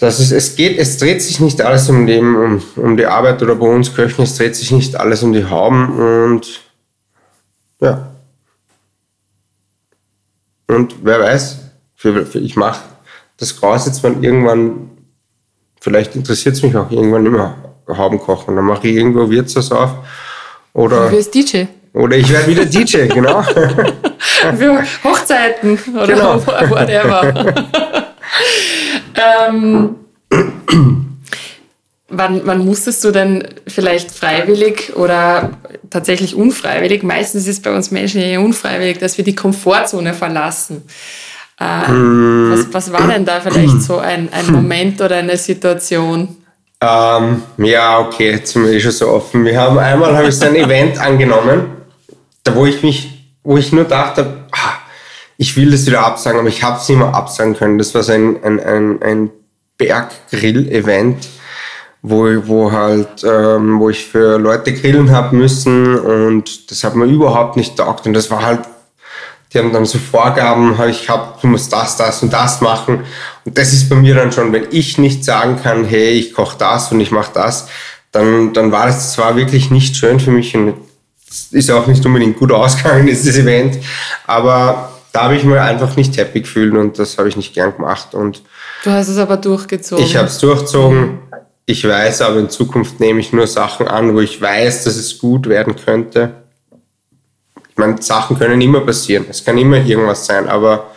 dass 0.00 0.18
es, 0.18 0.32
es 0.32 0.56
geht, 0.56 0.78
es 0.78 0.98
dreht 0.98 1.22
sich 1.22 1.40
nicht 1.40 1.60
alles 1.62 1.88
um, 1.88 2.06
dem, 2.06 2.34
um, 2.34 2.62
um 2.76 2.96
die 2.96 3.06
Arbeit 3.06 3.42
oder 3.42 3.54
bei 3.54 3.66
uns 3.66 3.94
Köchen, 3.94 4.24
es 4.24 4.36
dreht 4.36 4.56
sich 4.56 4.70
nicht 4.70 4.96
alles 4.96 5.22
um 5.22 5.32
die 5.32 5.44
Hauben 5.44 5.98
und 5.98 6.62
ja. 7.80 8.10
Und 10.66 10.96
wer 11.02 11.20
weiß, 11.20 11.58
für, 11.96 12.24
für 12.26 12.38
ich 12.38 12.56
mache 12.56 12.80
das 13.36 13.58
Gras 13.58 13.86
jetzt 13.86 14.02
mal 14.02 14.22
irgendwann 14.22 14.90
vielleicht 15.80 16.14
interessiert 16.14 16.54
es 16.54 16.62
mich 16.62 16.76
auch 16.76 16.90
irgendwann 16.90 17.26
immer 17.26 17.56
Hauben 17.88 18.20
kochen. 18.20 18.54
Dann 18.54 18.64
mache 18.64 18.86
ich 18.86 18.94
irgendwo 18.96 19.28
Wirtshaus 19.28 19.72
auf. 19.72 19.90
Oder, 20.72 21.08
du 21.08 21.16
wirst 21.16 21.34
DJ. 21.34 21.64
Oder 21.92 22.16
ich 22.16 22.30
werde 22.30 22.46
wieder 22.46 22.64
DJ, 22.64 23.06
genau. 23.14 23.42
Für 23.42 24.84
Hochzeiten 25.02 25.78
oder 25.92 26.06
genau. 26.06 26.46
whatever. 26.46 27.64
ähm, 29.14 29.96
wann, 32.08 32.40
wann 32.44 32.64
musstest 32.64 33.02
du 33.04 33.10
denn 33.10 33.46
vielleicht 33.66 34.10
freiwillig 34.10 34.96
oder 34.96 35.50
tatsächlich 35.90 36.34
unfreiwillig, 36.34 37.02
meistens 37.02 37.42
ist 37.42 37.58
es 37.58 37.62
bei 37.62 37.74
uns 37.74 37.90
Menschen 37.90 38.20
ja 38.20 38.40
unfreiwillig, 38.40 38.98
dass 38.98 39.16
wir 39.16 39.24
die 39.24 39.34
Komfortzone 39.34 40.14
verlassen. 40.14 40.82
Äh, 41.58 41.88
hm. 41.88 42.52
was, 42.52 42.72
was 42.72 42.92
war 42.92 43.06
denn 43.06 43.24
da 43.24 43.40
vielleicht 43.40 43.82
so 43.82 43.98
ein, 43.98 44.28
ein 44.32 44.52
Moment 44.52 45.00
oder 45.00 45.16
eine 45.16 45.36
Situation? 45.36 46.36
Ähm, 46.82 47.42
ja, 47.58 47.98
okay, 47.98 48.30
jetzt 48.30 48.52
sind 48.52 48.64
wir 48.64 48.72
eh 48.72 48.80
schon 48.80 48.92
so 48.92 49.08
offen. 49.08 49.44
Wir 49.44 49.60
haben 49.60 49.78
einmal 49.78 50.16
habe 50.16 50.28
ich 50.28 50.34
so 50.34 50.46
ein 50.46 50.56
Event 50.56 50.98
angenommen, 50.98 51.66
da 52.42 52.54
wo 52.54 52.64
ich 52.64 52.82
mich, 52.82 53.30
wo 53.42 53.58
ich 53.58 53.70
nur 53.72 53.84
dachte, 53.84 54.39
ich 55.40 55.56
will 55.56 55.70
das 55.70 55.86
wieder 55.86 56.04
absagen, 56.04 56.38
aber 56.38 56.50
ich 56.50 56.62
habe 56.62 56.76
es 56.76 56.86
nicht 56.86 56.98
mehr 56.98 57.14
absagen 57.14 57.56
können. 57.56 57.78
Das 57.78 57.94
war 57.94 58.02
so 58.02 58.12
ein, 58.12 58.44
ein, 58.44 58.60
ein, 58.60 59.02
ein 59.02 59.30
Berggrill-Event, 59.78 61.26
wo, 62.02 62.26
wo 62.46 62.70
halt, 62.70 63.24
ähm, 63.24 63.80
wo 63.80 63.88
ich 63.88 64.04
für 64.04 64.36
Leute 64.36 64.74
grillen 64.74 65.10
habe 65.10 65.34
müssen 65.34 65.98
und 65.98 66.70
das 66.70 66.84
hat 66.84 66.94
mir 66.94 67.06
überhaupt 67.06 67.56
nicht 67.56 67.74
taugt 67.78 68.06
und 68.06 68.12
das 68.12 68.30
war 68.30 68.42
halt 68.42 68.60
die 69.52 69.58
haben 69.58 69.72
dann 69.72 69.86
so 69.86 69.98
Vorgaben, 69.98 70.78
habe 70.78 70.90
ich 70.90 71.06
gehabt, 71.06 71.42
du 71.42 71.48
musst 71.48 71.72
das, 71.72 71.96
das 71.96 72.22
und 72.22 72.32
das 72.32 72.60
machen. 72.60 73.00
Und 73.44 73.58
das 73.58 73.72
ist 73.72 73.88
bei 73.88 73.96
mir 73.96 74.14
dann 74.14 74.30
schon, 74.30 74.52
wenn 74.52 74.68
ich 74.70 74.96
nicht 74.96 75.24
sagen 75.24 75.58
kann, 75.60 75.84
hey, 75.84 76.10
ich 76.10 76.34
koche 76.34 76.56
das 76.56 76.92
und 76.92 77.00
ich 77.00 77.10
mache 77.10 77.32
das, 77.34 77.66
dann, 78.12 78.52
dann 78.52 78.70
war 78.70 78.86
das 78.86 79.14
zwar 79.14 79.34
wirklich 79.34 79.72
nicht 79.72 79.96
schön 79.96 80.20
für 80.20 80.30
mich 80.30 80.54
und 80.54 80.74
ist 81.50 81.70
auch 81.70 81.88
nicht 81.88 82.06
unbedingt 82.06 82.38
gut 82.38 82.52
ausgegangen, 82.52 83.06
dieses 83.08 83.36
Event. 83.36 83.78
Aber 84.24 84.89
da 85.12 85.24
habe 85.24 85.36
ich 85.36 85.44
mir 85.44 85.60
einfach 85.60 85.96
nicht 85.96 86.16
happy 86.16 86.42
gefühlt 86.42 86.74
und 86.74 86.98
das 86.98 87.18
habe 87.18 87.28
ich 87.28 87.36
nicht 87.36 87.54
gern 87.54 87.74
gemacht. 87.74 88.14
Und 88.14 88.42
du 88.84 88.90
hast 88.90 89.08
es 89.08 89.18
aber 89.18 89.36
durchgezogen. 89.36 90.04
Ich 90.04 90.16
habe 90.16 90.28
es 90.28 90.38
durchgezogen. 90.38 91.20
Ich 91.66 91.86
weiß 91.86 92.22
aber 92.22 92.38
in 92.38 92.50
Zukunft 92.50 92.98
nehme 93.00 93.20
ich 93.20 93.32
nur 93.32 93.46
Sachen 93.46 93.86
an, 93.86 94.14
wo 94.14 94.20
ich 94.20 94.40
weiß, 94.40 94.84
dass 94.84 94.96
es 94.96 95.18
gut 95.18 95.48
werden 95.48 95.76
könnte 95.76 96.40
meine, 97.80 98.00
Sachen 98.00 98.38
können 98.38 98.60
immer 98.60 98.80
passieren. 98.80 99.26
Es 99.28 99.44
kann 99.44 99.58
immer 99.58 99.78
irgendwas 99.78 100.24
sein, 100.26 100.48
aber 100.48 100.92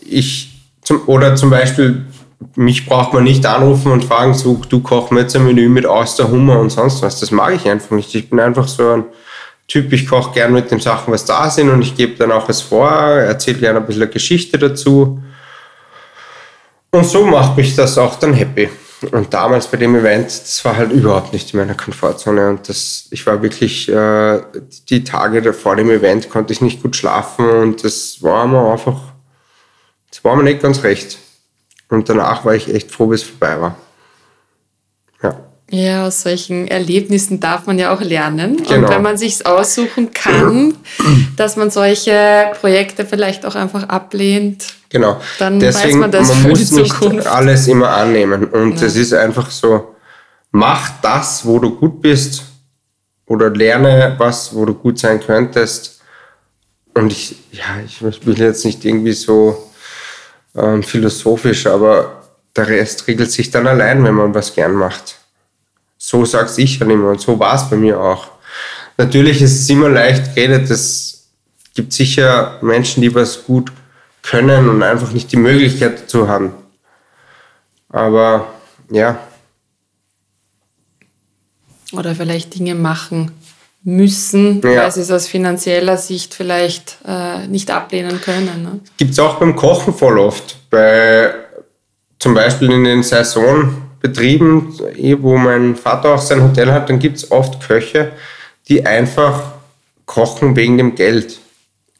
ich, 0.00 0.62
zum, 0.82 1.02
oder 1.06 1.36
zum 1.36 1.50
Beispiel, 1.50 2.06
mich 2.54 2.86
braucht 2.86 3.12
man 3.12 3.24
nicht 3.24 3.44
anrufen 3.44 3.92
und 3.92 4.04
fragen, 4.04 4.32
so, 4.32 4.60
du 4.68 4.80
koch 4.80 5.10
mir 5.10 5.20
jetzt 5.20 5.36
ein 5.36 5.44
Menü 5.44 5.68
mit 5.68 5.84
Auster, 5.84 6.30
Hummer 6.30 6.58
und 6.58 6.70
sonst 6.70 7.02
was. 7.02 7.20
Das 7.20 7.30
mag 7.30 7.54
ich 7.54 7.68
einfach 7.68 7.90
nicht. 7.90 8.14
Ich 8.14 8.30
bin 8.30 8.40
einfach 8.40 8.68
so 8.68 8.90
ein 8.90 9.04
Typ, 9.68 9.92
ich 9.92 10.06
koche 10.06 10.32
gern 10.32 10.52
mit 10.52 10.70
den 10.70 10.78
Sachen, 10.78 11.12
was 11.12 11.24
da 11.24 11.50
sind 11.50 11.70
und 11.70 11.82
ich 11.82 11.96
gebe 11.96 12.16
dann 12.16 12.30
auch 12.30 12.48
was 12.48 12.60
vor, 12.60 12.90
erzähle 12.90 13.58
gerne 13.58 13.80
ein 13.80 13.86
bisschen 13.86 14.10
Geschichte 14.10 14.58
dazu. 14.58 15.20
Und 16.92 17.04
so 17.04 17.26
macht 17.26 17.56
mich 17.56 17.74
das 17.74 17.98
auch 17.98 18.16
dann 18.16 18.32
happy. 18.32 18.70
Und 19.12 19.34
damals 19.34 19.66
bei 19.66 19.76
dem 19.76 19.94
Event, 19.94 20.26
das 20.26 20.64
war 20.64 20.76
halt 20.76 20.90
überhaupt 20.92 21.32
nicht 21.32 21.52
in 21.52 21.60
meiner 21.60 21.74
Komfortzone. 21.74 22.48
Und 22.48 22.68
das, 22.68 23.08
ich 23.10 23.26
war 23.26 23.42
wirklich, 23.42 23.88
äh, 23.88 24.40
die 24.88 25.04
Tage 25.04 25.52
vor 25.52 25.76
dem 25.76 25.90
Event 25.90 26.30
konnte 26.30 26.52
ich 26.52 26.60
nicht 26.60 26.82
gut 26.82 26.96
schlafen 26.96 27.48
und 27.48 27.84
das 27.84 28.22
war 28.22 28.46
mir 28.46 28.72
einfach, 28.72 28.98
das 30.10 30.24
war 30.24 30.36
mir 30.36 30.44
nicht 30.44 30.62
ganz 30.62 30.82
recht. 30.82 31.18
Und 31.88 32.08
danach 32.08 32.44
war 32.44 32.54
ich 32.54 32.72
echt 32.72 32.90
froh, 32.90 33.06
bis 33.06 33.22
es 33.22 33.28
vorbei 33.28 33.60
war. 33.60 33.76
Ja. 35.70 36.06
Aus 36.06 36.22
solchen 36.22 36.68
Erlebnissen 36.68 37.40
darf 37.40 37.66
man 37.66 37.78
ja 37.78 37.92
auch 37.92 38.00
lernen. 38.00 38.56
Genau. 38.56 38.74
Und 38.74 38.88
wenn 38.88 39.02
man 39.02 39.16
sich 39.16 39.44
aussuchen 39.46 40.12
kann, 40.12 40.74
dass 41.36 41.56
man 41.56 41.70
solche 41.70 42.52
Projekte 42.60 43.04
vielleicht 43.04 43.44
auch 43.44 43.56
einfach 43.56 43.88
ablehnt, 43.88 44.74
genau. 44.88 45.20
dann 45.38 45.58
Deswegen, 45.58 45.88
weiß 45.88 45.94
man 45.96 46.10
das 46.12 46.28
man 46.28 46.36
für 46.38 46.48
muss 46.48 46.58
die 46.58 46.66
Zukunft. 46.66 47.16
nicht 47.16 47.26
alles 47.26 47.66
immer 47.66 47.90
annehmen. 47.90 48.44
Und 48.44 48.80
es 48.80 48.94
ja. 48.94 49.02
ist 49.02 49.12
einfach 49.14 49.50
so, 49.50 49.96
mach 50.52 51.00
das, 51.02 51.44
wo 51.44 51.58
du 51.58 51.74
gut 51.74 52.00
bist 52.00 52.42
oder 53.26 53.50
lerne 53.50 54.14
was, 54.18 54.54
wo 54.54 54.64
du 54.64 54.74
gut 54.74 55.00
sein 55.00 55.20
könntest. 55.20 56.00
Und 56.94 57.10
ich, 57.10 57.36
ja, 57.50 57.64
ich 57.84 58.02
will 58.02 58.38
jetzt 58.38 58.64
nicht 58.64 58.84
irgendwie 58.84 59.12
so 59.12 59.70
ähm, 60.56 60.82
philosophisch, 60.82 61.66
aber 61.66 62.22
der 62.54 62.68
Rest 62.68 63.06
regelt 63.06 63.30
sich 63.30 63.50
dann 63.50 63.66
allein, 63.66 64.02
wenn 64.04 64.14
man 64.14 64.34
was 64.34 64.54
gern 64.54 64.72
macht. 64.72 65.16
So 65.98 66.24
sag's 66.24 66.58
ich 66.58 66.78
dann 66.78 66.90
immer 66.90 67.10
und 67.10 67.20
so 67.20 67.38
war 67.38 67.54
es 67.54 67.68
bei 67.68 67.76
mir 67.76 68.00
auch. 68.00 68.28
Natürlich 68.98 69.42
ist 69.42 69.60
es 69.60 69.68
immer 69.70 69.88
leicht 69.88 70.34
geredet, 70.34 70.70
es 70.70 71.28
gibt 71.74 71.92
sicher 71.92 72.58
Menschen, 72.62 73.02
die 73.02 73.14
was 73.14 73.44
gut 73.44 73.70
können 74.22 74.68
und 74.68 74.82
einfach 74.82 75.12
nicht 75.12 75.30
die 75.32 75.36
Möglichkeit 75.36 76.02
dazu 76.02 76.28
haben. 76.28 76.52
Aber 77.88 78.48
ja. 78.90 79.18
Oder 81.92 82.14
vielleicht 82.14 82.54
Dinge 82.54 82.74
machen 82.74 83.32
müssen, 83.86 84.60
ja. 84.62 84.82
weil 84.82 84.92
sie 84.92 85.02
es 85.02 85.10
aus 85.12 85.28
finanzieller 85.28 85.96
Sicht 85.96 86.34
vielleicht 86.34 86.98
äh, 87.06 87.46
nicht 87.46 87.70
ablehnen 87.70 88.20
können. 88.20 88.62
Ne? 88.62 88.80
Gibt 88.96 89.12
es 89.12 89.18
auch 89.20 89.36
beim 89.36 89.54
Kochen 89.54 89.94
voll 89.94 90.18
oft. 90.18 90.56
Bei, 90.70 91.32
zum 92.18 92.34
Beispiel 92.34 92.72
in 92.72 92.82
den 92.82 93.02
Saisonbetrieben, 93.04 93.85
eh, 94.04 95.16
wo 95.20 95.36
mein 95.36 95.76
Vater 95.76 96.14
auch 96.14 96.20
sein 96.20 96.42
Hotel 96.42 96.72
hat, 96.72 96.88
dann 96.88 96.98
gibt 96.98 97.16
es 97.16 97.30
oft 97.30 97.60
Köche, 97.66 98.12
die 98.68 98.86
einfach 98.86 99.52
kochen 100.04 100.56
wegen 100.56 100.78
dem 100.78 100.94
Geld. 100.94 101.40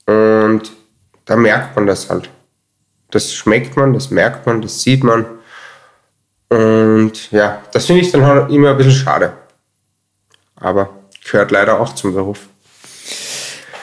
Und 0.06 0.72
da 1.24 1.36
merkt 1.36 1.76
man 1.76 1.86
das 1.86 2.08
halt. 2.08 2.30
Das 3.10 3.34
schmeckt 3.34 3.76
man, 3.76 3.92
das 3.92 4.10
merkt 4.10 4.46
man, 4.46 4.62
das 4.62 4.82
sieht 4.82 5.04
man. 5.04 5.26
Und 6.48 7.30
ja, 7.32 7.62
das 7.72 7.86
finde 7.86 8.02
ich 8.02 8.12
dann 8.12 8.24
halt 8.24 8.50
immer 8.50 8.70
ein 8.70 8.76
bisschen 8.76 8.92
schade. 8.92 9.32
Aber 10.56 10.90
gehört 11.24 11.50
leider 11.50 11.80
auch 11.80 11.94
zum 11.94 12.14
Beruf. 12.14 12.40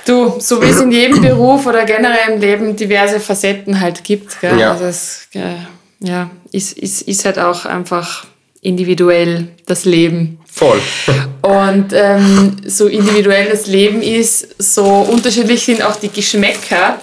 Du, 0.05 0.39
so 0.39 0.61
wie 0.61 0.70
es 0.70 0.82
in 0.82 0.91
jedem 0.91 1.22
Beruf 1.22 1.66
oder 1.66 1.86
generell 1.86 2.34
im 2.34 2.41
Leben 2.41 2.76
diverse 2.76 3.20
Facetten 3.20 3.80
halt 3.80 4.03
gibt. 4.03 4.39
Gell? 4.41 4.59
Ja. 4.59 4.72
Also 4.72 4.86
es 4.86 5.28
äh, 5.34 5.55
ja, 6.04 6.30
ist, 6.51 6.78
ist, 6.78 7.04
ist 7.04 7.26
halt 7.26 7.39
auch 7.39 7.66
einfach 7.66 8.26
individuell 8.62 9.47
das 9.66 9.86
Leben. 9.86 10.39
Voll. 10.45 10.80
Und 11.41 11.88
ähm, 11.93 12.58
so 12.66 12.88
individuell 12.88 13.49
das 13.49 13.68
Leben 13.68 14.01
ist, 14.01 14.62
so 14.62 14.86
unterschiedlich 14.86 15.64
sind 15.64 15.82
auch 15.82 15.95
die 15.95 16.10
Geschmäcker 16.10 16.99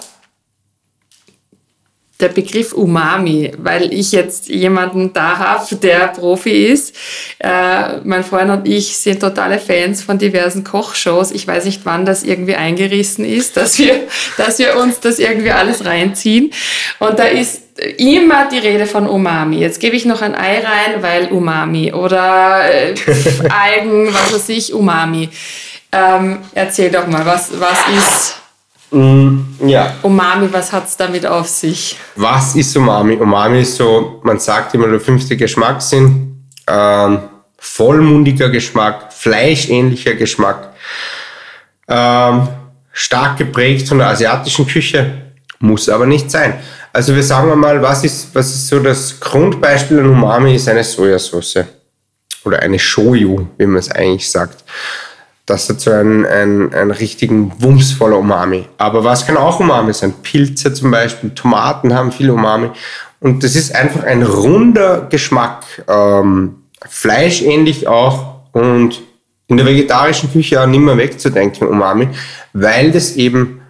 der 2.19 2.29
Begriff 2.29 2.73
Umami, 2.73 3.51
weil 3.57 3.91
ich 3.91 4.11
jetzt 4.11 4.47
jemanden 4.47 5.11
da 5.11 5.39
habe, 5.39 5.75
der 5.75 6.09
Profi 6.09 6.67
ist. 6.67 6.95
Äh, 7.39 7.97
mein 8.03 8.23
Freund 8.23 8.51
und 8.51 8.67
ich 8.67 8.95
sind 8.95 9.19
totale 9.19 9.57
Fans 9.57 10.03
von 10.03 10.19
diversen 10.19 10.63
Kochshows. 10.63 11.31
Ich 11.31 11.47
weiß 11.47 11.65
nicht, 11.65 11.81
wann 11.83 12.05
das 12.05 12.23
irgendwie 12.23 12.55
eingerissen 12.55 13.25
ist, 13.25 13.57
dass 13.57 13.79
wir, 13.79 14.07
dass 14.37 14.59
wir 14.59 14.77
uns 14.77 14.99
das 14.99 15.17
irgendwie 15.17 15.51
alles 15.51 15.83
reinziehen. 15.83 16.51
Und 16.99 17.17
da 17.17 17.23
ist 17.23 17.61
immer 17.97 18.49
die 18.49 18.59
Rede 18.59 18.85
von 18.85 19.07
Umami. 19.07 19.57
Jetzt 19.57 19.79
gebe 19.79 19.95
ich 19.95 20.05
noch 20.05 20.21
ein 20.21 20.35
Ei 20.35 20.59
rein, 20.59 21.01
weil 21.01 21.27
Umami. 21.31 21.93
Oder 21.93 22.61
äh, 22.63 22.95
Algen, 23.49 24.13
was 24.13 24.33
weiß 24.33 24.49
ich, 24.49 24.73
Umami. 24.73 25.29
Ähm, 25.91 26.39
erzähl 26.53 26.89
doch 26.89 27.07
mal, 27.07 27.25
was, 27.25 27.51
was 27.59 27.79
ist 27.97 28.41
Mm, 28.91 29.67
ja. 29.67 29.95
Umami, 30.01 30.49
was 30.51 30.71
hat 30.73 30.85
es 30.85 30.97
damit 30.97 31.25
auf 31.25 31.47
sich? 31.47 31.95
Was 32.17 32.55
ist 32.55 32.75
Umami? 32.75 33.15
Umami 33.15 33.61
ist 33.61 33.77
so, 33.77 34.19
man 34.23 34.37
sagt 34.37 34.73
immer 34.73 34.87
der 34.87 34.99
fünfte 34.99 35.37
Geschmackssinn. 35.37 36.45
Ähm, 36.67 37.19
vollmundiger 37.57 38.49
Geschmack, 38.49 39.13
fleischähnlicher 39.13 40.15
Geschmack. 40.15 40.73
Ähm, 41.87 42.49
stark 42.91 43.37
geprägt 43.37 43.87
von 43.87 43.99
der 43.99 44.07
asiatischen 44.07 44.67
Küche, 44.67 45.21
muss 45.59 45.87
aber 45.87 46.05
nicht 46.05 46.29
sein. 46.29 46.59
Also 46.93 47.15
wir 47.15 47.23
sagen 47.23 47.57
mal, 47.59 47.81
was 47.81 48.03
ist, 48.03 48.33
was 48.33 48.47
ist 48.53 48.67
so 48.67 48.79
das 48.79 49.19
Grundbeispiel 49.19 49.99
an 49.99 50.09
Umami 50.09 50.55
ist 50.55 50.67
eine 50.67 50.83
Sojasauce. 50.83 51.65
Oder 52.43 52.59
eine 52.59 52.79
Shoyu, 52.79 53.47
wie 53.57 53.65
man 53.65 53.77
es 53.77 53.91
eigentlich 53.91 54.29
sagt. 54.29 54.63
Das 55.45 55.69
hat 55.69 55.79
so 55.79 55.91
einen, 55.91 56.25
einen, 56.25 56.73
einen 56.73 56.91
richtigen 56.91 57.53
Wumms 57.61 57.91
voller 57.91 58.17
Umami. 58.17 58.67
Aber 58.77 59.03
was 59.03 59.25
kann 59.25 59.37
auch 59.37 59.59
Umami 59.59 59.93
sein? 59.93 60.13
Pilze 60.23 60.73
zum 60.73 60.91
Beispiel, 60.91 61.29
Tomaten 61.31 61.93
haben 61.93 62.11
viel 62.11 62.31
Umami. 62.31 62.71
Und 63.19 63.43
das 63.43 63.55
ist 63.55 63.75
einfach 63.75 64.03
ein 64.03 64.23
runder 64.23 65.07
Geschmack. 65.09 65.63
Ähm, 65.87 66.63
fleischähnlich 66.87 67.87
auch 67.87 68.41
und 68.53 69.01
in 69.47 69.57
der 69.57 69.65
vegetarischen 69.65 70.31
Küche 70.31 70.61
auch 70.61 70.65
nicht 70.65 70.79
mehr 70.79 70.97
wegzudenken, 70.97 71.67
Umami, 71.67 72.07
weil 72.53 72.91
das 72.91 73.15
eben 73.17 73.61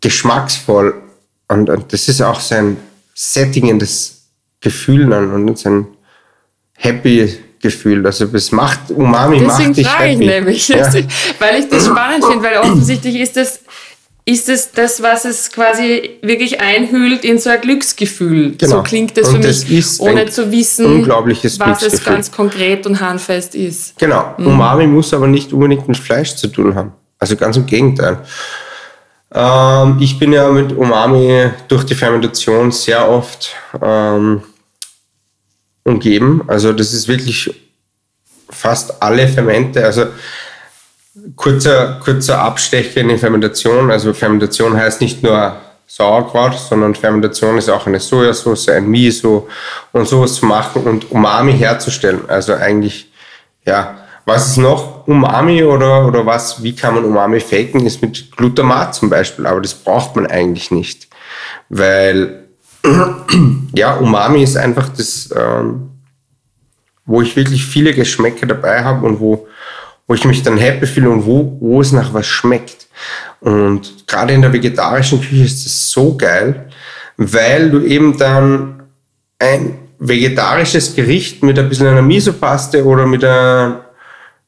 geschmacksvoll 0.00 0.94
und, 1.48 1.70
und 1.70 1.92
das 1.92 2.08
ist 2.08 2.20
auch 2.22 2.40
sein 2.40 2.76
sättigendes 3.14 4.28
Gefühl 4.60 5.08
dann 5.08 5.32
und 5.32 5.58
sein 5.58 5.86
happy 6.74 7.38
Gefühl. 7.60 8.04
Also 8.06 8.26
es 8.32 8.52
macht 8.52 8.90
Umami 8.90 9.38
Deswegen 9.40 9.68
macht 9.68 9.76
dich 9.76 9.86
frage 9.86 10.10
ich 10.10 10.18
nämlich, 10.18 10.68
ja. 10.68 10.92
weil 11.38 11.60
ich 11.60 11.68
das 11.68 11.86
spannend 11.86 12.24
finde, 12.30 12.44
weil 12.44 12.58
offensichtlich 12.58 13.16
ist 13.16 13.36
das 13.36 13.60
ist 14.28 14.48
es 14.48 14.72
das, 14.72 15.00
was 15.02 15.24
es 15.24 15.52
quasi 15.52 16.18
wirklich 16.20 16.60
einhüllt 16.60 17.24
in 17.24 17.38
so 17.38 17.48
ein 17.48 17.60
Glücksgefühl. 17.60 18.56
Genau. 18.56 18.78
So 18.78 18.82
klingt 18.82 19.16
das 19.16 19.28
und 19.28 19.44
für 19.44 19.72
mich, 19.72 20.00
ohne 20.00 20.26
zu 20.26 20.50
wissen, 20.50 21.06
was 21.06 21.82
es 21.82 22.02
ganz 22.02 22.32
konkret 22.32 22.86
und 22.88 23.00
handfest 23.00 23.54
ist. 23.54 23.96
Genau. 23.98 24.34
Mhm. 24.36 24.48
Umami 24.48 24.88
muss 24.88 25.14
aber 25.14 25.28
nicht 25.28 25.52
unbedingt 25.52 25.86
mit 25.86 25.96
Fleisch 25.96 26.34
zu 26.34 26.48
tun 26.48 26.74
haben. 26.74 26.92
Also 27.20 27.36
ganz 27.36 27.56
im 27.56 27.66
Gegenteil. 27.66 28.18
Ähm, 29.32 29.98
ich 30.00 30.18
bin 30.18 30.32
ja 30.32 30.48
mit 30.50 30.72
Umami 30.72 31.50
durch 31.68 31.84
die 31.84 31.94
Fermentation 31.94 32.70
sehr 32.72 33.08
oft 33.08 33.54
ähm, 33.82 34.42
umgeben. 35.84 36.42
Also 36.46 36.72
das 36.72 36.92
ist 36.92 37.08
wirklich 37.08 37.50
fast 38.50 39.02
alle 39.02 39.26
Fermente. 39.28 39.84
Also 39.84 40.06
kurzer, 41.34 42.00
kurzer 42.04 42.40
Abstecher 42.40 43.00
in 43.00 43.08
die 43.08 43.18
Fermentation. 43.18 43.90
Also 43.90 44.12
Fermentation 44.12 44.76
heißt 44.76 45.00
nicht 45.00 45.22
nur 45.22 45.56
Sauerkraut, 45.86 46.58
sondern 46.58 46.94
Fermentation 46.94 47.58
ist 47.58 47.68
auch 47.68 47.86
eine 47.86 48.00
Sojasauce, 48.00 48.70
ein 48.70 48.88
Miso 48.88 49.48
und 49.92 50.08
sowas 50.08 50.34
zu 50.34 50.46
machen 50.46 50.82
und 50.82 51.10
Umami 51.10 51.52
herzustellen. 51.52 52.28
Also 52.28 52.54
eigentlich, 52.54 53.12
ja, 53.64 53.98
was 54.24 54.48
ist 54.48 54.56
noch 54.56 54.95
Umami 55.06 55.62
oder, 55.62 56.06
oder 56.06 56.26
was, 56.26 56.62
wie 56.62 56.74
kann 56.74 56.94
man 56.94 57.04
Umami 57.04 57.40
faken, 57.40 57.86
ist 57.86 58.02
mit 58.02 58.36
Glutamat 58.36 58.94
zum 58.94 59.08
Beispiel, 59.08 59.46
aber 59.46 59.60
das 59.60 59.74
braucht 59.74 60.16
man 60.16 60.26
eigentlich 60.26 60.70
nicht, 60.70 61.08
weil 61.68 62.46
ja, 63.74 63.94
Umami 63.96 64.42
ist 64.42 64.56
einfach 64.56 64.88
das, 64.88 65.30
ähm, 65.36 65.90
wo 67.04 67.22
ich 67.22 67.36
wirklich 67.36 67.64
viele 67.64 67.94
Geschmäcker 67.94 68.46
dabei 68.46 68.82
habe 68.82 69.06
und 69.06 69.20
wo, 69.20 69.46
wo 70.06 70.14
ich 70.14 70.24
mich 70.24 70.42
dann 70.42 70.58
happy 70.58 70.86
fühle 70.86 71.10
und 71.10 71.26
wo, 71.26 71.56
wo 71.60 71.80
es 71.80 71.92
nach 71.92 72.12
was 72.12 72.26
schmeckt. 72.26 72.86
Und 73.40 74.06
gerade 74.06 74.32
in 74.32 74.42
der 74.42 74.52
vegetarischen 74.52 75.20
Küche 75.20 75.44
ist 75.44 75.64
das 75.64 75.90
so 75.90 76.16
geil, 76.16 76.68
weil 77.16 77.70
du 77.70 77.80
eben 77.80 78.16
dann 78.18 78.82
ein 79.38 79.78
vegetarisches 79.98 80.94
Gericht 80.94 81.42
mit 81.42 81.58
ein 81.58 81.68
bisschen 81.68 81.86
einer 81.86 82.02
Misopaste 82.02 82.84
oder 82.84 83.06
mit, 83.06 83.24
einer, 83.24 83.85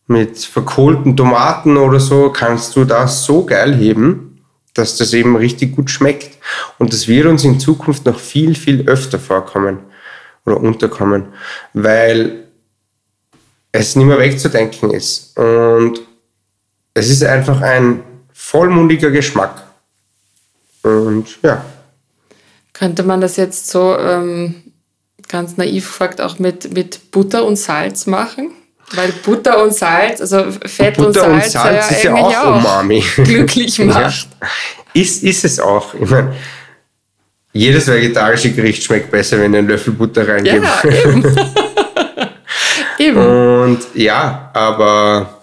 mit 0.09 0.39
verkohlten 0.39 1.17
Tomaten 1.17 1.77
oder 1.77 2.01
so, 2.01 2.31
kannst 2.31 2.75
du 2.75 2.85
das 2.85 3.25
so 3.25 3.45
geil 3.45 3.75
heben, 3.77 4.43
dass 4.75 4.97
das 4.97 5.13
eben 5.13 5.37
richtig 5.37 5.77
gut 5.77 5.91
schmeckt. 5.91 6.39
Und 6.79 6.93
das 6.93 7.09
wird 7.09 7.27
uns 7.27 7.45
in 7.45 7.61
Zukunft 7.61 8.07
noch 8.07 8.19
viel, 8.19 8.55
viel 8.55 8.89
öfter 8.89 9.19
vorkommen 9.19 9.81
oder 10.47 10.59
unterkommen, 10.59 11.27
weil 11.75 12.49
es 13.71 13.97
nicht 13.97 14.07
mehr 14.07 14.19
wegzudenken 14.19 14.91
ist. 14.91 15.37
Und 15.39 16.01
es 16.95 17.11
ist 17.11 17.23
einfach 17.23 17.61
ein 17.61 18.03
vollmundiger 18.33 19.11
Geschmack. 19.11 19.63
Und 20.83 21.39
ja. 21.43 21.65
Könnte 22.73 23.03
man 23.03 23.21
das 23.21 23.37
jetzt 23.37 23.69
so 23.69 23.97
ähm, 23.99 24.55
ganz 25.29 25.59
naiv 25.59 25.87
gefragt 25.87 26.23
auch 26.23 26.39
mit, 26.39 26.73
mit 26.73 27.11
Butter 27.11 27.45
und 27.45 27.57
Salz 27.57 28.07
machen? 28.07 28.53
Weil 28.95 29.12
Butter 29.24 29.62
und 29.62 29.74
Salz, 29.74 30.20
also 30.20 30.47
Fett 30.64 30.97
Butter 30.97 31.30
und 31.30 31.43
Salz, 31.43 31.47
und 31.47 31.53
Salz 31.53 31.91
ja 31.91 31.97
ist 31.97 32.05
ja 32.05 32.14
auch 32.14 32.57
Umami. 32.57 33.05
glücklich 33.16 33.78
macht. 33.80 34.28
Ja. 34.41 34.49
Ist, 34.95 35.22
ist 35.22 35.45
es 35.45 35.61
auch. 35.61 35.95
Ich 35.95 36.09
meine, 36.09 36.34
jedes 37.53 37.86
vegetarische 37.86 38.53
Gericht 38.53 38.82
schmeckt 38.82 39.11
besser, 39.11 39.39
wenn 39.41 39.53
du 39.53 39.59
einen 39.59 39.68
Löffel 39.68 39.93
Butter 39.93 40.26
reingibst. 40.26 40.84
Ja, 40.84 40.91
Eben. 42.99 43.18
Und 43.18 43.80
ja, 43.95 44.51
aber 44.55 45.43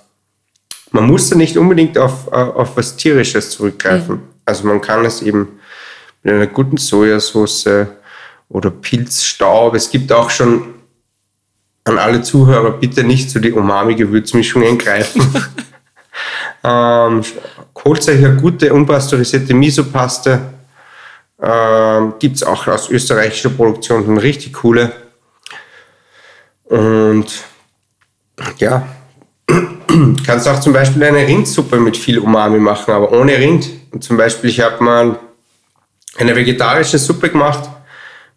man 0.91 1.05
muss 1.05 1.29
da 1.29 1.35
nicht 1.35 1.57
unbedingt 1.57 1.97
auf, 1.97 2.27
auf 2.31 2.75
was 2.75 2.95
Tierisches 2.95 3.51
zurückgreifen. 3.51 4.15
Mhm. 4.15 4.23
Also 4.45 4.67
man 4.67 4.81
kann 4.81 5.05
es 5.05 5.21
eben 5.21 5.59
mit 6.23 6.33
einer 6.33 6.47
guten 6.47 6.77
Sojasauce 6.77 7.87
oder 8.49 8.71
Pilzstaub. 8.71 9.75
Es 9.75 9.89
gibt 9.89 10.11
auch 10.11 10.29
schon 10.29 10.74
an 11.85 11.99
alle 11.99 12.21
Zuhörer 12.21 12.71
bitte 12.71 13.03
nicht 13.03 13.29
zu 13.29 13.39
die 13.39 13.51
Umami-Gewürzmischungen 13.51 14.77
greifen. 14.77 15.21
ähm, 16.63 17.21
holt 17.83 18.09
euch 18.09 18.17
eine 18.17 18.35
gute 18.35 18.73
unpasteurisierte 18.73 19.53
Miso-Paste. 19.53 20.41
Ähm, 21.41 22.13
Gibt 22.19 22.37
es 22.37 22.43
auch 22.43 22.67
aus 22.67 22.89
österreichischer 22.89 23.51
Produktion 23.51 24.09
eine 24.09 24.21
richtig 24.21 24.53
coole. 24.53 24.91
Und 26.63 27.27
ja, 28.57 28.87
kannst 30.25 30.47
auch 30.47 30.59
zum 30.59 30.73
Beispiel 30.73 31.03
eine 31.03 31.27
Rindsuppe 31.27 31.79
mit 31.79 31.95
viel 31.95 32.17
Umami 32.17 32.57
machen, 32.57 32.93
aber 32.95 33.11
ohne 33.11 33.37
Rind. 33.37 33.69
Und 33.91 34.03
zum 34.03 34.17
Beispiel, 34.17 34.49
ich 34.49 34.59
habe 34.59 34.83
mal 34.83 35.19
eine 36.17 36.35
vegetarische 36.35 36.97
Suppe 36.97 37.29
gemacht 37.29 37.69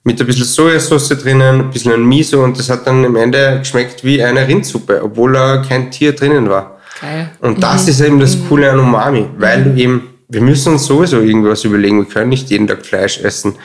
mit 0.09 0.19
ein 0.19 0.27
bisschen 0.27 0.47
Sojasauce 0.47 1.11
drinnen, 1.11 1.61
ein 1.61 1.71
bisschen 1.71 2.03
Miso 2.03 2.43
und 2.43 2.59
das 2.59 2.71
hat 2.71 2.87
dann 2.87 3.05
am 3.05 3.15
Ende 3.15 3.59
geschmeckt 3.59 4.03
wie 4.03 4.23
eine 4.23 4.49
Rindsuppe, 4.49 5.03
obwohl 5.05 5.35
da 5.35 5.63
kein 5.69 5.91
Tier 5.91 6.15
drinnen 6.15 6.49
war. 6.49 6.81
Geil. 6.99 7.31
Und 7.43 7.63
das 7.63 7.83
mhm. 7.83 7.89
ist 7.91 8.01
eben 8.01 8.19
das 8.19 8.35
mhm. 8.35 8.49
Coole 8.49 8.71
an 8.71 8.81
Umami, 8.81 9.27
weil 9.37 9.65
du 9.65 9.75
eben, 9.75 10.09
wir 10.29 10.41
müssen 10.41 10.73
uns 10.73 10.87
sowieso 10.87 11.21
irgendwas 11.21 11.63
überlegen, 11.65 11.99
wir 11.99 12.07
können 12.07 12.31
nicht 12.31 12.49
jeden 12.49 12.67
Tag 12.67 12.87
Fleisch 12.87 13.21
essen. 13.21 13.57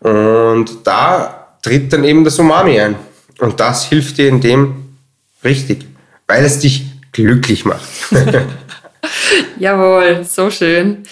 Und 0.00 0.66
da 0.84 1.56
tritt 1.62 1.90
dann 1.90 2.04
eben 2.04 2.22
das 2.22 2.38
Umami 2.38 2.78
ein. 2.78 2.96
Und 3.38 3.58
das 3.58 3.86
hilft 3.86 4.18
dir 4.18 4.28
in 4.28 4.42
dem 4.42 4.74
richtig, 5.42 5.86
weil 6.26 6.44
es 6.44 6.58
dich 6.58 6.84
glücklich 7.12 7.64
macht. 7.64 7.88
Jawohl, 9.58 10.24
so 10.24 10.50
schön. 10.50 11.02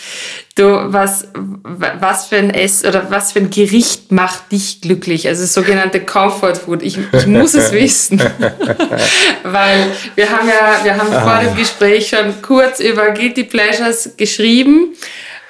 Du, 0.55 0.64
was, 0.64 1.28
was 1.62 2.26
für 2.26 2.36
ein 2.36 2.51
Ess 2.51 2.84
oder 2.84 3.11
was 3.11 3.32
für 3.32 3.40
ein 3.40 3.51
Gericht 3.51 4.11
macht 4.11 4.53
dich 4.53 4.80
glücklich? 4.80 5.28
Also 5.28 5.44
sogenannte 5.44 6.01
Comfort 6.01 6.55
Food. 6.55 6.82
Ich, 6.82 6.99
ich 7.12 7.26
muss 7.26 7.55
es 7.55 7.72
wissen. 7.72 8.18
Weil 9.42 9.86
wir 10.14 10.30
haben 10.30 10.49
ja, 10.49 10.84
wir 10.84 10.97
haben 10.97 11.12
vor 11.12 11.40
dem 11.44 11.55
Gespräch 11.57 12.09
schon 12.09 12.40
kurz 12.40 12.80
über 12.80 13.11
Guilty 13.11 13.44
Pleasures 13.44 14.11
geschrieben 14.16 14.94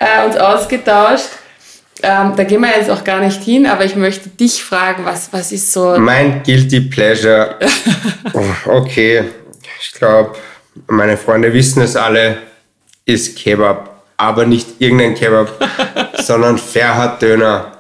äh, 0.00 0.26
und 0.26 0.40
ausgetauscht. 0.40 1.28
Ähm, 2.02 2.34
da 2.36 2.44
gehen 2.44 2.60
wir 2.60 2.68
jetzt 2.76 2.90
auch 2.90 3.04
gar 3.04 3.20
nicht 3.20 3.42
hin, 3.42 3.66
aber 3.66 3.84
ich 3.84 3.96
möchte 3.96 4.28
dich 4.28 4.62
fragen, 4.62 5.04
was, 5.04 5.32
was 5.32 5.50
ist 5.52 5.72
so. 5.72 5.96
Mein 5.98 6.42
Guilty 6.42 6.80
Pleasure. 6.80 7.56
Okay, 8.66 9.24
ich 9.80 9.92
glaube, 9.92 10.36
meine 10.88 11.16
Freunde 11.16 11.52
wissen 11.52 11.80
es 11.80 11.96
alle, 11.96 12.38
ist 13.06 13.36
Kebab 13.36 13.96
aber 14.16 14.46
nicht 14.46 14.80
irgendein 14.80 15.14
Kebab, 15.14 15.52
sondern 16.22 16.58
Ferhat 16.58 17.20
Döner. 17.20 17.72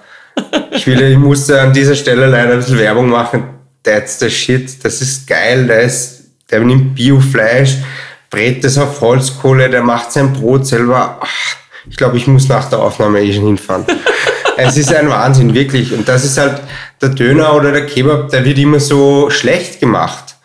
Ich, 0.70 0.86
will, 0.86 1.00
ich 1.02 1.18
musste 1.18 1.60
an 1.60 1.72
dieser 1.72 1.94
Stelle 1.94 2.26
leider 2.26 2.52
ein 2.52 2.58
bisschen 2.58 2.78
Werbung 2.78 3.08
machen. 3.08 3.44
That's 3.82 4.18
the 4.18 4.30
shit. 4.30 4.84
Das 4.84 5.00
ist 5.00 5.26
geil. 5.26 5.66
Der, 5.66 5.82
ist, 5.82 6.24
der 6.50 6.60
nimmt 6.60 6.94
Biofleisch, 6.94 7.76
brät 8.30 8.62
das 8.64 8.76
auf 8.76 9.00
Holzkohle, 9.00 9.70
der 9.70 9.82
macht 9.82 10.12
sein 10.12 10.32
Brot 10.32 10.66
selber. 10.66 11.18
Ach, 11.20 11.56
ich 11.88 11.96
glaube, 11.96 12.16
ich 12.16 12.26
muss 12.26 12.48
nach 12.48 12.68
der 12.68 12.80
Aufnahme 12.80 13.20
eh 13.20 13.32
schon 13.32 13.46
hinfahren. 13.46 13.86
es 14.56 14.76
ist 14.76 14.94
ein 14.94 15.08
Wahnsinn, 15.08 15.54
wirklich. 15.54 15.92
Und 15.92 16.06
das 16.06 16.24
ist 16.24 16.36
halt 16.36 16.60
der 17.00 17.10
Döner 17.10 17.54
oder 17.54 17.72
der 17.72 17.86
Kebab, 17.86 18.28
der 18.28 18.44
wird 18.44 18.58
immer 18.58 18.80
so 18.80 19.30
schlecht 19.30 19.80
gemacht. 19.80 20.36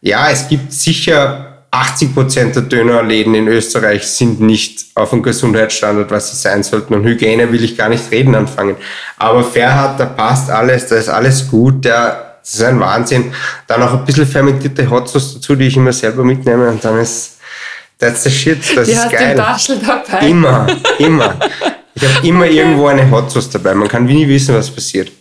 Ja, 0.00 0.30
es 0.30 0.48
gibt 0.48 0.72
sicher 0.72 1.47
80 1.70 2.14
Prozent 2.14 2.56
der 2.56 2.62
Dönerläden 2.62 3.34
in 3.34 3.46
Österreich 3.46 4.06
sind 4.06 4.40
nicht 4.40 4.86
auf 4.94 5.10
dem 5.10 5.22
Gesundheitsstandard, 5.22 6.10
was 6.10 6.30
sie 6.30 6.36
sein 6.36 6.62
sollten. 6.62 6.94
Und 6.94 7.04
Hygiene 7.04 7.52
will 7.52 7.62
ich 7.62 7.76
gar 7.76 7.88
nicht 7.90 8.10
reden 8.10 8.34
anfangen. 8.34 8.76
Aber 9.18 9.44
Fairhard, 9.44 10.00
da 10.00 10.06
passt 10.06 10.50
alles, 10.50 10.86
da 10.86 10.96
ist 10.96 11.08
alles 11.08 11.48
gut, 11.50 11.84
der, 11.84 12.38
das 12.42 12.54
ist 12.54 12.62
ein 12.62 12.80
Wahnsinn. 12.80 13.32
Dann 13.66 13.80
noch 13.80 13.92
ein 13.92 14.04
bisschen 14.04 14.26
fermentierte 14.26 14.88
Hot 14.88 15.10
Sauce 15.10 15.34
dazu, 15.34 15.54
die 15.56 15.66
ich 15.66 15.76
immer 15.76 15.92
selber 15.92 16.24
mitnehme 16.24 16.68
und 16.70 16.82
dann 16.82 16.98
ist, 16.98 17.38
that's 17.98 18.22
the 18.22 18.30
shit, 18.30 18.58
das 18.74 18.86
die 18.86 18.92
ist 18.92 19.10
geil. 19.10 19.36
dabei. 19.36 20.26
Immer, 20.26 20.66
immer. 20.98 21.38
Ich 21.94 22.02
habe 22.02 22.26
immer 22.26 22.44
okay. 22.44 22.56
irgendwo 22.56 22.86
eine 22.86 23.10
Hot 23.10 23.30
Sauce 23.30 23.50
dabei. 23.50 23.74
Man 23.74 23.88
kann 23.88 24.08
wie 24.08 24.14
nie 24.14 24.28
wissen, 24.28 24.54
was 24.54 24.70
passiert. 24.70 25.12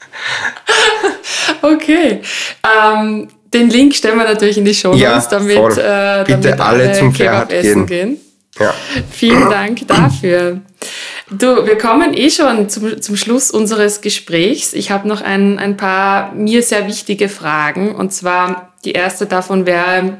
okay. 1.62 2.22
Ähm, 2.62 3.28
den 3.54 3.70
Link 3.70 3.94
stellen 3.94 4.18
wir 4.18 4.24
natürlich 4.24 4.58
in 4.58 4.64
die 4.64 4.74
Show 4.74 4.88
Notes, 4.88 5.00
ja, 5.00 5.26
damit, 5.30 5.56
äh, 5.56 6.24
Bitte 6.26 6.50
damit 6.50 6.60
alle 6.60 6.92
zum 6.92 7.12
Kebab 7.12 7.52
essen 7.52 7.86
gehen. 7.86 8.18
Ja. 8.58 8.74
Vielen 9.10 9.50
Dank 9.50 9.86
dafür. 9.88 10.60
Du, 11.30 11.66
wir 11.66 11.76
kommen 11.78 12.14
eh 12.14 12.30
schon 12.30 12.68
zum, 12.68 13.00
zum 13.00 13.16
Schluss 13.16 13.50
unseres 13.50 14.00
Gesprächs. 14.00 14.74
Ich 14.74 14.90
habe 14.90 15.08
noch 15.08 15.22
ein, 15.22 15.58
ein 15.58 15.76
paar 15.76 16.32
mir 16.32 16.62
sehr 16.62 16.86
wichtige 16.86 17.28
Fragen. 17.28 17.94
Und 17.94 18.12
zwar 18.12 18.74
die 18.84 18.92
erste 18.92 19.26
davon 19.26 19.66
wäre, 19.66 20.18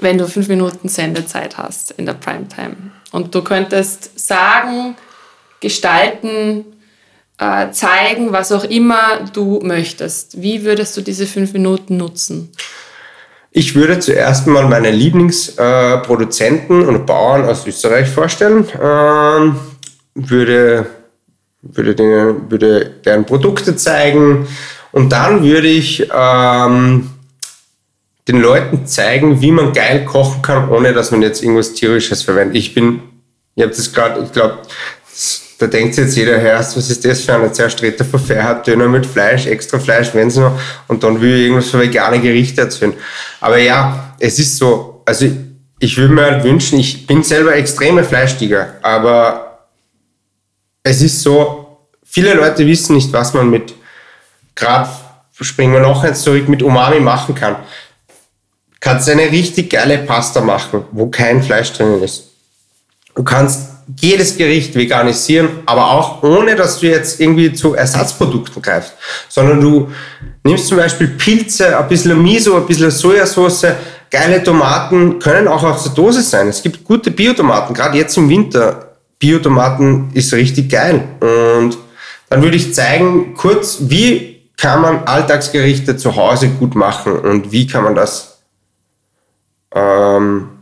wenn 0.00 0.18
du 0.18 0.26
fünf 0.26 0.48
Minuten 0.48 0.88
Sendezeit 0.88 1.56
hast 1.56 1.92
in 1.92 2.06
der 2.06 2.14
Primetime 2.14 2.76
und 3.12 3.34
du 3.34 3.42
könntest 3.42 4.18
sagen, 4.18 4.96
gestalten, 5.60 6.64
äh, 7.38 7.70
zeigen, 7.70 8.32
was 8.32 8.52
auch 8.52 8.64
immer 8.64 9.28
du 9.32 9.60
möchtest. 9.62 10.42
Wie 10.42 10.64
würdest 10.64 10.96
du 10.96 11.00
diese 11.00 11.26
fünf 11.26 11.52
Minuten 11.52 11.96
nutzen? 11.96 12.52
Ich 13.50 13.74
würde 13.74 13.98
zuerst 13.98 14.46
mal 14.46 14.68
meine 14.68 14.90
Lieblingsproduzenten 14.90 16.82
äh, 16.82 16.86
und 16.86 17.06
Bauern 17.06 17.44
aus 17.44 17.66
Österreich 17.66 18.08
vorstellen, 18.08 18.66
ähm, 18.80 19.56
würde, 20.14 20.86
würde, 21.62 21.94
denen, 21.94 22.50
würde 22.50 22.90
deren 23.04 23.24
Produkte 23.24 23.74
zeigen 23.74 24.46
und 24.92 25.10
dann 25.12 25.42
würde 25.42 25.68
ich 25.68 26.10
ähm, 26.14 27.10
den 28.26 28.40
Leuten 28.40 28.86
zeigen, 28.86 29.40
wie 29.40 29.50
man 29.50 29.72
geil 29.72 30.04
kochen 30.04 30.42
kann, 30.42 30.68
ohne 30.68 30.92
dass 30.92 31.10
man 31.10 31.22
jetzt 31.22 31.42
irgendwas 31.42 31.72
Tierisches 31.72 32.22
verwendet. 32.22 32.56
Ich 32.56 32.74
bin, 32.74 33.00
ich 33.54 33.62
habe 33.62 33.74
das 33.74 33.92
gerade, 33.92 34.22
ich 34.22 34.32
glaube, 34.32 34.58
da 35.58 35.66
denkt 35.66 35.94
sich 35.94 36.04
jetzt 36.04 36.16
jeder, 36.16 36.38
Herr, 36.38 36.60
was 36.60 36.76
ist 36.76 37.04
das 37.04 37.20
für 37.20 37.34
eine 37.34 37.50
von 37.52 38.20
Ferhat 38.20 38.66
Döner 38.66 38.86
mit 38.86 39.04
Fleisch, 39.04 39.46
extra 39.46 39.78
Fleisch, 39.78 40.14
wenn 40.14 40.28
es 40.28 40.36
noch, 40.36 40.58
und 40.86 41.02
dann 41.02 41.20
will 41.20 41.34
ich 41.34 41.42
irgendwas 41.46 41.70
für 41.70 41.80
vegane 41.80 42.20
Gerichte 42.20 42.60
erzählen. 42.60 42.94
Aber 43.40 43.58
ja, 43.58 44.14
es 44.20 44.38
ist 44.38 44.56
so, 44.56 45.02
also 45.04 45.26
ich 45.80 45.96
würde 45.96 46.14
mir 46.14 46.22
halt 46.22 46.44
wünschen, 46.44 46.78
ich 46.78 47.06
bin 47.06 47.24
selber 47.24 47.56
extreme 47.56 48.04
Fleischtiger, 48.04 48.76
aber 48.82 49.66
es 50.84 51.02
ist 51.02 51.22
so, 51.22 51.88
viele 52.04 52.34
Leute 52.34 52.64
wissen 52.64 52.94
nicht, 52.94 53.12
was 53.12 53.34
man 53.34 53.50
mit, 53.50 53.74
gerade 54.54 54.88
springen 55.40 55.72
wir 55.72 55.80
noch 55.80 56.04
eins 56.04 56.22
zurück, 56.22 56.48
mit 56.48 56.62
Umami 56.62 57.00
machen 57.00 57.34
kann. 57.34 57.56
Kannst 58.80 59.08
eine 59.08 59.22
richtig 59.22 59.70
geile 59.70 59.98
Pasta 59.98 60.40
machen, 60.40 60.84
wo 60.92 61.08
kein 61.08 61.42
Fleisch 61.42 61.72
drin 61.72 62.00
ist. 62.00 62.28
Du 63.14 63.24
kannst 63.24 63.77
jedes 63.96 64.36
Gericht 64.36 64.74
veganisieren, 64.74 65.48
aber 65.66 65.90
auch 65.90 66.22
ohne, 66.22 66.54
dass 66.54 66.80
du 66.80 66.86
jetzt 66.86 67.20
irgendwie 67.20 67.52
zu 67.52 67.74
Ersatzprodukten 67.74 68.60
greifst, 68.60 68.94
sondern 69.28 69.60
du 69.60 69.90
nimmst 70.44 70.68
zum 70.68 70.76
Beispiel 70.76 71.08
Pilze, 71.08 71.78
ein 71.78 71.88
bisschen 71.88 72.22
Miso, 72.22 72.56
ein 72.56 72.66
bisschen 72.66 72.90
Sojasauce, 72.90 73.66
geile 74.10 74.42
Tomaten 74.42 75.18
können 75.18 75.48
auch 75.48 75.62
aus 75.62 75.84
der 75.84 75.92
Dose 75.92 76.22
sein. 76.22 76.48
Es 76.48 76.62
gibt 76.62 76.84
gute 76.84 77.10
Biotomaten, 77.10 77.74
gerade 77.74 77.96
jetzt 77.98 78.16
im 78.16 78.28
Winter. 78.28 78.96
Biotomaten 79.18 80.10
ist 80.14 80.32
richtig 80.32 80.70
geil. 80.70 81.02
Und 81.20 81.76
dann 82.28 82.42
würde 82.42 82.56
ich 82.56 82.74
zeigen, 82.74 83.34
kurz, 83.34 83.78
wie 83.80 84.42
kann 84.56 84.80
man 84.82 85.04
Alltagsgerichte 85.04 85.96
zu 85.96 86.14
Hause 86.14 86.48
gut 86.48 86.74
machen 86.74 87.18
und 87.18 87.52
wie 87.52 87.66
kann 87.66 87.84
man 87.84 87.94
das 87.94 88.38
ähm, 89.74 90.57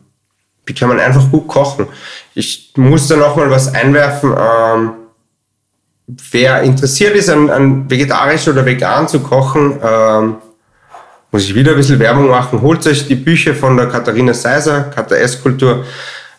wie 0.66 0.74
kann 0.74 0.88
man 0.88 1.00
einfach 1.00 1.30
gut 1.30 1.46
kochen. 1.46 1.86
Ich 2.34 2.72
muss 2.76 3.08
da 3.08 3.16
nochmal 3.16 3.50
was 3.50 3.72
einwerfen. 3.72 4.34
Ähm, 4.36 4.92
wer 6.06 6.62
interessiert 6.62 7.14
ist, 7.14 7.30
an, 7.30 7.48
an, 7.50 7.90
vegetarisch 7.90 8.48
oder 8.48 8.66
vegan 8.66 9.08
zu 9.08 9.20
kochen, 9.20 9.78
ähm, 9.82 10.36
muss 11.30 11.44
ich 11.44 11.54
wieder 11.54 11.72
ein 11.72 11.76
bisschen 11.76 11.98
Werbung 11.98 12.28
machen. 12.28 12.60
Holt 12.60 12.86
euch 12.86 13.06
die 13.06 13.14
Bücher 13.14 13.54
von 13.54 13.76
der 13.76 13.86
Katharina 13.86 14.34
Seiser, 14.34 14.90
KTS-Kultur. 14.94 15.84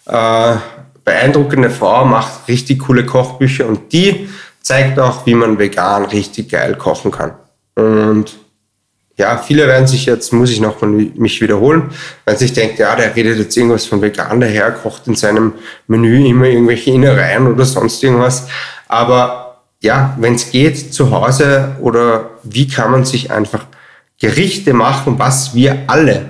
Äh, 0.06 0.56
beeindruckende 1.04 1.70
Frau, 1.70 2.04
macht 2.04 2.48
richtig 2.50 2.80
coole 2.80 3.06
Kochbücher 3.06 3.66
und 3.66 3.94
die 3.94 4.28
zeigt 4.62 5.00
auch, 5.00 5.26
wie 5.26 5.36
man 5.36 5.58
vegan 5.58 6.04
richtig 6.04 6.50
geil 6.50 6.76
kochen 6.76 7.12
kann. 7.12 7.32
Und 7.76 8.38
ja, 9.18 9.38
viele 9.38 9.68
werden 9.68 9.88
sich 9.88 10.06
jetzt, 10.06 10.32
muss 10.32 10.52
ich 10.52 10.60
noch 10.60 10.82
mich 10.82 11.42
wiederholen, 11.42 11.90
weil 12.26 12.38
sich 12.38 12.54
denkt, 12.54 12.78
ja, 12.78 12.96
der 12.96 13.16
redet 13.16 13.40
jetzt 13.40 13.58
irgendwas 13.58 13.86
von 13.86 14.02
vegan 14.02 14.40
daher, 14.40 14.72
kocht 14.72 15.08
in 15.08 15.16
seinem 15.16 15.54
Menü 15.88 16.28
immer 16.28 16.46
irgendwelche 16.46 16.92
Innereien 16.92 17.48
oder 17.48 17.66
sonst 17.66 18.04
irgendwas. 18.04 18.48
Aber 18.88 19.64
ja, 19.82 20.16
wenn 20.20 20.36
es 20.36 20.52
geht, 20.52 20.94
zu 20.94 21.10
Hause 21.10 21.76
oder 21.82 22.30
wie 22.44 22.68
kann 22.68 22.92
man 22.92 23.06
sich 23.06 23.32
einfach 23.32 23.66
Gerichte 24.20 24.74
machen, 24.74 25.18
was 25.18 25.56
wir 25.56 25.84
alle 25.88 26.30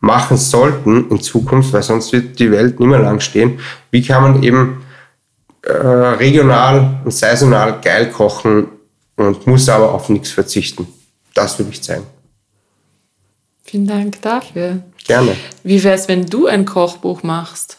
machen 0.00 0.36
sollten 0.36 1.08
in 1.10 1.20
Zukunft, 1.20 1.72
weil 1.72 1.82
sonst 1.82 2.12
wird 2.12 2.38
die 2.40 2.50
Welt 2.50 2.80
nicht 2.80 2.88
mehr 2.88 3.00
lang 3.00 3.20
stehen. 3.20 3.60
Wie 3.90 4.02
kann 4.02 4.22
man 4.22 4.42
eben 4.42 4.84
äh, 5.62 5.72
regional 5.72 7.00
und 7.04 7.12
saisonal 7.12 7.80
geil 7.82 8.10
kochen 8.10 8.66
und 9.16 9.46
muss 9.46 9.68
aber 9.68 9.92
auf 9.92 10.08
nichts 10.08 10.30
verzichten? 10.30 10.86
Das 11.34 11.58
würde 11.58 11.70
ich 11.72 11.82
zeigen. 11.82 12.15
Vielen 13.66 13.86
Dank 13.86 14.22
dafür. 14.22 14.82
Gerne. 15.06 15.36
Wie 15.64 15.82
wäre 15.82 15.94
es, 15.94 16.08
wenn 16.08 16.26
du 16.26 16.46
ein 16.46 16.64
Kochbuch 16.64 17.22
machst? 17.22 17.78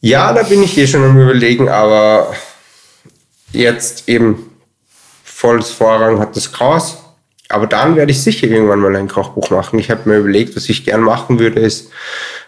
Ja, 0.00 0.32
da 0.32 0.42
bin 0.42 0.62
ich 0.62 0.76
eh 0.78 0.86
schon 0.86 1.04
am 1.04 1.20
Überlegen, 1.20 1.68
aber 1.68 2.34
jetzt 3.52 4.08
eben 4.08 4.50
volles 5.22 5.70
Vorrang 5.70 6.18
hat 6.18 6.34
das 6.36 6.52
Chaos. 6.52 6.98
Aber 7.50 7.66
dann 7.66 7.96
werde 7.96 8.12
ich 8.12 8.22
sicher 8.22 8.46
irgendwann 8.46 8.78
mal 8.78 8.94
ein 8.94 9.08
Kochbuch 9.08 9.50
machen. 9.50 9.78
Ich 9.78 9.90
habe 9.90 10.08
mir 10.08 10.18
überlegt, 10.18 10.56
was 10.56 10.68
ich 10.68 10.84
gern 10.84 11.00
machen 11.02 11.38
würde, 11.38 11.60
ist 11.60 11.90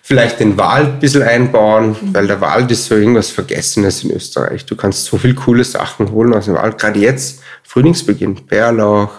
vielleicht 0.00 0.40
den 0.40 0.56
Wald 0.56 0.86
ein 0.86 1.00
bisschen 1.00 1.22
einbauen, 1.22 1.96
mhm. 2.00 2.14
weil 2.14 2.28
der 2.28 2.40
Wald 2.40 2.70
ist 2.70 2.86
so 2.86 2.94
irgendwas 2.94 3.30
Vergessenes 3.30 4.04
in 4.04 4.12
Österreich. 4.12 4.64
Du 4.64 4.76
kannst 4.76 5.06
so 5.06 5.18
viele 5.18 5.34
coole 5.34 5.64
Sachen 5.64 6.12
holen 6.12 6.32
aus 6.34 6.44
dem 6.44 6.54
Wald. 6.54 6.78
Gerade 6.78 7.00
jetzt, 7.00 7.42
Frühlingsbeginn, 7.64 8.46
Bärlauch 8.46 9.10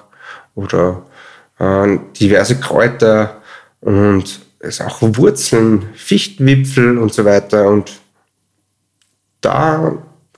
oder 0.55 1.03
äh, 1.63 1.99
diverse 2.19 2.59
Kräuter 2.59 3.41
und 3.81 4.39
es 4.59 4.81
auch 4.81 4.99
Wurzeln, 5.01 5.89
Fichtenwipfel 5.93 6.97
und 6.97 7.13
so 7.13 7.25
weiter. 7.25 7.69
Und 7.69 7.91
da 9.41 9.93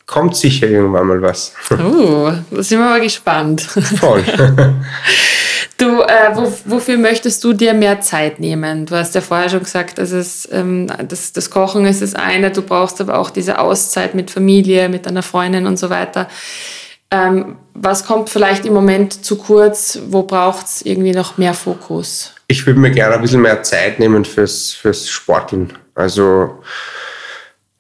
kommt 0.05 0.35
sicher 0.35 0.67
irgendwann 0.67 1.07
mal 1.07 1.21
was. 1.21 1.53
Oh, 1.71 2.31
da 2.51 2.63
sind 2.63 2.79
wir 2.79 2.85
mal 2.85 3.01
gespannt. 3.01 3.61
Voll. 3.61 4.23
Du, 5.77 6.01
äh, 6.01 6.33
wo, 6.33 6.53
wofür 6.63 6.97
möchtest 6.97 7.43
du 7.43 7.51
dir 7.51 7.73
mehr 7.73 7.99
Zeit 7.99 8.39
nehmen? 8.39 8.85
Du 8.85 8.95
hast 8.95 9.13
ja 9.13 9.19
vorher 9.19 9.49
schon 9.49 9.59
gesagt, 9.59 9.97
dass 9.97 10.11
es, 10.11 10.47
ähm, 10.49 10.87
das, 11.09 11.33
das 11.33 11.49
Kochen 11.49 11.85
ist 11.85 12.01
das 12.01 12.15
eine, 12.15 12.51
du 12.51 12.61
brauchst 12.61 13.01
aber 13.01 13.19
auch 13.19 13.29
diese 13.29 13.59
Auszeit 13.59 14.15
mit 14.15 14.31
Familie, 14.31 14.87
mit 14.87 15.05
deiner 15.05 15.21
Freundin 15.21 15.67
und 15.67 15.77
so 15.77 15.89
weiter. 15.89 16.29
Ähm, 17.15 17.55
was 17.73 18.05
kommt 18.05 18.29
vielleicht 18.29 18.65
im 18.65 18.73
Moment 18.73 19.25
zu 19.25 19.37
kurz? 19.37 19.99
Wo 20.07 20.23
braucht 20.23 20.65
es 20.65 20.81
irgendwie 20.81 21.11
noch 21.11 21.37
mehr 21.37 21.53
Fokus? 21.53 22.33
Ich 22.47 22.65
würde 22.65 22.79
mir 22.79 22.91
gerne 22.91 23.15
ein 23.15 23.21
bisschen 23.21 23.41
mehr 23.41 23.63
Zeit 23.63 23.99
nehmen 23.99 24.25
fürs, 24.25 24.73
fürs 24.73 25.09
Sporteln. 25.09 25.73
Also, 25.93 26.61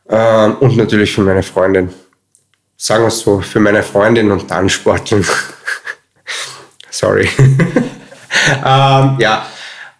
ähm, 0.09 0.55
und 0.59 0.77
natürlich 0.77 1.13
für 1.13 1.21
meine 1.21 1.43
Freundin. 1.43 1.89
Sagen 2.77 3.03
wir 3.03 3.07
es 3.07 3.19
so, 3.19 3.41
für 3.41 3.59
meine 3.59 3.83
Freundin 3.83 4.31
und 4.31 4.49
dann 4.49 4.69
Sporteln. 4.69 5.25
Sorry. 6.89 7.27
ähm, 7.37 9.17
ja, 9.19 9.45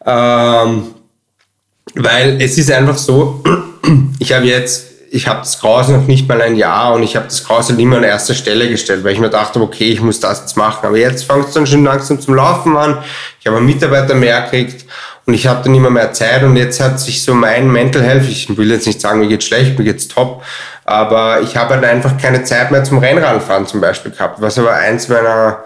ähm, 0.06 0.94
weil 1.96 2.42
es 2.42 2.58
ist 2.58 2.72
einfach 2.72 2.98
so, 2.98 3.44
ich 4.20 4.34
habe 4.34 4.46
jetzt, 4.46 4.85
ich 5.12 5.28
habe 5.28 5.40
das 5.40 5.60
Graus 5.60 5.88
noch 5.88 6.08
nicht 6.08 6.28
mal 6.28 6.42
ein 6.42 6.56
Jahr 6.56 6.94
und 6.94 7.04
ich 7.04 7.16
habe 7.16 7.26
das 7.26 7.44
Graus 7.44 7.70
halt 7.70 7.80
immer 7.80 7.98
an 7.98 8.04
erster 8.04 8.34
Stelle 8.34 8.70
gestellt, 8.70 9.04
weil 9.04 9.14
ich 9.14 9.20
mir 9.20 9.30
dachte, 9.30 9.62
okay, 9.62 9.92
ich 9.92 10.02
muss 10.02 10.20
das 10.20 10.42
jetzt 10.42 10.58
machen. 10.58 10.86
Aber 10.86 10.98
jetzt 10.98 11.24
fängt 11.24 11.48
es 11.48 11.54
dann 11.54 11.68
schon 11.68 11.84
langsam 11.84 12.20
zum 12.20 12.36
Laufen 12.36 12.76
an. 12.76 13.04
Ich 13.40 13.48
habe 13.48 13.58
einen 13.58 13.66
Mitarbeiter 13.66 14.16
mehr 14.16 14.42
gekriegt 14.42 14.86
und 15.26 15.34
ich 15.34 15.48
habe 15.48 15.64
dann 15.64 15.74
immer 15.74 15.90
mehr 15.90 16.14
Zeit 16.14 16.44
und 16.44 16.56
jetzt 16.56 16.80
hat 16.80 17.00
sich 17.00 17.24
so 17.24 17.34
mein 17.34 17.72
Mental 17.72 18.04
Health, 18.04 18.28
ich 18.30 18.56
will 18.58 18.72
jetzt 18.72 18.86
nicht 18.86 19.02
sagen, 19.02 19.20
mir 19.20 19.28
geht's 19.28 19.46
schlecht, 19.46 19.78
mir 19.78 19.86
geht's 19.86 20.08
top, 20.08 20.44
aber 20.84 21.42
ich 21.42 21.58
habe 21.58 21.76
halt 21.76 21.84
einfach 21.84 22.18
keine 22.18 22.44
Zeit 22.44 22.72
mehr 22.72 22.84
zum 22.84 23.00
Rennradfahren 23.00 23.66
zum 23.66 23.82
Beispiel 23.82 24.12
gehabt, 24.12 24.40
was 24.42 24.60
aber 24.60 24.74
eins 24.74 25.08
meiner 25.10 25.64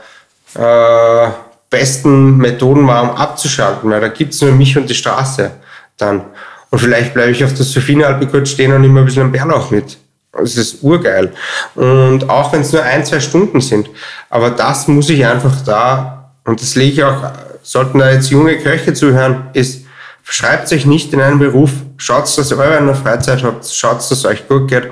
äh, 0.56 1.30
besten 1.70 2.38
Methoden 2.38 2.88
war, 2.88 3.04
um 3.04 3.12
abzuschalten, 3.12 3.90
weil 3.90 4.02
da 4.02 4.08
gibt's 4.08 4.42
nur 4.42 4.52
mich 4.52 4.78
und 4.78 4.90
die 4.90 4.96
Straße 4.96 5.52
dann. 5.98 6.26
Und 6.72 6.80
vielleicht 6.80 7.14
bleibe 7.14 7.32
ich 7.32 7.44
auf 7.44 7.54
der 7.54 7.66
Sophienalpe 7.66 8.28
kurz 8.28 8.50
stehen 8.50 8.72
und 8.74 8.82
nehme 8.82 9.00
ein 9.00 9.06
bisschen 9.06 9.24
einen 9.24 9.32
Bärlauch 9.32 9.72
mit. 9.72 9.98
Das 10.32 10.56
ist 10.56 10.84
urgeil. 10.84 11.34
Und 11.76 12.30
auch 12.30 12.54
wenn 12.54 12.62
es 12.62 12.72
nur 12.72 12.84
ein, 12.84 13.04
zwei 13.04 13.20
Stunden 13.20 13.62
sind. 13.62 13.90
Aber 14.30 14.52
das 14.52 14.88
muss 14.88 15.10
ich 15.10 15.26
einfach 15.26 15.62
da, 15.62 16.32
und 16.46 16.62
das 16.62 16.76
lege 16.76 16.94
ich 16.94 17.04
auch, 17.04 17.32
sollten 17.64 18.00
da 18.00 18.12
jetzt 18.12 18.30
junge 18.30 18.58
Köche 18.58 18.94
zuhören, 18.94 19.50
ist, 19.54 19.86
verschreibt 20.22 20.72
euch 20.72 20.86
nicht 20.86 21.12
in 21.14 21.22
einen 21.22 21.40
Beruf. 21.40 21.72
Schaut, 21.98 22.26
dass 22.38 22.52
ihr 22.52 22.58
eure 22.58 22.96
Freizeit 22.96 23.44
habt. 23.44 23.66
Schaut, 23.68 23.98
dass 23.98 24.12
es 24.12 24.26
euch 24.26 24.48
gut 24.48 24.68
geht. 24.68 24.90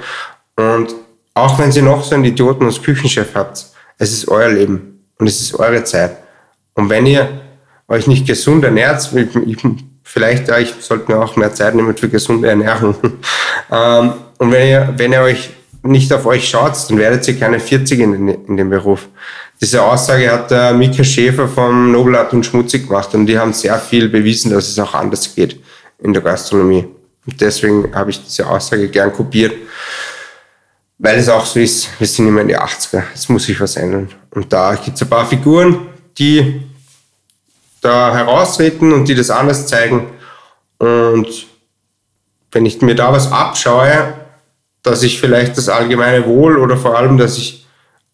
Und 0.56 0.96
auch 1.34 1.60
wenn 1.60 1.72
ihr 1.72 1.84
noch 1.84 2.04
so 2.04 2.16
einen 2.16 2.26
Idioten 2.26 2.66
als 2.66 2.82
Küchenchef 2.82 3.36
habt, 3.36 3.66
es 4.00 4.12
ist 4.12 4.28
euer 4.28 4.50
Leben 4.50 5.04
und 5.20 5.28
es 5.28 5.40
ist 5.40 5.56
eure 5.56 5.84
Zeit. 5.84 6.18
Und 6.74 6.90
wenn 6.90 7.06
ihr 7.06 7.42
euch 7.88 8.08
nicht 8.08 8.26
gesund 8.26 8.64
ernährt, 8.64 9.10
vielleicht, 10.08 10.48
ja, 10.48 10.58
ich 10.58 10.74
sollte 10.80 11.12
mir 11.12 11.20
auch 11.20 11.36
mehr 11.36 11.54
Zeit 11.54 11.76
nehmen 11.76 11.96
für 11.96 12.10
gesunde 12.10 12.50
Ernährung. 12.50 12.96
Ähm, 13.70 14.14
und 14.38 14.52
wenn 14.54 14.66
ihr, 14.66 14.94
wenn 14.96 15.12
ihr 15.12 15.22
euch 15.22 15.50
nicht 15.84 16.14
auf 16.14 16.26
euch 16.26 16.48
schaut, 16.48 16.74
dann 16.88 16.98
werdet 16.98 17.28
ihr 17.28 17.38
keine 17.38 17.60
40 17.60 18.00
in, 18.00 18.28
in 18.30 18.56
dem 18.56 18.70
Beruf. 18.70 19.10
Diese 19.60 19.84
Aussage 19.84 20.32
hat 20.32 20.52
der 20.52 20.72
Mika 20.74 21.04
Schäfer 21.04 21.50
vom 21.50 21.92
Nobelart 21.92 22.32
und 22.32 22.46
Schmutzig 22.46 22.88
gemacht 22.88 23.14
und 23.14 23.26
die 23.26 23.38
haben 23.38 23.52
sehr 23.52 23.78
viel 23.78 24.08
bewiesen, 24.08 24.52
dass 24.52 24.70
es 24.70 24.80
auch 24.80 24.94
anders 24.94 25.36
geht 25.36 25.62
in 26.02 26.14
der 26.14 26.22
Gastronomie. 26.22 26.88
Und 27.26 27.42
deswegen 27.42 27.94
habe 27.94 28.12
ich 28.12 28.24
diese 28.24 28.48
Aussage 28.48 28.88
gern 28.88 29.12
kopiert 29.12 29.54
weil 31.00 31.20
es 31.20 31.30
auch 31.30 31.46
so 31.46 31.60
ist, 31.60 31.90
wir 32.00 32.08
sind 32.08 32.28
immer 32.28 32.42
in 32.42 32.48
die 32.48 32.58
80er, 32.58 33.04
es 33.14 33.30
muss 33.30 33.46
sich 33.46 33.60
was 33.60 33.76
ändern. 33.76 34.10
Und 34.32 34.52
da 34.52 34.76
gibt 34.76 34.96
es 34.96 35.04
ein 35.04 35.10
paar 35.10 35.28
Figuren, 35.28 35.88
die 36.18 36.62
da 37.82 38.14
heraustreten 38.14 38.94
und 38.94 39.08
die 39.08 39.16
das 39.16 39.30
anders 39.30 39.68
zeigen. 39.68 40.08
Und 40.78 41.28
wenn 42.52 42.66
ich 42.66 42.82
mir 42.82 42.96
da 42.96 43.12
was 43.12 43.32
abschaue, 43.32 44.14
dass 44.84 45.04
ich 45.04 45.20
vielleicht 45.20 45.58
das 45.58 45.70
allgemeine 45.70 46.26
Wohl 46.26 46.58
oder 46.58 46.78
vor 46.78 46.98
allem, 46.98 47.18
dass 47.18 47.38
ich 47.38 47.68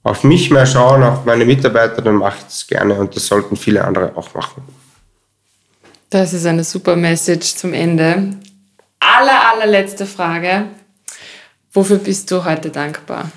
auf 0.04 0.24
mich 0.24 0.50
mehr 0.52 0.66
schaue 0.66 0.96
und 0.96 1.04
auf 1.04 1.26
meine 1.26 1.46
Mitarbeiter, 1.46 2.02
dann 2.02 2.16
mache 2.16 2.38
ich 2.40 2.44
das 2.46 2.68
gerne 2.68 2.96
und 2.96 3.16
das 3.16 3.26
sollten 3.28 3.56
viele 3.56 3.84
andere 3.84 4.12
auch 4.16 4.34
machen. 4.34 4.64
Das 6.10 6.34
ist 6.34 6.46
eine 6.46 6.64
super 6.64 6.96
Message 6.96 7.56
zum 7.56 7.74
Ende. 7.74 8.38
Aller, 9.00 9.54
allerletzte 9.54 10.06
Frage. 10.06 10.66
Wofür 11.72 11.98
bist 11.98 12.30
du 12.30 12.44
heute 12.46 12.70
dankbar? 12.70 13.32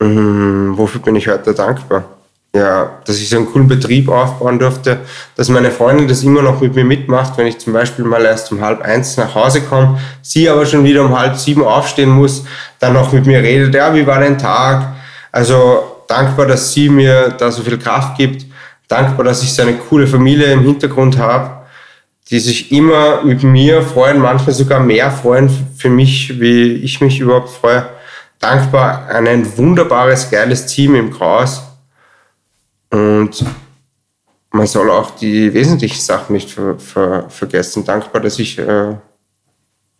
Mhm, 0.00 0.76
wofür 0.78 1.02
bin 1.02 1.16
ich 1.16 1.28
heute 1.28 1.52
dankbar? 1.52 2.19
Ja, 2.52 2.98
dass 3.04 3.20
ich 3.20 3.28
so 3.28 3.36
einen 3.36 3.46
coolen 3.46 3.68
Betrieb 3.68 4.08
aufbauen 4.08 4.58
durfte, 4.58 4.98
dass 5.36 5.48
meine 5.48 5.70
Freundin 5.70 6.08
das 6.08 6.24
immer 6.24 6.42
noch 6.42 6.60
mit 6.60 6.74
mir 6.74 6.84
mitmacht, 6.84 7.38
wenn 7.38 7.46
ich 7.46 7.58
zum 7.58 7.72
Beispiel 7.72 8.04
mal 8.04 8.24
erst 8.24 8.50
um 8.50 8.60
halb 8.60 8.82
eins 8.82 9.16
nach 9.16 9.36
Hause 9.36 9.60
komme, 9.60 10.00
sie 10.20 10.48
aber 10.48 10.66
schon 10.66 10.82
wieder 10.82 11.04
um 11.04 11.16
halb 11.16 11.36
sieben 11.36 11.62
aufstehen 11.62 12.10
muss, 12.10 12.44
dann 12.80 12.94
noch 12.94 13.12
mit 13.12 13.24
mir 13.24 13.40
redet, 13.40 13.72
ja, 13.72 13.94
wie 13.94 14.04
war 14.04 14.18
dein 14.18 14.36
Tag? 14.36 14.94
Also 15.30 16.02
dankbar, 16.08 16.46
dass 16.46 16.72
sie 16.72 16.88
mir 16.88 17.32
da 17.38 17.52
so 17.52 17.62
viel 17.62 17.78
Kraft 17.78 18.18
gibt, 18.18 18.46
dankbar, 18.88 19.24
dass 19.24 19.44
ich 19.44 19.52
so 19.52 19.62
eine 19.62 19.74
coole 19.74 20.08
Familie 20.08 20.52
im 20.52 20.62
Hintergrund 20.62 21.18
habe 21.18 21.60
die 22.30 22.38
sich 22.38 22.70
immer 22.70 23.22
mit 23.24 23.42
mir 23.42 23.82
freuen, 23.82 24.20
manchmal 24.20 24.54
sogar 24.54 24.78
mehr 24.80 25.10
freuen 25.10 25.50
für 25.76 25.90
mich, 25.90 26.40
wie 26.40 26.74
ich 26.74 27.00
mich 27.00 27.18
überhaupt 27.18 27.50
freue. 27.50 27.86
Dankbar 28.38 29.08
an 29.10 29.26
ein 29.26 29.58
wunderbares, 29.58 30.30
geiles 30.30 30.66
Team 30.66 30.94
im 30.94 31.10
Kraus. 31.12 31.62
Und 32.90 33.44
man 34.50 34.66
soll 34.66 34.90
auch 34.90 35.12
die 35.12 35.52
wesentlichen 35.54 36.00
Sachen 36.00 36.34
nicht 36.34 36.50
ver 36.50 36.78
ver 36.78 37.30
vergessen. 37.30 37.84
Dankbar, 37.84 38.20
dass 38.20 38.38
ich 38.38 38.58
äh, 38.58 38.96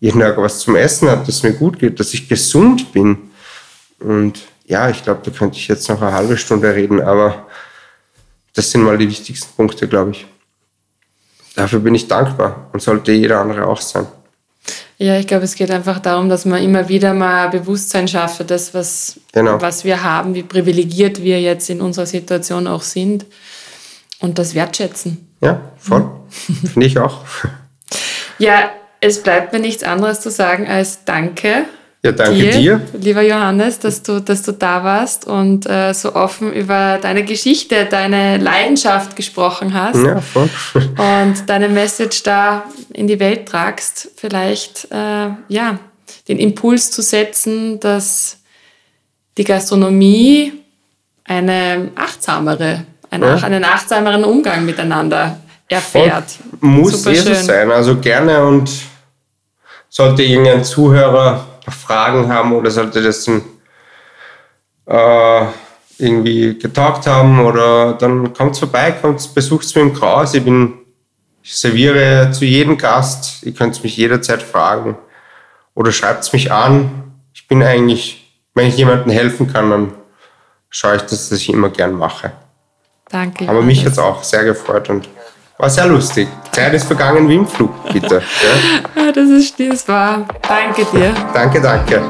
jeden 0.01 0.21
Tag 0.21 0.37
was 0.39 0.61
zum 0.61 0.77
Essen 0.77 1.09
habe, 1.09 1.21
dass 1.21 1.37
es 1.37 1.43
mir 1.43 1.53
gut 1.53 1.79
geht, 1.79 2.01
dass 2.01 2.15
ich 2.15 2.29
gesund 2.29 2.93
bin. 2.93 3.31
Und 4.01 4.41
ja, 4.65 4.89
ich 4.91 5.03
glaube, 5.03 5.21
da 5.25 5.31
könnte 5.31 5.57
ich 5.57 5.69
jetzt 5.69 5.89
noch 5.89 6.01
eine 6.03 6.13
halbe 6.13 6.37
Stunde 6.37 6.75
reden, 6.75 7.01
aber 7.01 7.47
das 8.55 8.71
sind 8.71 8.83
mal 8.83 8.99
die 8.99 9.09
wichtigsten 9.09 9.55
Punkte, 9.55 9.87
glaube 9.87 10.13
ich 10.13 10.27
dafür 11.55 11.81
bin 11.81 11.95
ich 11.95 12.09
dankbar 12.09 12.71
und 12.73 12.81
sollte 12.81 13.13
jeder 13.13 13.41
andere 13.41 13.67
auch 13.67 13.81
sein. 13.81 14.07
Ja, 14.99 15.19
ich 15.19 15.27
glaube, 15.27 15.45
es 15.45 15.55
geht 15.55 15.71
einfach 15.71 15.99
darum, 15.99 16.29
dass 16.29 16.45
man 16.45 16.63
immer 16.63 16.89
wieder 16.89 17.15
mal 17.15 17.49
Bewusstsein 17.49 18.07
schafft, 18.07 18.51
das, 18.51 18.75
was, 18.75 19.19
genau. 19.33 19.61
was 19.61 19.85
wir 19.85 20.03
haben, 20.03 20.35
wie 20.35 20.43
privilegiert 20.43 21.23
wir 21.23 21.41
jetzt 21.41 21.71
in 21.71 21.81
unserer 21.81 22.07
Situation 22.07 22.67
auch 22.67 22.83
sind 22.83 23.25
und 24.19 24.39
das 24.39 24.55
wertschätzen. 24.55 25.29
Ja, 25.41 25.73
voll. 25.79 26.03
Mhm. 26.49 26.67
Finde 26.69 26.87
ich 26.87 26.99
auch. 26.99 27.25
Ja, 28.39 28.71
es 29.01 29.23
bleibt 29.23 29.53
mir 29.53 29.61
nichts 29.61 29.83
anderes 29.83 30.21
zu 30.21 30.31
sagen 30.31 30.69
als 30.69 31.05
Danke 31.05 31.65
ja, 32.03 32.13
danke 32.13 32.35
dir, 32.35 32.53
dir, 32.53 32.81
lieber 32.99 33.23
Johannes, 33.23 33.79
dass 33.79 34.03
du, 34.03 34.21
dass 34.21 34.43
du 34.43 34.53
da 34.53 34.83
warst 34.85 35.27
und 35.27 35.67
äh, 35.67 35.93
so 35.93 36.15
offen 36.15 36.53
über 36.53 36.99
deine 37.01 37.25
Geschichte, 37.25 37.87
deine 37.91 38.39
Leidenschaft 38.39 39.17
gesprochen 39.17 39.75
hast. 39.75 40.03
Ja, 40.03 40.21
voll. 40.21 40.49
und 40.75 41.35
deine 41.47 41.69
Message 41.69 42.23
da 42.23 42.65
in 42.93 43.07
die 43.07 43.21
Welt 43.21 43.47
tragst. 43.47 44.11
Vielleicht, 44.17 44.89
äh, 44.91 45.29
ja, 45.49 45.79
den 46.29 46.39
Impuls 46.39 46.91
zu 46.91 47.03
setzen, 47.03 47.81
dass 47.81 48.39
die 49.37 49.45
Gastronomie 49.45 50.53
eine 51.25 51.91
achtsamere 51.97 52.85
einen, 53.11 53.25
ja. 53.25 53.45
einen 53.45 53.65
achtsameren 53.65 54.25
Umgang 54.25 54.65
miteinander 54.65 55.39
erfährt. 55.69 56.25
Und 56.61 56.63
muss 56.63 57.03
so 57.03 57.13
sein, 57.13 57.71
also 57.71 57.97
gerne 57.99 58.45
und 58.45 58.71
sollte 59.89 60.23
irgendein 60.23 60.65
Zuhörer 60.65 61.47
Fragen 61.71 62.33
haben 62.33 62.53
oder 62.53 62.71
sollte 62.71 63.03
das 63.03 63.27
äh, 64.87 65.47
irgendwie 65.99 66.59
getaugt 66.59 67.07
haben 67.07 67.45
oder 67.45 67.93
dann 67.95 68.33
kommt 68.33 68.57
vorbei, 68.57 68.93
kommt, 68.93 69.35
besucht 69.35 69.65
mich 69.65 69.77
im 69.77 69.95
Kraus. 69.95 70.35
Ich 70.35 70.45
bin, 70.45 70.75
ich 71.43 71.57
serviere 71.57 72.31
zu 72.33 72.45
jedem 72.45 72.79
Gast. 72.79 73.43
Ihr 73.45 73.53
könnt 73.53 73.83
mich 73.83 73.97
jederzeit 73.97 74.43
fragen 74.43 74.97
oder 75.75 75.93
schreibt 75.93 76.33
mich 76.33 76.51
an. 76.51 77.13
Ich 77.33 77.47
bin 77.47 77.63
eigentlich, 77.63 78.41
wenn 78.55 78.67
ich 78.67 78.77
jemandem 78.77 79.11
helfen 79.11 79.53
kann, 79.53 79.71
dann 79.71 79.93
schaue 80.69 80.97
ich, 80.97 81.03
dass 81.03 81.31
ich 81.31 81.49
immer 81.49 81.69
gern 81.69 81.93
mache. 81.93 82.33
Danke. 83.11 83.49
Aber 83.49 83.61
mich 83.63 83.85
hat 83.85 83.93
es 83.93 83.99
auch 83.99 84.23
sehr 84.23 84.45
gefreut 84.45 84.89
und 84.89 85.09
war 85.59 85.69
sehr 85.69 85.87
lustig. 85.87 86.29
Zeit 86.53 86.75
ist 86.75 86.85
vergangen 86.85 87.29
wie 87.29 87.37
im 87.37 87.47
Flug, 87.47 87.71
bitte. 87.93 88.23
Ja? 88.97 89.13
das 89.13 89.29
ist 89.29 89.59
das 89.59 89.87
war. 89.87 90.25
Danke 90.43 90.85
dir. 90.93 91.15
Danke, 91.33 91.61
danke. 91.61 92.03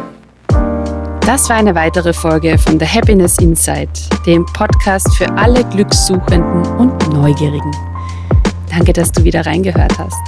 Das 1.21 1.49
war 1.49 1.57
eine 1.57 1.75
weitere 1.75 2.13
Folge 2.13 2.59
von 2.59 2.81
The 2.81 2.87
Happiness 2.87 3.39
Insight, 3.39 3.89
dem 4.27 4.45
Podcast 4.47 5.15
für 5.17 5.31
alle 5.37 5.63
Glückssuchenden 5.65 6.67
und 6.77 7.13
Neugierigen. 7.13 7.71
Danke, 8.71 8.93
dass 8.93 9.13
du 9.13 9.23
wieder 9.23 9.45
reingehört 9.45 9.97
hast. 9.99 10.19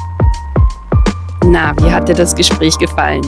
Na, 1.44 1.72
wie 1.80 1.90
hat 1.90 2.08
dir 2.08 2.14
das 2.14 2.34
Gespräch 2.34 2.78
gefallen? 2.78 3.22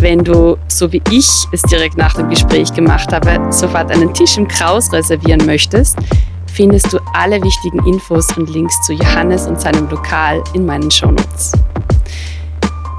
Wenn 0.00 0.22
du, 0.22 0.58
so 0.68 0.92
wie 0.92 1.02
ich 1.10 1.46
es 1.52 1.62
direkt 1.62 1.96
nach 1.96 2.14
dem 2.14 2.28
Gespräch 2.28 2.72
gemacht 2.72 3.12
habe, 3.12 3.38
sofort 3.50 3.90
einen 3.90 4.12
Tisch 4.12 4.36
im 4.36 4.46
Kraus 4.46 4.92
reservieren 4.92 5.44
möchtest, 5.46 5.96
findest 6.48 6.92
du 6.92 6.98
alle 7.14 7.42
wichtigen 7.42 7.86
Infos 7.86 8.36
und 8.36 8.50
Links 8.50 8.80
zu 8.82 8.92
Johannes 8.92 9.46
und 9.46 9.60
seinem 9.60 9.88
Lokal 9.88 10.42
in 10.54 10.66
meinen 10.66 10.90
Shownotes. 10.90 11.52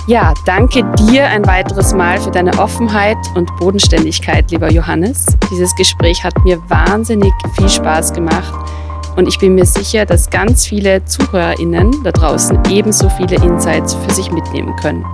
Ja, 0.07 0.33
danke 0.45 0.83
dir 0.97 1.25
ein 1.27 1.45
weiteres 1.45 1.93
Mal 1.93 2.19
für 2.19 2.31
deine 2.31 2.57
Offenheit 2.57 3.17
und 3.35 3.55
Bodenständigkeit, 3.57 4.49
lieber 4.49 4.71
Johannes. 4.71 5.27
Dieses 5.51 5.75
Gespräch 5.75 6.23
hat 6.23 6.33
mir 6.43 6.57
wahnsinnig 6.67 7.31
viel 7.55 7.69
Spaß 7.69 8.13
gemacht 8.13 8.53
und 9.17 9.27
ich 9.27 9.37
bin 9.37 9.53
mir 9.53 9.65
sicher, 9.65 10.05
dass 10.05 10.29
ganz 10.29 10.65
viele 10.65 11.05
ZuhörerInnen 11.05 12.03
da 12.03 12.11
draußen 12.11 12.57
ebenso 12.69 13.09
viele 13.09 13.35
Insights 13.35 13.93
für 13.93 14.13
sich 14.13 14.31
mitnehmen 14.31 14.75
können. 14.77 15.05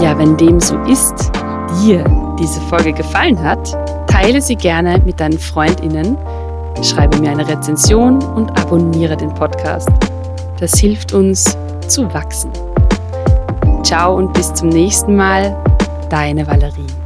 Ja, 0.00 0.18
wenn 0.18 0.36
dem 0.36 0.60
so 0.60 0.76
ist, 0.82 1.30
dir 1.82 2.04
diese 2.38 2.60
Folge 2.62 2.92
gefallen 2.92 3.42
hat, 3.42 3.76
teile 4.20 4.42
sie 4.42 4.56
gerne 4.56 5.00
mit 5.06 5.18
deinen 5.18 5.38
FreundInnen 5.38 6.16
schreibe 6.82 7.18
mir 7.18 7.30
eine 7.30 7.46
Rezension 7.46 8.22
und 8.22 8.50
abonniere 8.58 9.16
den 9.16 9.32
Podcast. 9.34 9.88
Das 10.58 10.78
hilft 10.78 11.12
uns 11.12 11.56
zu 11.88 12.12
wachsen. 12.12 12.50
Ciao 13.82 14.16
und 14.16 14.32
bis 14.34 14.52
zum 14.54 14.68
nächsten 14.68 15.16
Mal, 15.16 15.56
deine 16.10 16.46
Valerie. 16.46 16.99